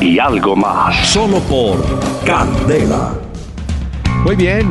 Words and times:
y 0.00 0.18
algo 0.18 0.56
más. 0.56 1.08
Solo 1.08 1.40
por 1.40 1.76
Candela. 2.24 3.14
Muy 4.24 4.36
bien, 4.36 4.68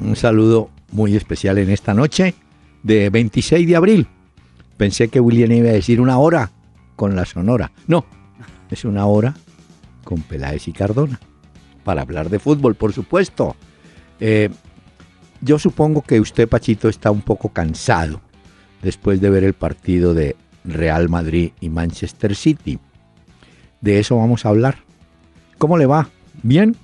un 0.00 0.16
saludo 0.16 0.70
muy 0.92 1.16
especial 1.16 1.58
en 1.58 1.70
esta 1.70 1.94
noche 1.94 2.34
de 2.82 3.10
26 3.10 3.66
de 3.66 3.76
abril. 3.76 4.08
Pensé 4.76 5.08
que 5.08 5.20
William 5.20 5.52
iba 5.52 5.70
a 5.70 5.72
decir 5.72 6.00
una 6.00 6.18
hora 6.18 6.50
con 6.96 7.16
la 7.16 7.24
Sonora. 7.24 7.72
No, 7.86 8.04
es 8.70 8.84
una 8.84 9.06
hora 9.06 9.34
con 10.04 10.20
Peláez 10.22 10.68
y 10.68 10.72
Cardona. 10.72 11.20
Para 11.84 12.02
hablar 12.02 12.28
de 12.30 12.38
fútbol, 12.38 12.74
por 12.74 12.92
supuesto. 12.92 13.56
Eh, 14.20 14.50
yo 15.40 15.58
supongo 15.58 16.02
que 16.02 16.20
usted, 16.20 16.48
Pachito, 16.48 16.88
está 16.88 17.10
un 17.10 17.22
poco 17.22 17.50
cansado 17.50 18.20
después 18.82 19.20
de 19.20 19.30
ver 19.30 19.44
el 19.44 19.54
partido 19.54 20.14
de 20.14 20.36
Real 20.64 21.08
Madrid 21.08 21.52
y 21.60 21.68
Manchester 21.68 22.34
City. 22.34 22.78
De 23.80 23.98
eso 23.98 24.16
vamos 24.16 24.44
a 24.44 24.50
hablar. 24.50 24.76
¿Cómo 25.58 25.78
le 25.78 25.86
va? 25.86 26.08
¿Bien? 26.42 26.76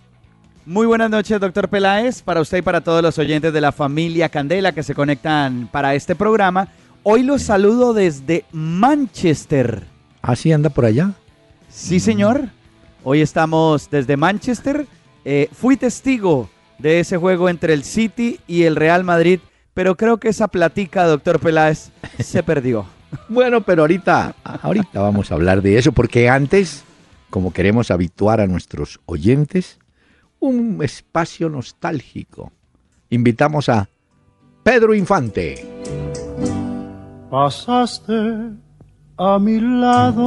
Muy 0.64 0.86
buenas 0.86 1.10
noches, 1.10 1.40
doctor 1.40 1.68
Peláez, 1.68 2.22
para 2.22 2.40
usted 2.40 2.58
y 2.58 2.62
para 2.62 2.82
todos 2.82 3.02
los 3.02 3.18
oyentes 3.18 3.52
de 3.52 3.60
la 3.60 3.72
familia 3.72 4.28
Candela 4.28 4.72
que 4.72 4.84
se 4.84 4.94
conectan 4.94 5.68
para 5.72 5.94
este 5.94 6.14
programa. 6.14 6.68
Hoy 7.02 7.24
los 7.24 7.42
saludo 7.42 7.94
desde 7.94 8.44
Manchester. 8.52 9.82
¿Ah, 10.22 10.36
sí 10.36 10.52
anda 10.52 10.70
por 10.70 10.84
allá? 10.84 11.14
Sí, 11.68 11.98
señor. 11.98 12.48
Hoy 13.02 13.20
estamos 13.20 13.90
desde 13.90 14.16
Manchester. 14.16 14.86
Eh, 15.24 15.48
fui 15.52 15.76
testigo 15.76 16.48
de 16.78 17.00
ese 17.00 17.16
juego 17.16 17.48
entre 17.48 17.74
el 17.74 17.82
City 17.82 18.38
y 18.46 18.62
el 18.62 18.76
Real 18.76 19.02
Madrid, 19.02 19.40
pero 19.74 19.96
creo 19.96 20.18
que 20.18 20.28
esa 20.28 20.48
platica, 20.48 21.06
doctor 21.06 21.40
Peláez, 21.40 21.90
se 22.20 22.42
perdió. 22.42 22.86
Bueno, 23.28 23.60
pero 23.62 23.82
ahorita, 23.82 24.34
ahorita 24.44 25.00
vamos 25.00 25.30
a 25.30 25.34
hablar 25.34 25.62
de 25.62 25.78
eso, 25.78 25.92
porque 25.92 26.28
antes, 26.28 26.84
como 27.30 27.52
queremos 27.52 27.90
habituar 27.90 28.40
a 28.40 28.46
nuestros 28.46 29.00
oyentes, 29.06 29.78
un 30.40 30.80
espacio 30.82 31.48
nostálgico. 31.48 32.52
Invitamos 33.10 33.68
a 33.68 33.88
Pedro 34.62 34.94
Infante. 34.94 35.66
Pasaste 37.30 38.50
a 39.16 39.38
mi 39.38 39.60
lado 39.60 40.24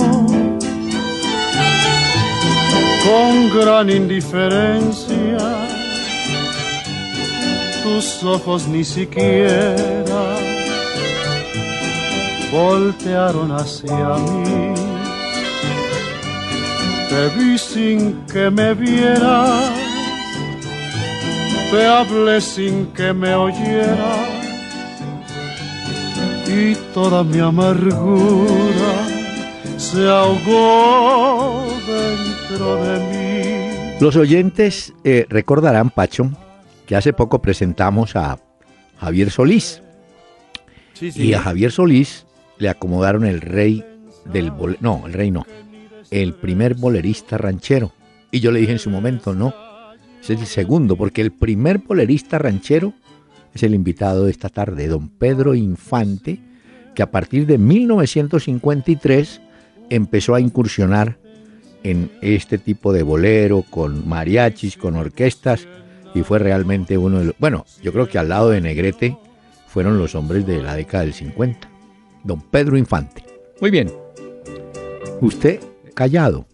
con 3.05 3.59
gran 3.59 3.89
indiferencia 3.89 5.37
tus 7.83 8.23
ojos 8.23 8.67
ni 8.67 8.83
siquiera 8.83 10.34
voltearon 12.55 13.51
hacia 13.51 14.15
mí. 14.17 14.73
Te 17.09 17.29
vi 17.37 17.57
sin 17.57 18.25
que 18.31 18.49
me 18.49 18.73
vieras, 18.73 19.71
te 21.71 21.85
hablé 21.85 22.39
sin 22.39 22.87
que 22.87 23.13
me 23.13 23.35
oyeras 23.35 24.29
y 26.47 26.75
toda 26.93 27.23
mi 27.23 27.39
amargura 27.39 28.93
se 29.77 30.07
ahogó 30.07 31.65
dentro 31.85 32.75
de 32.83 32.99
mí. 33.09 33.97
Los 33.99 34.15
oyentes 34.15 34.93
eh, 35.03 35.25
recordarán, 35.29 35.89
Pacho, 35.89 36.31
que 36.85 36.95
hace 36.95 37.11
poco 37.11 37.41
presentamos 37.41 38.15
a 38.15 38.39
Javier 38.99 39.29
Solís. 39.29 39.81
Sí, 40.93 41.11
sí. 41.11 41.23
Y 41.27 41.33
a 41.33 41.41
Javier 41.41 41.71
Solís 41.71 42.24
le 42.57 42.69
acomodaron 42.69 43.25
el 43.25 43.41
rey 43.41 43.83
del 44.31 44.51
bol 44.51 44.77
no, 44.81 45.03
el 45.05 45.13
rey 45.13 45.31
no, 45.31 45.45
el 46.11 46.33
primer 46.33 46.75
bolerista 46.75 47.37
ranchero. 47.37 47.91
Y 48.31 48.39
yo 48.39 48.51
le 48.51 48.59
dije 48.59 48.73
en 48.73 48.79
su 48.79 48.89
momento, 48.89 49.33
no, 49.33 49.53
ese 50.21 50.33
es 50.33 50.41
el 50.41 50.47
segundo, 50.47 50.95
porque 50.95 51.21
el 51.21 51.31
primer 51.31 51.79
bolerista 51.79 52.37
ranchero 52.39 52.93
es 53.53 53.63
el 53.63 53.73
invitado 53.73 54.25
de 54.25 54.31
esta 54.31 54.49
tarde, 54.49 54.87
don 54.87 55.09
Pedro 55.09 55.55
Infante, 55.55 56.39
que 56.93 57.03
a 57.03 57.11
partir 57.11 57.45
de 57.45 57.57
1953 57.57 59.41
empezó 59.89 60.35
a 60.35 60.41
incursionar 60.41 61.17
en 61.83 62.11
este 62.21 62.57
tipo 62.57 62.91
de 62.91 63.03
bolero, 63.03 63.63
con 63.69 64.07
mariachis, 64.07 64.75
con 64.75 64.95
orquestas, 64.95 65.67
y 66.15 66.23
fue 66.23 66.39
realmente 66.39 66.97
uno 66.97 67.19
de 67.19 67.25
los... 67.25 67.35
Bueno, 67.37 67.65
yo 67.83 67.93
creo 67.93 68.07
que 68.07 68.17
al 68.17 68.29
lado 68.29 68.49
de 68.49 68.61
Negrete 68.61 69.17
fueron 69.67 69.99
los 69.99 70.15
hombres 70.15 70.47
de 70.47 70.63
la 70.63 70.75
década 70.75 71.03
del 71.03 71.13
50. 71.13 71.74
Don 72.25 72.41
Pedro 72.41 72.77
Infante. 72.77 73.23
Muy 73.61 73.71
bien. 73.71 73.89
Usted 75.21 75.61
callado. 75.93 76.45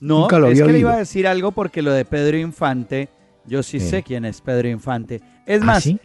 No, 0.00 0.20
Nunca 0.22 0.38
lo 0.38 0.46
es 0.48 0.52
había 0.52 0.66
que 0.66 0.72
le 0.72 0.78
iba 0.80 0.94
a 0.94 0.98
decir 0.98 1.26
algo 1.26 1.52
porque 1.52 1.80
lo 1.82 1.92
de 1.92 2.04
Pedro 2.04 2.36
Infante, 2.36 3.08
yo 3.46 3.62
sí 3.62 3.80
Sí. 3.80 3.88
sé 3.88 4.02
quién 4.02 4.24
es 4.24 4.40
Pedro 4.40 4.68
Infante. 4.68 5.20
Es 5.46 5.62
¿Ah, 5.62 5.64
más, 5.64 5.82
sí? 5.84 5.98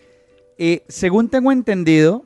eh, 0.58 0.84
según 0.88 1.30
tengo 1.30 1.52
entendido, 1.52 2.24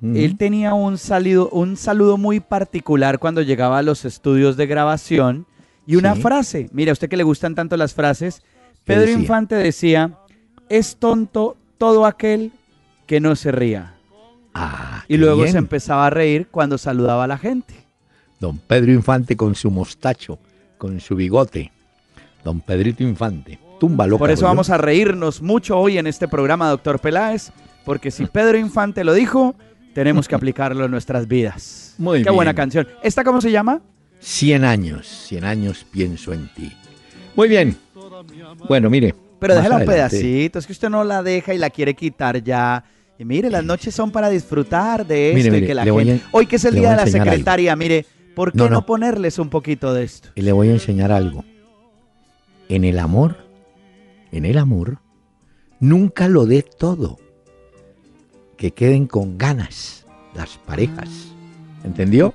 él 0.00 0.36
tenía 0.38 0.74
un, 0.74 0.96
salido, 0.96 1.48
un 1.50 1.76
saludo 1.76 2.16
muy 2.18 2.38
particular 2.38 3.18
cuando 3.18 3.42
llegaba 3.42 3.78
a 3.78 3.82
los 3.82 4.04
estudios 4.04 4.56
de 4.56 4.66
grabación 4.68 5.46
y 5.88 5.96
una 5.96 6.14
Sí. 6.14 6.22
frase. 6.22 6.68
Mira, 6.72 6.90
a 6.90 6.94
usted 6.94 7.08
que 7.08 7.16
le 7.16 7.24
gustan 7.24 7.56
tanto 7.56 7.76
las 7.76 7.94
frases, 7.94 8.40
¿Qué 8.40 8.94
Pedro 8.94 9.00
decía? 9.02 9.18
Infante 9.18 9.54
decía, 9.56 10.16
es 10.68 10.96
tonto 10.96 11.56
todo 11.78 12.06
aquel 12.06 12.52
que 13.06 13.18
no 13.20 13.34
se 13.34 13.50
ría. 13.50 13.97
Ah, 14.60 15.04
Y 15.08 15.16
luego 15.16 15.36
bien. 15.42 15.52
se 15.52 15.58
empezaba 15.58 16.06
a 16.06 16.10
reír 16.10 16.48
cuando 16.50 16.78
saludaba 16.78 17.24
a 17.24 17.26
la 17.26 17.38
gente. 17.38 17.74
Don 18.40 18.58
Pedro 18.58 18.92
Infante 18.92 19.36
con 19.36 19.54
su 19.54 19.70
mostacho, 19.70 20.38
con 20.78 21.00
su 21.00 21.14
bigote. 21.16 21.72
Don 22.44 22.60
Pedrito 22.60 23.02
Infante. 23.02 23.58
Tumba 23.80 24.06
loca. 24.06 24.18
Por 24.20 24.30
eso 24.30 24.44
vamos 24.44 24.70
a 24.70 24.78
reírnos 24.78 25.40
mucho 25.42 25.78
hoy 25.78 25.98
en 25.98 26.06
este 26.06 26.26
programa, 26.28 26.68
doctor 26.68 26.98
Peláez, 26.98 27.52
porque 27.84 28.10
si 28.10 28.26
Pedro 28.26 28.58
Infante 28.58 29.04
lo 29.04 29.12
dijo, 29.14 29.54
tenemos 29.94 30.26
que 30.28 30.34
aplicarlo 30.34 30.84
en 30.84 30.90
nuestras 30.90 31.28
vidas. 31.28 31.94
Muy 31.98 32.22
Qué 32.22 32.30
buena 32.30 32.54
canción. 32.54 32.86
¿Esta 33.02 33.22
cómo 33.24 33.40
se 33.40 33.50
llama? 33.50 33.80
Cien 34.20 34.64
años, 34.64 35.06
cien 35.06 35.44
años 35.44 35.86
pienso 35.90 36.32
en 36.32 36.52
ti. 36.54 36.72
Muy 37.36 37.48
bien. 37.48 37.76
Bueno, 38.68 38.90
mire. 38.90 39.14
Pero 39.38 39.54
más 39.54 39.62
déjala 39.62 39.80
un 39.82 39.86
pedacito, 39.86 40.58
es 40.58 40.66
que 40.66 40.72
usted 40.72 40.88
no 40.90 41.04
la 41.04 41.22
deja 41.22 41.54
y 41.54 41.58
la 41.58 41.70
quiere 41.70 41.94
quitar 41.94 42.42
ya. 42.42 42.84
Y 43.18 43.24
mire, 43.24 43.50
las 43.50 43.64
noches 43.64 43.94
son 43.94 44.10
para 44.12 44.28
disfrutar 44.30 45.06
de 45.06 45.32
esto 45.32 45.50
Mire, 45.50 45.64
y 45.64 45.66
que 45.66 45.74
la 45.74 45.84
gente... 45.84 46.12
a- 46.24 46.28
Hoy 46.32 46.46
que 46.46 46.56
es 46.56 46.64
el 46.64 46.74
día 46.74 46.90
de 46.90 46.96
la 46.96 47.02
algo. 47.02 47.12
secretaria, 47.18 47.74
mire, 47.74 48.06
¿por 48.34 48.52
qué 48.52 48.58
No, 48.58 48.64
no, 48.64 48.70
no. 48.70 48.86
ponerles 48.86 49.38
un 49.40 49.48
poquito 49.50 49.92
de 49.92 50.04
esto? 50.04 50.28
Y 50.36 50.42
le 50.42 50.52
voy 50.52 50.68
a 50.68 50.72
enseñar 50.72 51.10
algo. 51.10 51.44
En 52.68 52.84
el 52.84 52.98
amor, 52.98 53.36
en 54.30 54.44
el 54.44 54.56
amor, 54.58 54.98
nunca 55.80 56.28
lo 56.28 56.46
dé 56.46 56.62
todo. 56.62 57.18
Que 58.56 58.70
queden 58.72 59.06
con 59.06 59.36
ganas 59.38 60.04
las 60.34 60.58
parejas. 60.58 61.08
¿Entendió? 61.84 62.34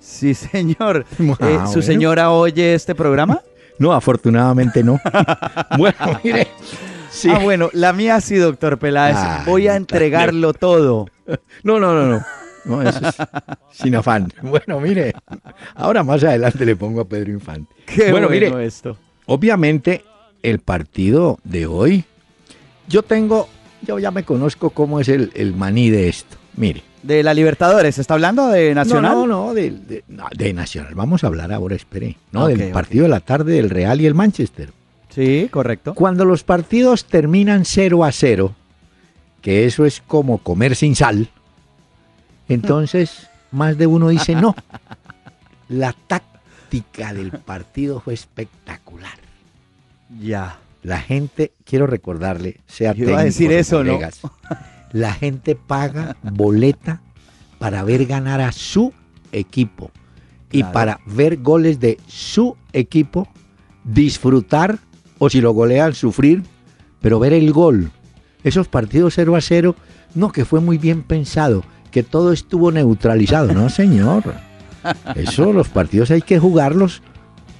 Sí, 0.00 0.34
señor. 0.34 1.04
Eh, 1.40 1.58
¿Su 1.72 1.80
señora 1.82 2.30
oye 2.32 2.74
este 2.74 2.94
programa? 2.94 3.40
No, 3.78 3.92
afortunadamente 3.92 4.82
no. 4.82 4.98
bueno, 5.76 5.96
mire. 6.24 6.48
Sí. 7.16 7.30
Ah, 7.32 7.38
bueno, 7.38 7.70
la 7.72 7.92
mía 7.94 8.20
sí, 8.20 8.36
doctor 8.36 8.78
Peláez. 8.78 9.16
Ay, 9.18 9.42
Voy 9.46 9.68
a 9.68 9.76
entregarlo 9.76 10.52
todo. 10.52 11.06
No, 11.62 11.80
no, 11.80 11.94
no, 11.94 12.06
no. 12.06 12.24
No, 12.66 12.82
eso 12.82 13.00
es 13.08 13.14
sin 13.72 13.94
afán. 13.94 14.30
Bueno, 14.42 14.80
mire. 14.80 15.14
Ahora 15.74 16.02
más 16.04 16.22
adelante 16.24 16.66
le 16.66 16.76
pongo 16.76 17.00
a 17.00 17.04
Pedro 17.08 17.30
Infante. 17.32 17.74
Qué 17.86 18.10
Bueno, 18.10 18.28
bueno, 18.28 18.50
mire. 18.50 18.66
esto. 18.66 18.98
Obviamente, 19.26 20.04
el 20.42 20.58
partido 20.58 21.38
de 21.44 21.66
hoy, 21.66 22.04
yo 22.88 23.02
tengo, 23.02 23.48
yo 23.82 23.98
ya 23.98 24.10
me 24.10 24.24
conozco 24.24 24.70
cómo 24.70 25.00
es 25.00 25.08
el, 25.08 25.30
el 25.34 25.54
maní 25.54 25.90
de 25.90 26.08
esto. 26.08 26.36
Mire. 26.56 26.82
De 27.02 27.22
la 27.22 27.32
Libertadores, 27.34 27.98
¿está 27.98 28.14
hablando 28.14 28.48
de 28.48 28.74
Nacional? 28.74 29.12
No, 29.12 29.26
no, 29.26 29.46
no, 29.46 29.54
de, 29.54 29.70
de- 29.70 30.04
no, 30.08 30.26
de 30.36 30.52
Nacional. 30.52 30.94
Vamos 30.96 31.22
a 31.22 31.28
hablar 31.28 31.52
ahora, 31.52 31.76
espere. 31.76 32.16
No, 32.32 32.48
del 32.48 32.72
partido 32.72 33.04
de 33.04 33.08
la 33.10 33.20
tarde 33.20 33.54
del 33.54 33.70
Real 33.70 34.00
y 34.00 34.06
el 34.06 34.14
Manchester. 34.14 34.70
Sí, 35.16 35.48
correcto. 35.50 35.94
Cuando 35.94 36.26
los 36.26 36.44
partidos 36.44 37.06
terminan 37.06 37.64
0 37.64 38.04
a 38.04 38.12
0, 38.12 38.54
que 39.40 39.64
eso 39.64 39.86
es 39.86 40.02
como 40.06 40.36
comer 40.36 40.76
sin 40.76 40.94
sal, 40.94 41.30
entonces 42.50 43.28
más 43.50 43.78
de 43.78 43.86
uno 43.86 44.08
dice 44.08 44.34
no. 44.34 44.54
La 45.70 45.94
táctica 45.94 47.14
del 47.14 47.30
partido 47.30 48.00
fue 48.00 48.12
espectacular. 48.12 49.18
Ya. 50.20 50.58
La 50.82 51.00
gente, 51.00 51.52
quiero 51.64 51.86
recordarle, 51.86 52.60
sea 52.66 52.92
Yo 52.92 53.08
iba 53.08 53.20
a 53.20 53.24
decir 53.24 53.50
eso, 53.52 53.82
¿no? 53.82 53.94
colegas, 53.94 54.20
La 54.92 55.14
gente 55.14 55.56
paga 55.56 56.14
boleta 56.22 57.00
para 57.58 57.82
ver 57.84 58.04
ganar 58.04 58.42
a 58.42 58.52
su 58.52 58.92
equipo 59.32 59.90
y 60.52 60.58
Claro. 60.58 60.72
para 60.74 61.00
ver 61.06 61.38
goles 61.38 61.80
de 61.80 61.98
su 62.06 62.54
equipo, 62.74 63.26
disfrutar 63.82 64.78
o 65.18 65.30
si 65.30 65.40
lo 65.40 65.52
golean, 65.52 65.94
sufrir, 65.94 66.42
pero 67.00 67.18
ver 67.18 67.32
el 67.32 67.52
gol. 67.52 67.90
Esos 68.44 68.68
partidos 68.68 69.14
0 69.16 69.36
a 69.36 69.40
0, 69.40 69.76
no, 70.14 70.30
que 70.30 70.44
fue 70.44 70.60
muy 70.60 70.78
bien 70.78 71.02
pensado, 71.02 71.64
que 71.90 72.02
todo 72.02 72.32
estuvo 72.32 72.70
neutralizado. 72.72 73.52
No, 73.52 73.68
señor. 73.68 74.22
Eso, 75.14 75.52
los 75.52 75.68
partidos 75.68 76.10
hay 76.10 76.22
que 76.22 76.38
jugarlos 76.38 77.02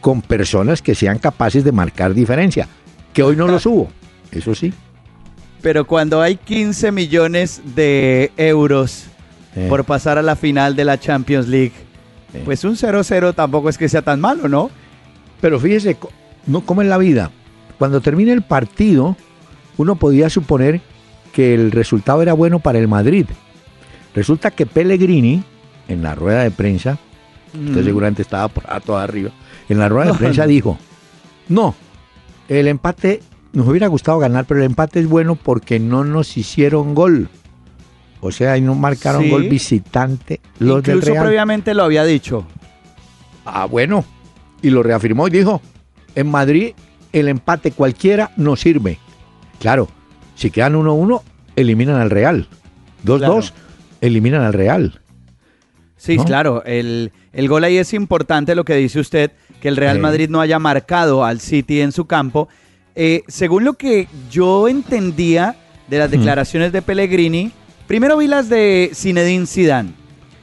con 0.01 0.23
personas 0.23 0.83
que 0.83 0.95
sean 0.95 1.19
capaces 1.19 1.65
de 1.65 1.73
marcar 1.73 2.15
diferencia, 2.15 2.69
que 3.13 3.23
hoy 3.23 3.35
no 3.35 3.49
los 3.49 3.67
hubo. 3.67 3.89
Eso 4.31 4.55
sí. 4.55 4.73
Pero 5.63 5.87
cuando 5.87 6.23
hay 6.23 6.37
15 6.37 6.93
millones 6.93 7.61
de 7.75 8.31
euros 8.37 9.07
Eh, 9.57 9.69
por 9.71 9.85
pasar 9.85 10.19
a 10.19 10.23
la 10.23 10.37
final 10.37 10.77
de 10.77 10.85
la 10.85 11.01
Champions 11.01 11.49
League, 11.49 11.73
eh. 12.35 12.43
pues 12.45 12.63
un 12.65 12.77
0-0 12.77 13.35
tampoco 13.35 13.71
es 13.71 13.79
que 13.79 13.89
sea 13.89 14.03
tan 14.03 14.21
malo, 14.21 14.51
¿no? 14.51 14.71
Pero 15.41 15.59
fíjese, 15.59 15.97
no 16.47 16.61
como 16.61 16.83
en 16.83 16.91
la 16.91 16.99
vida. 16.99 17.31
Cuando 17.79 18.01
termine 18.01 18.33
el 18.33 18.43
partido, 18.43 19.17
uno 19.77 19.97
podía 19.97 20.31
suponer 20.31 20.81
que 21.33 21.55
el 21.55 21.71
resultado 21.73 22.23
era 22.23 22.33
bueno 22.33 22.59
para 22.61 22.79
el 22.79 22.89
Madrid. 22.89 23.27
Resulta 24.15 24.51
que 24.51 24.65
Pellegrini, 24.67 25.43
en 25.89 26.03
la 26.03 26.15
rueda 26.15 26.43
de 26.43 26.51
prensa, 26.51 26.99
usted 27.53 27.83
Mm. 27.83 27.85
seguramente 27.85 28.23
estaba 28.23 28.49
por 28.49 28.65
todo 28.81 28.97
arriba, 28.99 29.31
en 29.69 29.79
la 29.79 29.89
rueda 29.89 30.13
de 30.13 30.19
prensa 30.19 30.47
dijo, 30.47 30.79
no, 31.49 31.75
el 32.49 32.69
empate, 32.69 33.23
nos 33.53 33.69
hubiera 33.69 33.89
gustado 33.89 34.19
ganar, 34.19 34.47
pero 34.47 34.61
el 34.61 34.67
empate 34.67 35.01
es 35.01 35.07
bueno 35.09 35.35
porque 35.37 35.79
no 35.79 36.05
nos 36.05 36.37
hicieron 36.37 36.95
gol. 36.95 37.29
O 38.21 38.33
sea, 38.33 38.53
ahí 38.53 38.61
no 38.63 38.75
marcaron 38.75 39.23
Sí. 39.25 39.31
gol 39.31 39.45
visitante 39.49 40.41
los 40.59 40.83
del 40.83 40.97
Incluso 40.97 41.13
Real. 41.13 41.25
previamente 41.27 41.75
lo 41.75 41.85
había 41.85 42.05
dicho. 42.05 42.47
Ah, 43.45 43.67
bueno. 43.67 44.05
Y 44.63 44.71
lo 44.71 44.83
reafirmó 44.83 45.29
y 45.29 45.31
dijo, 45.31 45.61
en 46.15 46.31
Madrid 46.31 46.73
el 47.19 47.29
empate 47.29 47.71
cualquiera 47.73 48.31
no 48.37 48.57
sirve. 48.57 48.99
Claro, 49.61 49.89
si 50.35 50.51
quedan 50.51 50.75
1-1, 50.75 51.23
eliminan 51.57 51.97
al 51.97 52.11
Real. 52.11 52.47
2-2, 53.05 53.53
eliminan 54.01 54.43
al 54.43 54.53
Real. 54.53 55.01
Sí, 55.97 56.17
¿No? 56.19 56.25
claro, 56.25 56.63
el, 56.65 57.13
el 57.33 57.49
gol 57.49 57.65
ahí 57.65 57.79
es 57.79 57.95
importante 57.95 58.55
lo 58.55 58.65
que 58.65 58.75
dice 58.77 59.01
usted, 59.01 59.33
que 59.61 59.69
el 59.69 59.77
Real 59.77 59.97
Sí. 59.97 60.03
Madrid 60.03 60.29
no 60.29 60.41
haya 60.41 60.59
marcado 60.59 61.25
al 61.25 61.41
City 61.41 61.81
en 61.81 61.93
su 61.93 62.05
campo. 62.07 62.49
Eh, 62.95 63.23
según 63.29 63.65
lo 63.65 63.75
que 63.75 64.09
yo 64.31 64.69
entendía 64.69 65.57
de 65.89 65.99
las 65.99 66.09
Hmm. 66.09 66.13
declaraciones 66.13 66.73
de 66.73 66.83
Pellegrini, 66.83 67.51
primero 67.87 68.17
vi 68.19 68.27
las 68.27 68.49
de 68.49 68.91
Zinedine 68.95 69.47
Zidane 69.47 69.91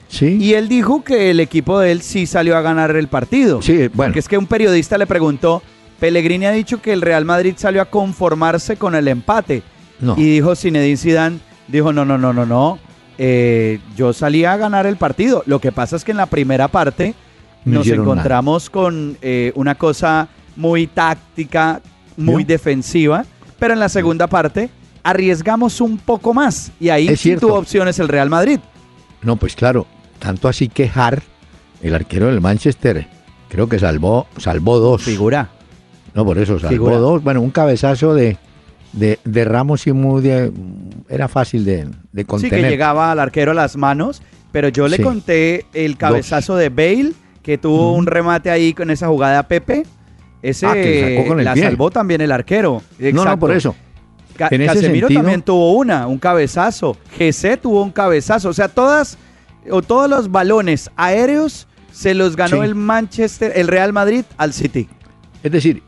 Sí. 0.07 0.37
y 0.39 0.53
él 0.53 0.67
dijo 0.69 1.03
que 1.03 1.29
el 1.31 1.39
equipo 1.39 1.79
de 1.79 1.91
él 1.91 2.01
sí 2.01 2.25
salió 2.25 2.57
a 2.57 2.61
ganar 2.61 2.95
el 2.95 3.07
partido. 3.07 3.61
sí, 3.61 3.89
bueno. 3.93 4.09
Porque 4.09 4.19
es 4.19 4.27
que 4.27 4.37
un 4.37 4.47
periodista 4.47 4.97
le 4.97 5.05
preguntó, 5.07 5.61
Pellegrini 5.99 6.45
ha 6.45 6.51
dicho 6.51 6.81
que 6.81 6.93
el 6.93 7.01
Real 7.01 7.25
Madrid 7.25 7.55
salió 7.57 7.81
a 7.81 7.85
conformarse 7.85 8.77
con 8.77 8.95
el 8.95 9.07
empate. 9.07 9.63
No. 9.99 10.15
Y 10.17 10.23
dijo 10.23 10.55
Zinedine 10.55 10.97
Zidane, 10.97 11.39
dijo, 11.67 11.93
no, 11.93 12.03
no, 12.05 12.17
no, 12.17 12.33
no, 12.33 12.45
no, 12.45 12.79
eh, 13.17 13.79
yo 13.95 14.13
salí 14.13 14.45
a 14.45 14.57
ganar 14.57 14.85
el 14.85 14.97
partido. 14.97 15.43
Lo 15.45 15.59
que 15.59 15.71
pasa 15.71 15.95
es 15.95 16.03
que 16.03 16.11
en 16.11 16.17
la 16.17 16.25
primera 16.25 16.67
parte 16.67 17.13
No 17.65 17.79
nos 17.79 17.87
encontramos 17.87 18.69
con 18.69 19.17
eh, 19.21 19.51
una 19.55 19.75
cosa 19.75 20.27
muy 20.55 20.87
táctica, 20.87 21.81
muy 22.17 22.43
defensiva, 22.43 23.25
pero 23.59 23.73
en 23.73 23.79
la 23.79 23.89
segunda 23.89 24.27
parte 24.27 24.69
arriesgamos 25.03 25.81
un 25.81 25.97
poco 25.97 26.33
más 26.33 26.71
y 26.79 26.89
ahí 26.89 27.07
tuvo 27.39 27.55
opciones 27.55 27.99
el 27.99 28.07
Real 28.07 28.29
Madrid. 28.29 28.59
No, 29.21 29.37
pues 29.37 29.55
claro, 29.55 29.87
tanto 30.19 30.47
así 30.47 30.67
que 30.67 30.91
Hart, 30.93 31.23
el 31.81 31.95
arquero 31.95 32.27
del 32.27 32.41
Manchester, 32.41 33.07
creo 33.49 33.69
que 33.69 33.79
salvó, 33.79 34.27
salvó 34.37 34.79
dos. 34.79 35.03
Figura. 35.03 35.49
No, 36.13 36.25
por 36.25 36.37
eso, 36.37 36.59
salvó 36.59 36.69
Figura. 36.69 36.97
dos. 36.97 37.23
Bueno, 37.23 37.41
un 37.41 37.49
cabezazo 37.51 38.13
de, 38.13 38.37
de, 38.91 39.19
de 39.23 39.45
Ramos 39.45 39.87
y 39.87 39.91
muy 39.93 40.21
de- 40.21 40.51
era 41.09 41.27
fácil 41.27 41.65
de, 41.65 41.85
de 42.11 42.21
Sí, 42.21 42.25
contener. 42.25 42.61
que 42.63 42.69
llegaba 42.69 43.11
al 43.11 43.19
arquero 43.19 43.51
a 43.51 43.55
las 43.55 43.75
manos, 43.77 44.21
pero 44.51 44.67
yo 44.69 44.87
le 44.87 44.97
Sí. 44.97 45.03
conté 45.03 45.65
el 45.73 45.97
cabezazo 45.97 46.55
de 46.55 46.69
Bale, 46.69 47.13
que 47.41 47.57
tuvo 47.57 47.93
un 47.93 48.05
remate 48.05 48.49
ahí 48.51 48.73
con 48.73 48.89
esa 48.91 49.07
jugada 49.07 49.39
a 49.39 49.47
Pepe. 49.47 49.85
Ese 50.41 50.65
Ah, 50.65 50.73
que 50.73 51.15
sacó 51.17 51.29
con 51.29 51.39
el 51.39 51.45
la 51.45 51.53
pie. 51.53 51.63
salvó 51.63 51.89
también 51.89 52.21
el 52.21 52.31
arquero. 52.31 52.81
No, 52.99 53.25
no, 53.25 53.39
por 53.39 53.51
eso. 53.51 53.75
Ca- 54.37 54.49
En 54.51 54.61
ese 54.61 54.73
Casemiro 54.75 55.07
sentido- 55.07 55.21
también 55.21 55.41
tuvo 55.41 55.73
una, 55.73 56.05
un 56.07 56.17
cabezazo. 56.19 56.97
GC 57.17 57.57
tuvo 57.57 57.81
un 57.83 57.91
cabezazo. 57.91 58.49
O 58.49 58.53
sea, 58.53 58.67
todas 58.67 59.17
o 59.69 59.81
todos 59.81 60.09
los 60.09 60.29
balones 60.31 60.89
aéreos 60.95 61.67
se 61.91 62.13
los 62.13 62.35
ganó 62.35 62.57
Sí. 62.57 62.63
el 62.63 62.75
Manchester, 62.75 63.53
el 63.55 63.67
Real 63.67 63.93
Madrid 63.93 64.25
al 64.37 64.51
City. 64.53 64.89
Es 65.43 65.51
decir, 65.51 65.81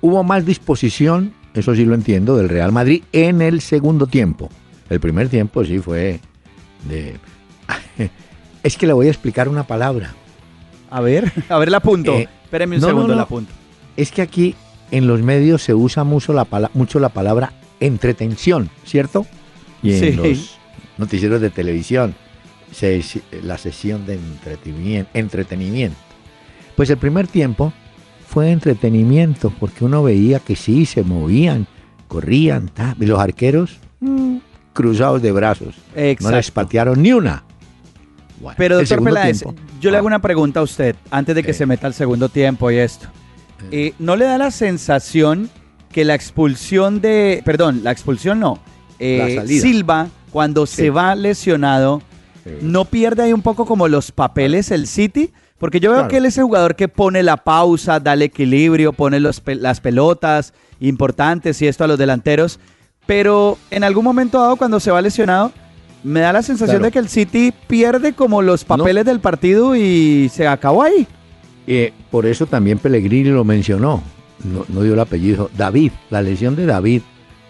hubo 0.00 0.22
más 0.24 0.44
disposición, 0.46 1.32
eso 1.54 1.74
sí 1.74 1.84
lo 1.84 1.94
entiendo, 1.94 2.36
del 2.36 2.48
Real 2.48 2.72
Madrid 2.72 3.02
en 3.12 3.42
el 3.42 3.60
segundo 3.60 4.06
tiempo. 4.06 4.48
El 4.88 5.00
primer 5.00 5.28
tiempo 5.28 5.64
sí 5.64 5.78
fue 5.78 6.20
de... 6.88 7.16
Es 8.62 8.76
que 8.76 8.86
le 8.86 8.92
voy 8.92 9.06
a 9.06 9.10
explicar 9.10 9.48
una 9.48 9.66
palabra. 9.66 10.14
A 10.90 11.00
ver, 11.00 11.32
a 11.48 11.58
ver, 11.58 11.70
la 11.70 11.78
apunto. 11.78 12.14
Eh, 12.14 12.28
Espéreme 12.44 12.76
un 12.76 12.82
no, 12.82 12.86
no, 12.88 12.90
segundo, 12.92 13.08
no. 13.12 13.16
la 13.16 13.22
apunto. 13.22 13.52
Es 13.96 14.10
que 14.12 14.22
aquí 14.22 14.54
en 14.90 15.06
los 15.06 15.22
medios 15.22 15.62
se 15.62 15.72
usa 15.74 16.04
mucho 16.04 16.32
la, 16.32 16.44
pala- 16.44 16.70
mucho 16.74 16.98
la 16.98 17.08
palabra 17.10 17.52
entretención, 17.78 18.68
¿cierto? 18.84 19.26
Y 19.82 19.92
en 19.94 20.00
Sí. 20.00 20.12
los 20.12 20.58
noticieros 20.98 21.40
de 21.40 21.48
televisión, 21.50 22.14
se- 22.72 23.02
la 23.42 23.56
sesión 23.56 24.04
de 24.04 24.14
entretenimiento, 24.16 25.10
entretenimiento. 25.14 25.96
Pues 26.76 26.90
el 26.90 26.98
primer 26.98 27.26
tiempo 27.28 27.72
fue 28.30 28.50
entretenimiento, 28.52 29.52
porque 29.58 29.84
uno 29.84 30.04
veía 30.04 30.38
que 30.38 30.54
sí, 30.54 30.86
se 30.86 31.02
movían, 31.02 31.66
corrían, 32.06 32.68
ta, 32.68 32.94
y 33.00 33.06
los 33.06 33.18
arqueros 33.18 33.78
mm, 33.98 34.36
cruzados 34.72 35.20
de 35.20 35.32
brazos. 35.32 35.74
No 35.96 36.00
les 36.02 36.12
Exacto. 36.12 36.52
patearon 36.54 37.02
ni 37.02 37.12
una. 37.12 37.42
Bueno, 38.40 38.54
Pero 38.56 38.78
doctor 38.78 39.02
Peláez, 39.02 39.40
tiempo- 39.42 39.60
yo 39.80 39.90
le 39.90 39.96
hago 39.96 40.06
una 40.06 40.20
pregunta 40.22 40.60
a 40.60 40.62
usted 40.62 40.94
antes 41.10 41.34
de 41.34 41.42
que 41.42 41.50
Eh. 41.50 41.54
se 41.54 41.66
meta 41.66 41.88
al 41.88 41.94
segundo 41.94 42.28
tiempo 42.28 42.70
y 42.70 42.76
esto. 42.76 43.08
Eh, 43.72 43.92
¿No 43.98 44.14
le 44.16 44.24
da 44.26 44.38
la 44.38 44.50
sensación 44.52 45.50
que 45.92 46.04
la 46.04 46.14
expulsión 46.14 47.00
de, 47.00 47.42
perdón, 47.44 47.80
la 47.82 47.90
expulsión 47.90 48.38
no, 48.40 48.58
eh, 49.00 49.34
La 49.36 49.42
salida. 49.42 49.60
Silva 49.62 50.08
cuando 50.30 50.64
Sí. 50.66 50.76
se 50.76 50.90
va 50.90 51.14
lesionado 51.16 52.00
Sí. 52.44 52.50
no 52.62 52.84
pierde 52.86 53.24
ahí 53.24 53.32
un 53.34 53.42
poco 53.42 53.66
como 53.66 53.88
los 53.88 54.12
papeles 54.12 54.70
el 54.70 54.86
City? 54.86 55.32
Porque 55.60 55.78
yo 55.78 55.90
veo 55.90 55.98
Claro. 56.00 56.08
que 56.10 56.16
él 56.16 56.26
es 56.26 56.36
el 56.38 56.44
jugador 56.44 56.74
que 56.74 56.88
pone 56.88 57.22
la 57.22 57.36
pausa, 57.36 58.00
da 58.00 58.14
el 58.14 58.22
equilibrio, 58.22 58.92
pone 58.92 59.20
los 59.20 59.40
las 59.46 59.80
pelotas 59.80 60.52
importantes 60.80 61.62
y 61.62 61.68
esto 61.68 61.84
a 61.84 61.86
los 61.86 61.98
delanteros. 61.98 62.58
Pero 63.06 63.58
en 63.70 63.84
algún 63.84 64.02
momento 64.04 64.40
dado, 64.40 64.56
cuando 64.56 64.80
se 64.80 64.90
va 64.90 65.00
lesionado, 65.02 65.52
me 66.02 66.20
da 66.20 66.32
la 66.32 66.42
sensación 66.42 66.78
Claro. 66.78 66.84
de 66.86 66.90
que 66.92 66.98
el 66.98 67.08
City 67.08 67.52
pierde 67.68 68.14
como 68.14 68.42
los 68.42 68.62
No. 68.68 68.76
papeles 68.78 69.04
del 69.04 69.20
partido 69.20 69.76
y 69.76 70.28
se 70.32 70.48
acabó 70.48 70.82
ahí. 70.82 71.06
Eh, 71.66 71.92
por 72.10 72.24
eso 72.26 72.46
también 72.46 72.78
Pellegrini 72.78 73.28
lo 73.30 73.44
mencionó, 73.44 74.02
no, 74.42 74.64
no 74.68 74.82
dio 74.82 74.94
el 74.94 75.00
apellido. 75.00 75.50
David, 75.56 75.92
la 76.08 76.22
lesión 76.22 76.56
de 76.56 76.64
David, 76.66 77.02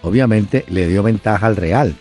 obviamente 0.02 0.64
le 0.68 0.88
dio 0.88 1.02
ventaja 1.04 1.46
al 1.46 1.56
Real. 1.56 1.94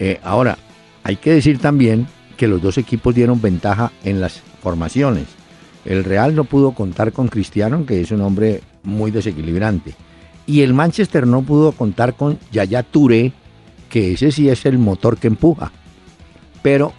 Eh, 0.00 0.18
ahora, 0.24 0.58
hay 1.04 1.14
que 1.16 1.32
decir 1.32 1.58
también 1.60 2.08
que 2.36 2.48
los 2.48 2.60
dos 2.62 2.78
equipos 2.78 3.14
dieron 3.14 3.40
ventaja 3.40 3.92
en 4.04 4.20
las 4.20 4.40
formaciones. 4.62 5.26
El 5.84 6.04
Real 6.04 6.34
no 6.34 6.44
pudo 6.44 6.72
contar 6.72 7.12
con 7.12 7.28
Cristiano, 7.28 7.84
que 7.86 8.00
es 8.00 8.10
un 8.10 8.20
hombre 8.20 8.62
muy 8.82 9.10
desequilibrante. 9.10 9.94
Y 10.46 10.62
el 10.62 10.74
Manchester 10.74 11.26
no 11.26 11.42
pudo 11.42 11.72
contar 11.72 12.14
con 12.14 12.38
Yaya 12.50 12.82
Touré, 12.82 13.32
que 13.88 14.12
ese 14.12 14.32
sí 14.32 14.48
es 14.48 14.64
el 14.66 14.78
motor 14.78 15.18
que 15.18 15.28
empuja. 15.28 15.72
Pero 16.62 16.92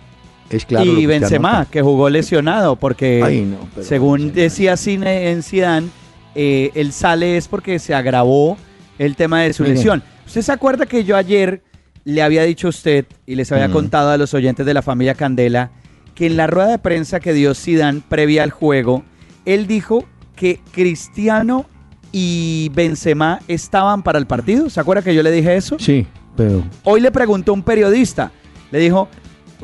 es 0.49 0.65
claro. 0.65 0.85
y 0.85 1.05
Benzema, 1.05 1.65
que 1.69 1.81
jugó 1.81 2.09
lesionado, 2.09 2.75
porque 2.75 3.21
Ay, 3.23 3.41
no, 3.41 3.67
pero 3.73 3.87
según 3.87 4.19
Benzema. 4.19 4.41
decía 4.41 4.77
Cine 4.77 5.31
en 5.31 5.43
Zidane, 5.43 5.87
eh, 6.35 6.71
él 6.75 6.91
sale 6.91 7.37
es 7.37 7.47
porque 7.47 7.79
se 7.79 7.93
agravó 7.93 8.57
el 8.97 9.15
tema 9.15 9.41
de 9.41 9.53
su 9.53 9.63
lesión. 9.63 10.03
¿Usted 10.25 10.41
se 10.41 10.51
acuerda 10.51 10.85
que 10.85 11.03
yo 11.03 11.15
ayer 11.15 11.61
le 12.05 12.21
había 12.21 12.43
dicho 12.43 12.67
a 12.67 12.69
usted 12.69 13.05
y 13.25 13.35
les 13.35 13.51
había 13.51 13.67
Mm. 13.69 13.73
contado 13.73 14.09
a 14.11 14.17
los 14.17 14.33
oyentes 14.33 14.65
de 14.65 14.73
la 14.73 14.81
familia 14.81 15.15
Candela 15.15 15.71
que 16.15 16.25
en 16.27 16.37
la 16.37 16.47
rueda 16.47 16.67
de 16.69 16.79
prensa 16.79 17.19
que 17.19 17.33
dio 17.33 17.53
Zidane 17.55 18.01
previa 18.07 18.43
al 18.43 18.51
juego, 18.51 19.03
él 19.45 19.67
dijo 19.67 20.05
que 20.35 20.59
Cristiano 20.71 21.65
y 22.11 22.69
Benzema 22.73 23.39
estaban 23.47 24.03
para 24.03 24.19
el 24.19 24.27
partido? 24.27 24.69
¿Se 24.69 24.79
acuerda 24.79 25.01
que 25.01 25.15
yo 25.15 25.23
le 25.23 25.31
dije 25.31 25.55
eso? 25.55 25.77
Sí, 25.79 26.05
pero 26.37 26.63
Hoy 26.83 27.01
le 27.01 27.11
preguntó 27.11 27.53
un 27.53 27.63
periodista, 27.63 28.31
le 28.71 28.79
dijo, 28.79 29.07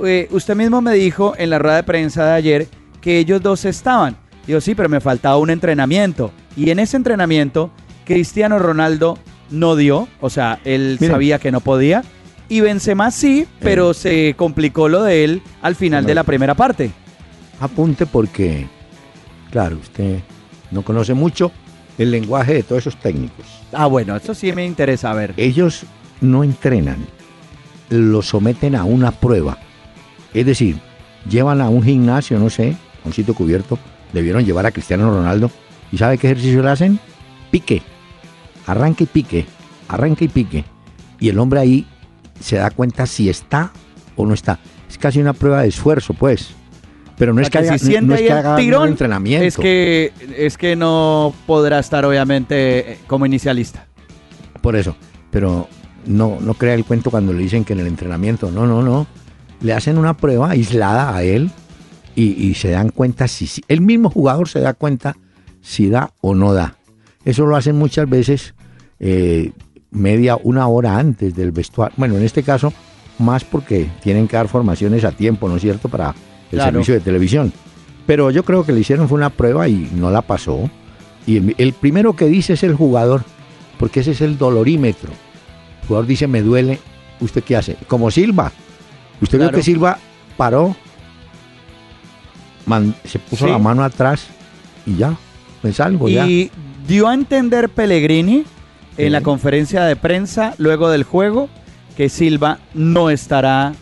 eh, 0.03 0.27
usted 0.31 0.55
mismo 0.55 0.81
me 0.81 0.93
dijo 0.93 1.33
en 1.37 1.49
la 1.51 1.59
rueda 1.59 1.75
de 1.77 1.83
prensa 1.83 2.25
de 2.25 2.31
ayer 2.33 2.67
que 3.01 3.19
ellos 3.19 3.41
dos 3.41 3.65
estaban. 3.65 4.17
Digo, 4.47 4.61
sí, 4.61 4.73
pero 4.73 4.89
me 4.89 4.99
faltaba 4.99 5.37
un 5.37 5.51
entrenamiento. 5.51 6.31
Y 6.57 6.71
en 6.71 6.79
ese 6.79 6.97
entrenamiento, 6.97 7.69
Cristiano 8.05 8.57
Ronaldo 8.57 9.19
no 9.51 9.75
dio, 9.75 10.07
o 10.19 10.29
sea, 10.31 10.59
él 10.65 10.97
sabía 10.99 11.37
que 11.37 11.51
no 11.51 11.59
podía. 11.61 12.03
Y 12.49 12.61
Benzema 12.61 13.11
sí, 13.11 13.45
pero 13.59 13.93
se 13.93 14.33
complicó 14.35 14.89
lo 14.89 15.03
de 15.03 15.23
él 15.23 15.41
al 15.61 15.75
final 15.75 16.03
de 16.05 16.15
la 16.15 16.23
primera 16.23 16.55
parte. 16.55 16.91
Apunte 17.59 18.07
porque, 18.07 18.67
claro, 19.51 19.77
usted 19.77 20.19
no 20.71 20.81
conoce 20.81 21.13
mucho 21.13 21.51
el 21.99 22.09
lenguaje 22.09 22.55
de 22.55 22.63
todos 22.63 22.87
esos 22.87 22.99
técnicos. 22.99 23.45
Ah, 23.71 23.85
bueno, 23.85 24.15
eso 24.15 24.33
sí 24.33 24.51
me 24.51 24.65
interesa 24.65 25.13
ver. 25.13 25.35
Ellos 25.37 25.83
no 26.21 26.43
entrenan, 26.43 26.97
lo 27.89 28.23
someten 28.23 28.75
a 28.75 28.83
una 28.83 29.11
prueba. 29.11 29.59
Es 30.33 30.47
decir, 30.47 30.77
llevan 31.29 31.61
a 31.61 31.69
un 31.69 31.83
gimnasio, 31.83 32.39
no 32.39 32.49
sé, 32.49 32.75
a 33.03 33.07
un 33.07 33.13
sitio 33.13 33.35
cubierto, 33.35 33.77
debieron 34.11 34.43
llevar 34.43 34.65
a 34.65 34.71
Cristiano 34.71 35.11
Ronaldo. 35.11 35.51
¿Y 35.91 35.99
sabe 35.99 36.17
qué 36.17 36.27
ejercicio 36.27 36.63
le 36.63 36.69
hacen? 36.69 36.99
Pique. 37.51 37.83
Arranque 38.65 39.03
y 39.03 39.07
pique. 39.07 39.45
Arranque 39.87 40.25
y 40.25 40.29
pique. 40.29 40.65
Y 41.19 41.29
el 41.29 41.37
hombre 41.37 41.59
ahí 41.59 41.87
se 42.39 42.57
da 42.57 42.69
cuenta 42.71 43.05
si 43.05 43.29
está 43.29 43.71
o 44.15 44.25
no 44.25 44.33
está. 44.33 44.59
Es 44.89 44.97
casi 44.97 45.19
una 45.19 45.33
prueba 45.33 45.61
de 45.61 45.67
esfuerzo, 45.67 46.13
pues. 46.13 46.51
Pero 47.17 47.33
no 47.33 47.41
es 47.41 47.49
que, 47.49 47.57
haga, 47.57 47.71
no, 48.01 48.15
es 48.15 48.21
que 48.21 48.31
haga 48.31 48.55
un 48.55 48.87
entrenamiento. 48.87 49.45
Es 49.45 49.57
que, 49.57 50.13
es 50.37 50.57
que 50.57 50.75
no 50.75 51.33
podrá 51.45 51.79
estar, 51.79 52.05
obviamente, 52.05 52.99
como 53.07 53.25
inicialista. 53.25 53.87
Por 54.61 54.77
eso. 54.77 54.95
Pero 55.29 55.67
no, 56.05 56.37
no 56.39 56.53
crea 56.53 56.75
el 56.75 56.85
cuento 56.85 57.11
cuando 57.11 57.33
le 57.33 57.43
dicen 57.43 57.65
que 57.65 57.73
en 57.73 57.81
el 57.81 57.87
entrenamiento. 57.87 58.51
No, 58.51 58.65
no, 58.65 58.81
no. 58.81 59.05
Le 59.61 59.73
hacen 59.73 59.97
una 59.97 60.15
prueba 60.15 60.51
aislada 60.51 61.13
a 61.13 61.23
él 61.23 61.51
y, 62.15 62.53
se 62.55 62.71
dan 62.71 62.89
cuenta 62.89 63.27
si, 63.27 63.47
si, 63.47 63.63
el 63.67 63.81
mismo 63.81 64.09
jugador 64.09 64.49
se 64.49 64.59
da 64.59 64.73
cuenta 64.73 65.15
si 65.61 65.89
da 65.89 66.11
o 66.21 66.35
no 66.35 66.53
da. 66.53 66.77
Eso 67.25 67.45
lo 67.45 67.55
hacen 67.55 67.75
muchas 67.77 68.09
veces 68.09 68.53
eh, 68.99 69.51
media, 69.91 70.37
una 70.41 70.67
hora 70.67 70.97
antes 70.97 71.35
del 71.35 71.51
vestuario. 71.51 71.93
Bueno, 71.97 72.17
en 72.17 72.23
este 72.23 72.43
caso, 72.43 72.73
más 73.17 73.43
porque 73.43 73.89
tienen 74.01 74.27
que 74.27 74.37
dar 74.37 74.47
formaciones 74.47 75.03
a 75.03 75.11
tiempo, 75.11 75.47
¿no 75.47 75.55
es 75.55 75.61
cierto?, 75.61 75.89
para 75.89 76.15
el 76.51 76.61
servicio 76.61 76.93
de 76.93 76.99
televisión. 76.99 77.51
Pero 78.05 78.31
yo 78.31 78.43
creo 78.43 78.65
que 78.65 78.71
le 78.71 78.79
hicieron 78.79 79.07
fue 79.07 79.17
una 79.17 79.29
prueba 79.29 79.67
y 79.67 79.89
no 79.95 80.09
la 80.09 80.21
pasó. 80.21 80.69
Y 81.27 81.53
el, 81.61 81.73
primero 81.73 82.15
que 82.15 82.25
dice 82.25 82.53
es 82.53 82.63
el 82.63 82.73
jugador, 82.73 83.23
porque 83.77 83.99
ese 83.99 84.11
es 84.11 84.21
el 84.21 84.37
dolorímetro. 84.37 85.11
El 85.81 85.87
jugador 85.87 86.07
dice, 86.07 86.27
me 86.27 86.41
duele. 86.41 86.79
¿Usted 87.19 87.43
qué 87.43 87.55
hace? 87.55 87.75
Como 87.87 88.09
Silva. 88.09 88.51
Usted 89.21 89.37
vio 89.37 89.51
que 89.51 89.61
Silva 89.61 89.99
paró, 90.37 90.75
se 93.03 93.19
puso 93.19 93.47
la 93.47 93.57
mano 93.57 93.83
atrás 93.83 94.27
y 94.85 94.95
ya, 94.95 95.15
pues 95.61 95.79
algo 95.79 96.07
y 96.07 96.51
dio 96.87 97.07
a 97.07 97.13
entender 97.13 97.69
Pellegrini 97.69 98.45
en 99.05 99.11
la 99.11 99.21
conferencia 99.21 99.83
de 99.83 99.95
prensa 99.95 100.53
luego 100.57 100.89
del 100.89 101.03
juego 101.03 101.49
que 101.95 102.09
Silva 102.09 102.59
no 102.73 103.09
estará 103.09 103.73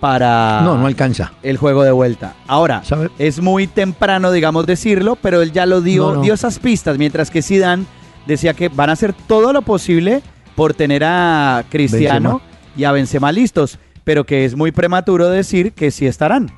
para 0.00 0.60
no 0.62 0.76
no 0.76 0.86
alcanza. 0.86 1.32
el 1.42 1.56
juego 1.56 1.82
de 1.82 1.92
vuelta. 1.92 2.34
Ahora 2.46 2.82
es 3.18 3.40
muy 3.40 3.66
temprano 3.66 4.32
digamos 4.32 4.66
decirlo, 4.66 5.16
pero 5.16 5.42
él 5.42 5.52
ya 5.52 5.66
lo 5.66 5.80
dio 5.80 6.20
dio 6.20 6.34
esas 6.34 6.58
pistas 6.58 6.98
mientras 6.98 7.30
que 7.30 7.42
Zidane 7.42 7.84
decía 8.26 8.54
que 8.54 8.68
van 8.68 8.90
a 8.90 8.94
hacer 8.94 9.12
todo 9.12 9.52
lo 9.52 9.62
posible 9.62 10.22
por 10.54 10.74
tener 10.74 11.04
a 11.04 11.64
Cristiano 11.68 12.40
y 12.76 12.84
a 12.84 12.92
Benzema 12.92 13.32
listos, 13.32 13.78
pero 14.04 14.24
que 14.24 14.44
es 14.44 14.56
muy 14.56 14.72
prematuro 14.72 15.28
decir 15.30 15.72
que 15.72 15.90
sí 15.90 16.06
estarán. 16.06 16.50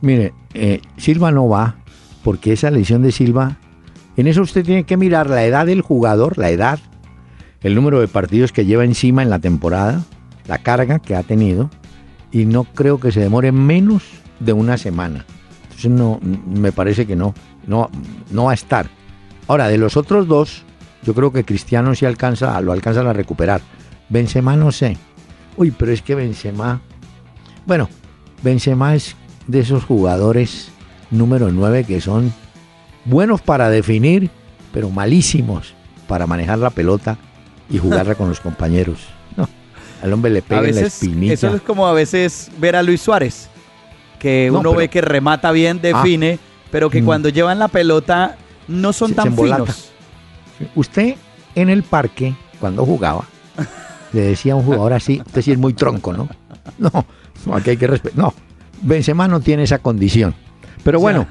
Mire, 0.00 0.32
eh, 0.54 0.80
Silva 0.96 1.30
no 1.30 1.48
va, 1.48 1.76
porque 2.24 2.52
esa 2.52 2.70
lesión 2.70 3.02
de 3.02 3.12
Silva, 3.12 3.58
en 4.16 4.26
eso 4.26 4.42
usted 4.42 4.64
tiene 4.64 4.84
que 4.84 4.96
mirar 4.96 5.28
la 5.28 5.44
edad 5.44 5.66
del 5.66 5.82
jugador, 5.82 6.38
la 6.38 6.50
edad, 6.50 6.78
el 7.62 7.74
número 7.74 8.00
de 8.00 8.08
partidos 8.08 8.52
que 8.52 8.64
lleva 8.64 8.84
encima 8.84 9.22
en 9.22 9.30
la 9.30 9.38
temporada, 9.38 10.02
la 10.46 10.58
carga 10.58 10.98
que 10.98 11.14
ha 11.14 11.22
tenido, 11.22 11.70
y 12.32 12.46
no 12.46 12.64
creo 12.64 13.00
que 13.00 13.12
se 13.12 13.20
demore 13.20 13.52
menos 13.52 14.02
de 14.38 14.52
una 14.52 14.78
semana. 14.78 15.24
Entonces 15.62 15.90
no, 15.90 16.20
me 16.22 16.72
parece 16.72 17.06
que 17.06 17.16
no, 17.16 17.34
no, 17.66 17.90
no 18.30 18.44
va 18.44 18.52
a 18.52 18.54
estar. 18.54 18.88
Ahora, 19.46 19.68
de 19.68 19.78
los 19.78 19.96
otros 19.96 20.26
dos, 20.26 20.64
yo 21.02 21.14
creo 21.14 21.32
que 21.32 21.44
Cristiano 21.44 21.94
sí 21.94 22.06
alcanza, 22.06 22.60
lo 22.60 22.72
alcanzan 22.72 23.06
a 23.06 23.12
recuperar. 23.12 23.60
Benzema 24.08 24.56
no 24.56 24.72
sé. 24.72 24.96
Uy, 25.56 25.70
pero 25.70 25.92
es 25.92 26.02
que 26.02 26.14
Benzema, 26.14 26.80
bueno, 27.66 27.88
Benzema 28.42 28.94
es 28.94 29.16
de 29.46 29.60
esos 29.60 29.84
jugadores 29.84 30.70
número 31.10 31.50
9 31.50 31.84
que 31.84 32.00
son 32.00 32.32
buenos 33.04 33.42
para 33.42 33.68
definir, 33.68 34.30
pero 34.72 34.90
malísimos 34.90 35.74
para 36.06 36.26
manejar 36.26 36.58
la 36.58 36.70
pelota 36.70 37.18
y 37.70 37.78
jugarla 37.78 38.14
con 38.14 38.28
los 38.28 38.40
compañeros. 38.40 38.98
No, 39.36 39.48
al 40.02 40.12
hombre 40.12 40.32
le 40.32 40.42
pega 40.42 40.62
la 40.62 40.80
espinita. 40.80 41.34
Eso 41.34 41.54
es 41.54 41.62
como 41.62 41.86
a 41.86 41.92
veces 41.92 42.50
ver 42.58 42.74
a 42.74 42.82
Luis 42.82 43.00
Suárez, 43.00 43.48
que 44.18 44.50
uno 44.52 44.74
ve 44.74 44.88
que 44.88 45.00
remata 45.00 45.52
bien, 45.52 45.78
ah. 45.78 45.80
define, 45.86 46.40
pero 46.72 46.90
que 46.90 47.00
mm. 47.00 47.04
cuando 47.04 47.28
llevan 47.28 47.60
la 47.60 47.68
pelota 47.68 48.36
no 48.66 48.92
son 48.92 49.14
tan 49.14 49.36
finos. 49.36 49.92
Usted 50.74 51.14
en 51.54 51.70
el 51.70 51.84
parque, 51.84 52.34
cuando 52.58 52.84
jugaba, 52.84 53.24
le 54.12 54.22
decía 54.22 54.54
a 54.54 54.56
un 54.56 54.64
jugador 54.64 54.94
así, 54.94 55.22
usted 55.24 55.42
sí 55.42 55.52
es 55.52 55.58
muy 55.58 55.74
tronco, 55.74 56.12
¿no? 56.12 56.28
No, 56.78 57.04
no 57.46 57.56
aquí 57.56 57.70
hay 57.70 57.76
que 57.76 57.86
respetar. 57.86 58.18
No, 58.18 58.34
Benzema 58.82 59.28
no 59.28 59.40
tiene 59.40 59.64
esa 59.64 59.78
condición. 59.78 60.34
Pero 60.82 61.00
bueno, 61.00 61.26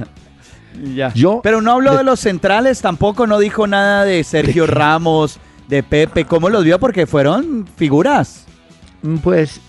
ya. 0.95 1.13
yo... 1.13 1.41
Pero 1.43 1.61
no 1.61 1.71
habló 1.71 1.97
de, 1.97 2.03
los 2.03 2.19
centrales, 2.19 2.81
tampoco 2.81 3.25
no 3.25 3.39
dijo 3.39 3.67
nada 3.67 4.05
de 4.05 4.23
Sergio 4.23 4.67
Ramos, 4.67 5.39
de 5.69 5.83
Pepe. 5.83 6.25
¿Cómo 6.25 6.49
los 6.49 6.65
vio? 6.65 6.79
Porque 6.79 7.05
fueron 7.05 7.67
figuras. 7.77 8.45
Mm, 9.03 9.17
pues 9.17 9.61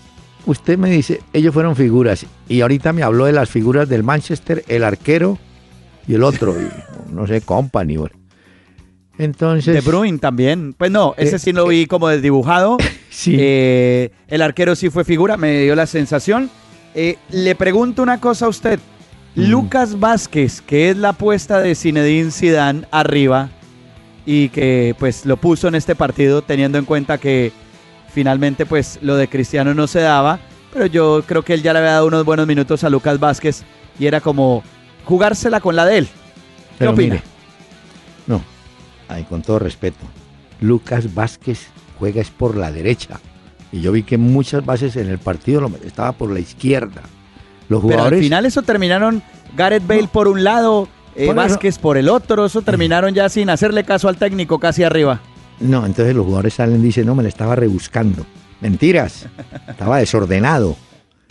usted 0.45 0.77
me 0.77 0.89
dice, 0.89 1.21
ellos 1.31 1.53
fueron 1.53 1.75
figuras. 1.75 2.25
Y 2.49 2.61
ahorita 2.61 2.91
me 2.91 3.03
habló 3.03 3.25
de 3.25 3.31
las 3.31 3.49
figuras 3.49 3.87
del 3.87 4.03
Manchester, 4.03 4.65
el 4.67 4.83
arquero 4.83 5.37
y 6.07 6.15
el 6.15 6.23
otro, 6.23 6.55
no 7.11 7.27
sé, 7.27 7.41
Company. 7.41 7.97
Entonces. 9.17 9.73
De 9.73 9.81
Bruin 9.81 10.17
también. 10.19 10.73
Pues 10.73 10.89
no, 10.89 11.13
ese 11.17 11.35
eh, 11.35 11.39
sí 11.39 11.53
lo 11.53 11.67
vi 11.67 11.85
como 11.85 12.07
desdibujado. 12.07 12.77
sí. 13.09 13.35
Eh, 13.39 14.11
el 14.27 14.41
arquero 14.41 14.75
sí 14.75 14.89
fue 14.89 15.05
figura, 15.05 15.37
me 15.37 15.61
dio 15.61 15.75
la 15.75 15.85
sensación. 15.85 16.49
Eh, 16.95 17.17
le 17.29 17.55
pregunto 17.55 18.01
una 18.01 18.19
cosa 18.19 18.47
a 18.47 18.49
usted. 18.49 18.79
Mm. 19.35 19.43
Lucas 19.43 19.99
Vázquez, 19.99 20.61
que 20.61 20.89
es 20.89 20.97
la 20.97 21.09
apuesta 21.09 21.61
de 21.61 21.75
Zinedine 21.75 22.31
Zidane 22.31 22.85
arriba 22.91 23.49
y 24.25 24.49
que 24.49 24.95
pues 24.99 25.25
lo 25.25 25.37
puso 25.37 25.67
en 25.67 25.75
este 25.75 25.95
partido 25.95 26.41
teniendo 26.41 26.77
en 26.77 26.85
cuenta 26.85 27.17
que 27.17 27.51
finalmente 28.13 28.65
pues 28.65 28.99
lo 29.01 29.15
de 29.15 29.27
Cristiano 29.27 29.73
no 29.73 29.87
se 29.87 29.99
daba, 29.99 30.39
pero 30.71 30.85
yo 30.85 31.23
creo 31.25 31.43
que 31.43 31.53
él 31.53 31.63
ya 31.63 31.73
le 31.73 31.79
había 31.79 31.91
dado 31.91 32.07
unos 32.07 32.25
buenos 32.25 32.47
minutos 32.47 32.83
a 32.83 32.89
Lucas 32.89 33.19
Vázquez 33.19 33.63
y 33.99 34.05
era 34.05 34.21
como 34.21 34.63
jugársela 35.05 35.59
con 35.59 35.75
la 35.75 35.85
de 35.85 35.99
él. 35.99 36.07
¿Qué 36.77 36.87
opina? 36.87 37.21
no, 38.27 38.41
con 39.29 39.41
todo 39.41 39.59
respeto, 39.59 40.05
Lucas 40.61 41.13
Vázquez 41.13 41.67
juega 41.99 42.21
es 42.21 42.29
por 42.29 42.55
la 42.57 42.71
derecha. 42.71 43.19
Y 43.71 43.81
yo 43.81 43.91
vi 43.91 44.03
que 44.03 44.17
muchas 44.17 44.65
bases 44.65 44.95
en 44.97 45.07
el 45.07 45.17
partido 45.17 45.69
estaba 45.85 46.11
por 46.11 46.31
la 46.31 46.39
izquierda. 46.39 47.01
Los 47.69 47.81
jugadores, 47.81 48.09
Pero 48.09 48.17
al 48.17 48.23
final 48.23 48.45
eso 48.45 48.61
terminaron 48.63 49.23
Gareth 49.55 49.87
Bale 49.87 50.07
por 50.07 50.27
un 50.27 50.43
lado, 50.43 50.89
eh, 51.15 51.33
Vázquez 51.33 51.77
por 51.77 51.97
el 51.97 52.09
otro, 52.09 52.45
eso 52.45 52.61
terminaron 52.61 53.13
ya 53.13 53.29
sin 53.29 53.49
hacerle 53.49 53.83
caso 53.83 54.07
al 54.07 54.17
técnico 54.17 54.59
casi 54.59 54.83
arriba. 54.83 55.21
No, 55.59 55.85
entonces 55.85 56.15
los 56.15 56.25
jugadores 56.25 56.55
salen 56.55 56.81
y 56.81 56.85
dicen, 56.85 57.05
no, 57.05 57.15
me 57.15 57.23
la 57.23 57.29
estaba 57.29 57.55
rebuscando. 57.55 58.25
Mentiras, 58.61 59.27
estaba 59.67 59.97
desordenado 59.97 60.75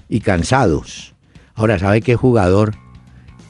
y 0.08 0.20
cansados. 0.20 1.14
Ahora, 1.54 1.78
¿sabe 1.78 2.00
qué 2.00 2.16
jugador 2.16 2.74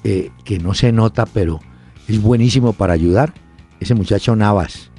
eh, 0.05 0.31
que 0.45 0.59
no 0.59 0.75
se 0.75 0.93
nota, 0.93 1.27
pero 1.27 1.61
es 2.09 2.21
buenísimo 2.21 2.73
para 2.73 2.93
ayudar? 2.93 3.35
Ese 3.81 3.95
muchacho 3.95 4.37
Navas 4.37 4.91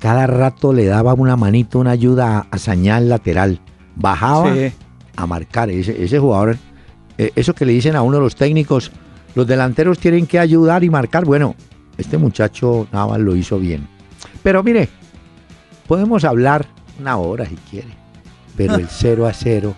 cada 0.00 0.26
rato 0.26 0.72
le 0.72 0.86
daba 0.86 1.14
una 1.14 1.36
manito, 1.36 1.78
una 1.78 1.92
ayuda 1.92 2.46
a, 2.50 2.58
señal 2.58 3.08
lateral. 3.08 3.60
Bajaba 3.94 4.52
a 5.14 5.26
marcar. 5.26 5.70
Ese, 5.70 6.18
jugador, 6.18 6.56
eh, 7.18 7.30
eso 7.36 7.54
que 7.54 7.66
le 7.66 7.72
dicen 7.72 7.94
a 7.94 8.02
uno 8.02 8.16
de 8.16 8.22
los 8.22 8.34
técnicos, 8.34 8.90
los 9.34 9.46
delanteros 9.46 9.98
tienen 9.98 10.26
que 10.26 10.38
ayudar 10.38 10.84
y 10.84 10.90
marcar. 10.90 11.24
Bueno, 11.24 11.54
este 11.98 12.18
muchacho 12.18 12.86
nada 12.92 13.18
lo 13.18 13.36
hizo 13.36 13.58
bien. 13.58 13.86
Pero 14.42 14.62
mire, 14.62 14.88
podemos 15.86 16.24
hablar 16.24 16.66
una 16.98 17.16
hora 17.16 17.46
si 17.46 17.56
quiere, 17.70 17.88
pero 18.56 18.76
el 18.76 18.88
0 18.90 19.26
a 19.26 19.32
0 19.32 19.74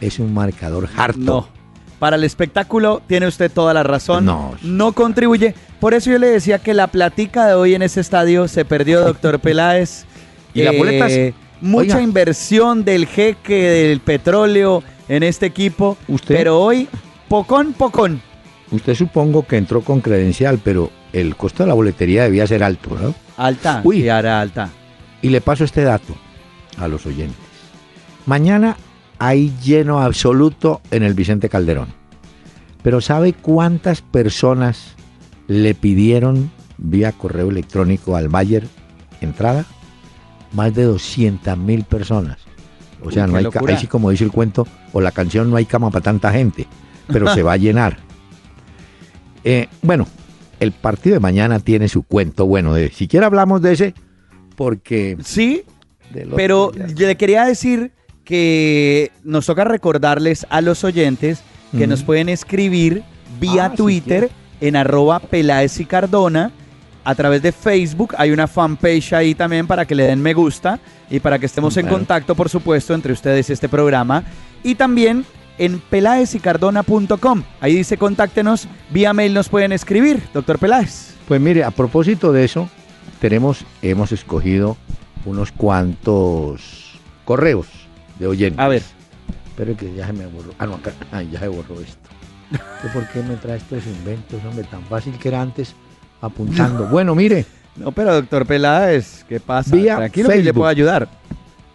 es 0.00 0.18
un 0.18 0.32
marcador 0.32 0.88
harto. 0.96 1.18
No. 1.20 1.60
Para 1.98 2.16
el 2.16 2.24
espectáculo 2.24 3.02
tiene 3.06 3.26
usted 3.26 3.52
toda 3.52 3.74
la 3.74 3.82
razón. 3.82 4.24
No. 4.24 4.54
No 4.62 4.92
contribuye. 4.92 5.54
Por 5.80 5.92
eso 5.92 6.10
yo 6.10 6.18
le 6.18 6.28
decía 6.28 6.58
que 6.58 6.72
la 6.72 6.86
platica 6.86 7.46
de 7.46 7.54
hoy 7.54 7.74
en 7.74 7.82
ese 7.82 8.00
estadio 8.00 8.48
se 8.48 8.64
perdió, 8.64 9.02
doctor 9.02 9.38
Peláez. 9.38 10.06
y 10.54 10.62
la 10.62 10.72
boleta 10.72 11.10
eh, 11.10 11.34
Mucha 11.60 12.00
inversión 12.00 12.84
del 12.84 13.06
jeque 13.06 13.68
del 13.68 14.00
petróleo 14.00 14.82
en 15.08 15.22
este 15.22 15.44
equipo. 15.44 15.98
¿Usted? 16.08 16.36
Pero 16.36 16.58
hoy, 16.58 16.88
pocón, 17.28 17.74
pocón. 17.74 18.22
Usted 18.70 18.94
supongo 18.94 19.46
que 19.46 19.56
entró 19.56 19.82
con 19.82 20.00
credencial, 20.00 20.60
pero 20.62 20.90
el 21.12 21.36
costo 21.36 21.64
de 21.64 21.68
la 21.68 21.74
boletería 21.74 22.24
debía 22.24 22.46
ser 22.46 22.62
alto, 22.62 22.96
¿no? 23.00 23.14
Alta, 23.36 23.80
Uy. 23.84 23.96
sí, 23.96 24.08
era 24.08 24.40
alta. 24.40 24.70
Y 25.22 25.30
le 25.30 25.40
paso 25.40 25.64
este 25.64 25.82
dato 25.82 26.14
a 26.78 26.86
los 26.88 27.04
oyentes. 27.06 27.36
Mañana 28.26 28.76
hay 29.18 29.52
lleno 29.62 30.00
absoluto 30.00 30.80
en 30.90 31.02
el 31.02 31.14
Vicente 31.14 31.48
Calderón. 31.48 31.88
Pero 32.82 33.00
¿sabe 33.00 33.32
cuántas 33.32 34.02
personas 34.02 34.94
le 35.46 35.74
pidieron 35.74 36.50
vía 36.78 37.12
correo 37.12 37.50
electrónico 37.50 38.16
al 38.16 38.28
Bayer 38.28 38.66
entrada? 39.20 39.66
Más 40.52 40.74
de 40.74 40.84
200 40.84 41.58
mil 41.58 41.84
personas. 41.84 42.38
O 43.02 43.10
sea, 43.10 43.26
Uy, 43.26 43.32
no 43.32 43.38
hay, 43.38 43.46
ahí 43.68 43.76
sí 43.78 43.86
como 43.86 44.10
dice 44.10 44.24
el 44.24 44.32
cuento, 44.32 44.66
o 44.92 45.00
la 45.00 45.12
canción, 45.12 45.50
no 45.50 45.56
hay 45.56 45.64
cama 45.64 45.90
para 45.90 46.02
tanta 46.02 46.32
gente, 46.32 46.66
pero 47.08 47.28
se 47.34 47.42
va 47.42 47.54
a 47.54 47.56
llenar. 47.56 47.98
Eh, 49.44 49.68
bueno, 49.82 50.06
el 50.60 50.72
partido 50.72 51.14
de 51.14 51.20
mañana 51.20 51.58
tiene 51.58 51.88
su 51.88 52.02
cuento. 52.02 52.46
Bueno, 52.46 52.74
de, 52.74 52.90
siquiera 52.90 53.26
hablamos 53.26 53.62
de 53.62 53.72
ese, 53.72 53.94
porque... 54.56 55.16
Sí, 55.24 55.64
pero 56.36 56.72
yo 56.94 57.06
le 57.06 57.16
quería 57.16 57.44
decir 57.44 57.92
que 58.24 59.10
nos 59.24 59.46
toca 59.46 59.64
recordarles 59.64 60.46
a 60.50 60.60
los 60.60 60.84
oyentes 60.84 61.42
que 61.76 61.86
nos 61.86 62.02
pueden 62.02 62.28
escribir 62.28 63.02
vía 63.40 63.66
Ah, 63.66 63.70
sí, 63.70 63.76
Twitter 63.76 64.30
en 64.60 64.76
arroba 64.76 65.20
Peláez 65.20 65.78
y 65.80 65.84
Cardona. 65.84 66.52
A 67.02 67.14
través 67.14 67.42
de 67.42 67.52
Facebook 67.52 68.14
hay 68.18 68.30
una 68.30 68.46
fanpage 68.46 69.14
ahí 69.14 69.34
también 69.34 69.66
para 69.66 69.86
que 69.86 69.94
le 69.94 70.04
den 70.04 70.20
me 70.20 70.34
gusta 70.34 70.78
y 71.08 71.18
para 71.20 71.38
que 71.38 71.46
estemos 71.46 71.76
en 71.76 71.86
contacto, 71.86 72.34
por 72.34 72.48
supuesto, 72.48 72.92
entre 72.92 73.12
ustedes 73.12 73.48
y 73.48 73.52
este 73.52 73.68
programa. 73.68 74.24
Y 74.62 74.74
también 74.74 75.24
en 75.60 75.78
peláezicardona.com. 75.78 77.42
Ahí 77.60 77.76
dice 77.76 77.96
contáctenos, 77.96 78.66
vía 78.90 79.12
mail 79.12 79.34
nos 79.34 79.48
pueden 79.48 79.72
escribir, 79.72 80.22
doctor 80.34 80.58
Peláez. 80.58 81.14
Pues 81.28 81.40
mire, 81.40 81.62
a 81.62 81.70
propósito 81.70 82.32
de 82.32 82.44
eso, 82.44 82.68
tenemos, 83.20 83.64
hemos 83.82 84.10
escogido 84.10 84.76
unos 85.24 85.52
cuantos 85.52 86.98
correos 87.24 87.66
de 88.18 88.26
oyentes. 88.26 88.58
A 88.58 88.68
ver. 88.68 88.82
Espero 89.48 89.76
que 89.76 89.94
ya 89.94 90.06
se 90.06 90.12
me 90.14 90.26
borró. 90.26 90.52
Ah, 90.58 90.66
no, 90.66 90.74
acá. 90.76 90.92
Ya 91.30 91.38
se 91.40 91.48
borró 91.48 91.80
esto. 91.80 92.08
¿Usted 92.50 92.92
¿Por 92.92 93.06
qué 93.08 93.22
me 93.22 93.36
trae 93.36 93.58
estos 93.58 93.86
inventos, 93.86 94.40
hombre? 94.44 94.64
Tan 94.64 94.82
fácil 94.86 95.12
que 95.18 95.28
era 95.28 95.40
antes 95.42 95.74
apuntando. 96.20 96.88
Bueno, 96.88 97.14
mire, 97.14 97.44
No, 97.76 97.92
pero 97.92 98.14
doctor 98.14 98.46
Peláez, 98.46 99.24
¿qué 99.28 99.38
pasa? 99.38 99.76
Vía 99.76 99.96
Tranquilo 99.96 100.28
que 100.30 100.36
le 100.36 100.42
Facebook. 100.42 100.56
puedo 100.58 100.68
ayudar. 100.70 101.08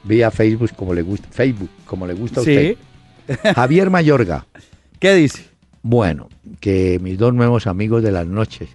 vía 0.04 0.30
Facebook 0.32 0.72
como 0.76 0.94
le 0.94 1.02
gusta, 1.04 1.28
Facebook 1.32 1.70
como 1.86 2.06
le 2.08 2.14
gusta 2.14 2.42
a 2.42 2.44
Sí. 2.44 2.78
Javier 3.56 3.90
Mayorga. 3.90 4.46
¿Qué 5.00 5.14
dice? 5.16 5.46
Bueno, 5.82 6.30
que 6.60 7.00
mis 7.02 7.18
dos 7.18 7.34
nuevos 7.34 7.68
amigos 7.68 8.04
de 8.04 8.12
las 8.12 8.26
noches. 8.26 8.70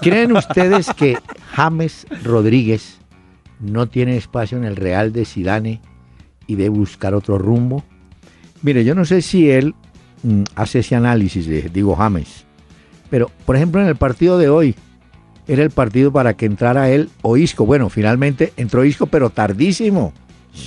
¿Creen 0.00 0.36
ustedes 0.36 0.88
que 0.96 1.18
James 1.52 2.06
Rodríguez 2.22 2.98
no 3.60 3.88
tiene 3.88 4.16
espacio 4.16 4.56
en 4.56 4.64
el 4.64 4.76
Real 4.76 5.12
de 5.12 5.24
Sidane 5.24 5.80
y 6.46 6.54
debe 6.54 6.70
buscar 6.70 7.14
otro 7.14 7.38
rumbo? 7.38 7.84
Mire, 8.62 8.84
yo 8.84 8.94
no 8.94 9.04
sé 9.04 9.22
si 9.22 9.50
él 9.50 9.74
mm, 10.22 10.42
hace 10.54 10.78
ese 10.80 10.94
análisis, 10.94 11.46
de, 11.46 11.62
digo 11.62 11.96
James, 11.96 12.44
pero 13.10 13.30
por 13.44 13.56
ejemplo 13.56 13.80
en 13.82 13.88
el 13.88 13.96
partido 13.96 14.38
de 14.38 14.48
hoy 14.48 14.74
era 15.48 15.64
el 15.64 15.70
partido 15.70 16.12
para 16.12 16.34
que 16.34 16.46
entrara 16.46 16.88
él 16.90 17.10
o 17.22 17.36
Isco. 17.36 17.66
Bueno, 17.66 17.88
finalmente 17.88 18.52
entró 18.56 18.84
Isco, 18.84 19.06
pero 19.06 19.30
tardísimo. 19.30 20.12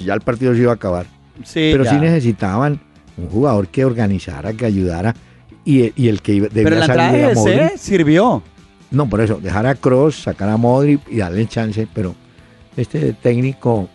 Ya 0.04 0.14
el 0.14 0.22
partido 0.22 0.54
se 0.54 0.62
iba 0.62 0.72
a 0.72 0.76
acabar 0.76 1.06
Sí, 1.44 1.70
pero 1.72 1.84
ya. 1.84 1.92
sí 1.92 1.98
necesitaban 1.98 2.82
un 3.18 3.30
jugador 3.30 3.68
que 3.68 3.86
organizara, 3.86 4.54
que 4.54 4.66
ayudara 4.66 5.16
y, 5.64 5.92
y 6.02 6.10
el 6.10 6.22
que 6.22 6.34
debía 6.34 6.50
Pero 6.52 6.70
la 6.76 6.86
entrada 6.86 7.10
salir 7.10 7.26
de 7.26 7.32
a 7.32 7.36
Modric. 7.36 7.62
ese 7.62 7.78
sirvió. 7.78 8.44
No, 8.92 9.10
por 9.10 9.22
eso, 9.22 9.40
dejar 9.42 9.66
a 9.66 9.76
Cross, 9.76 10.24
sacar 10.24 10.50
a 10.50 10.58
Modric 10.58 11.02
y 11.10 11.18
darle 11.18 11.48
chance, 11.48 11.88
pero 11.94 12.16
este 12.78 13.14
técnico, 13.14 13.90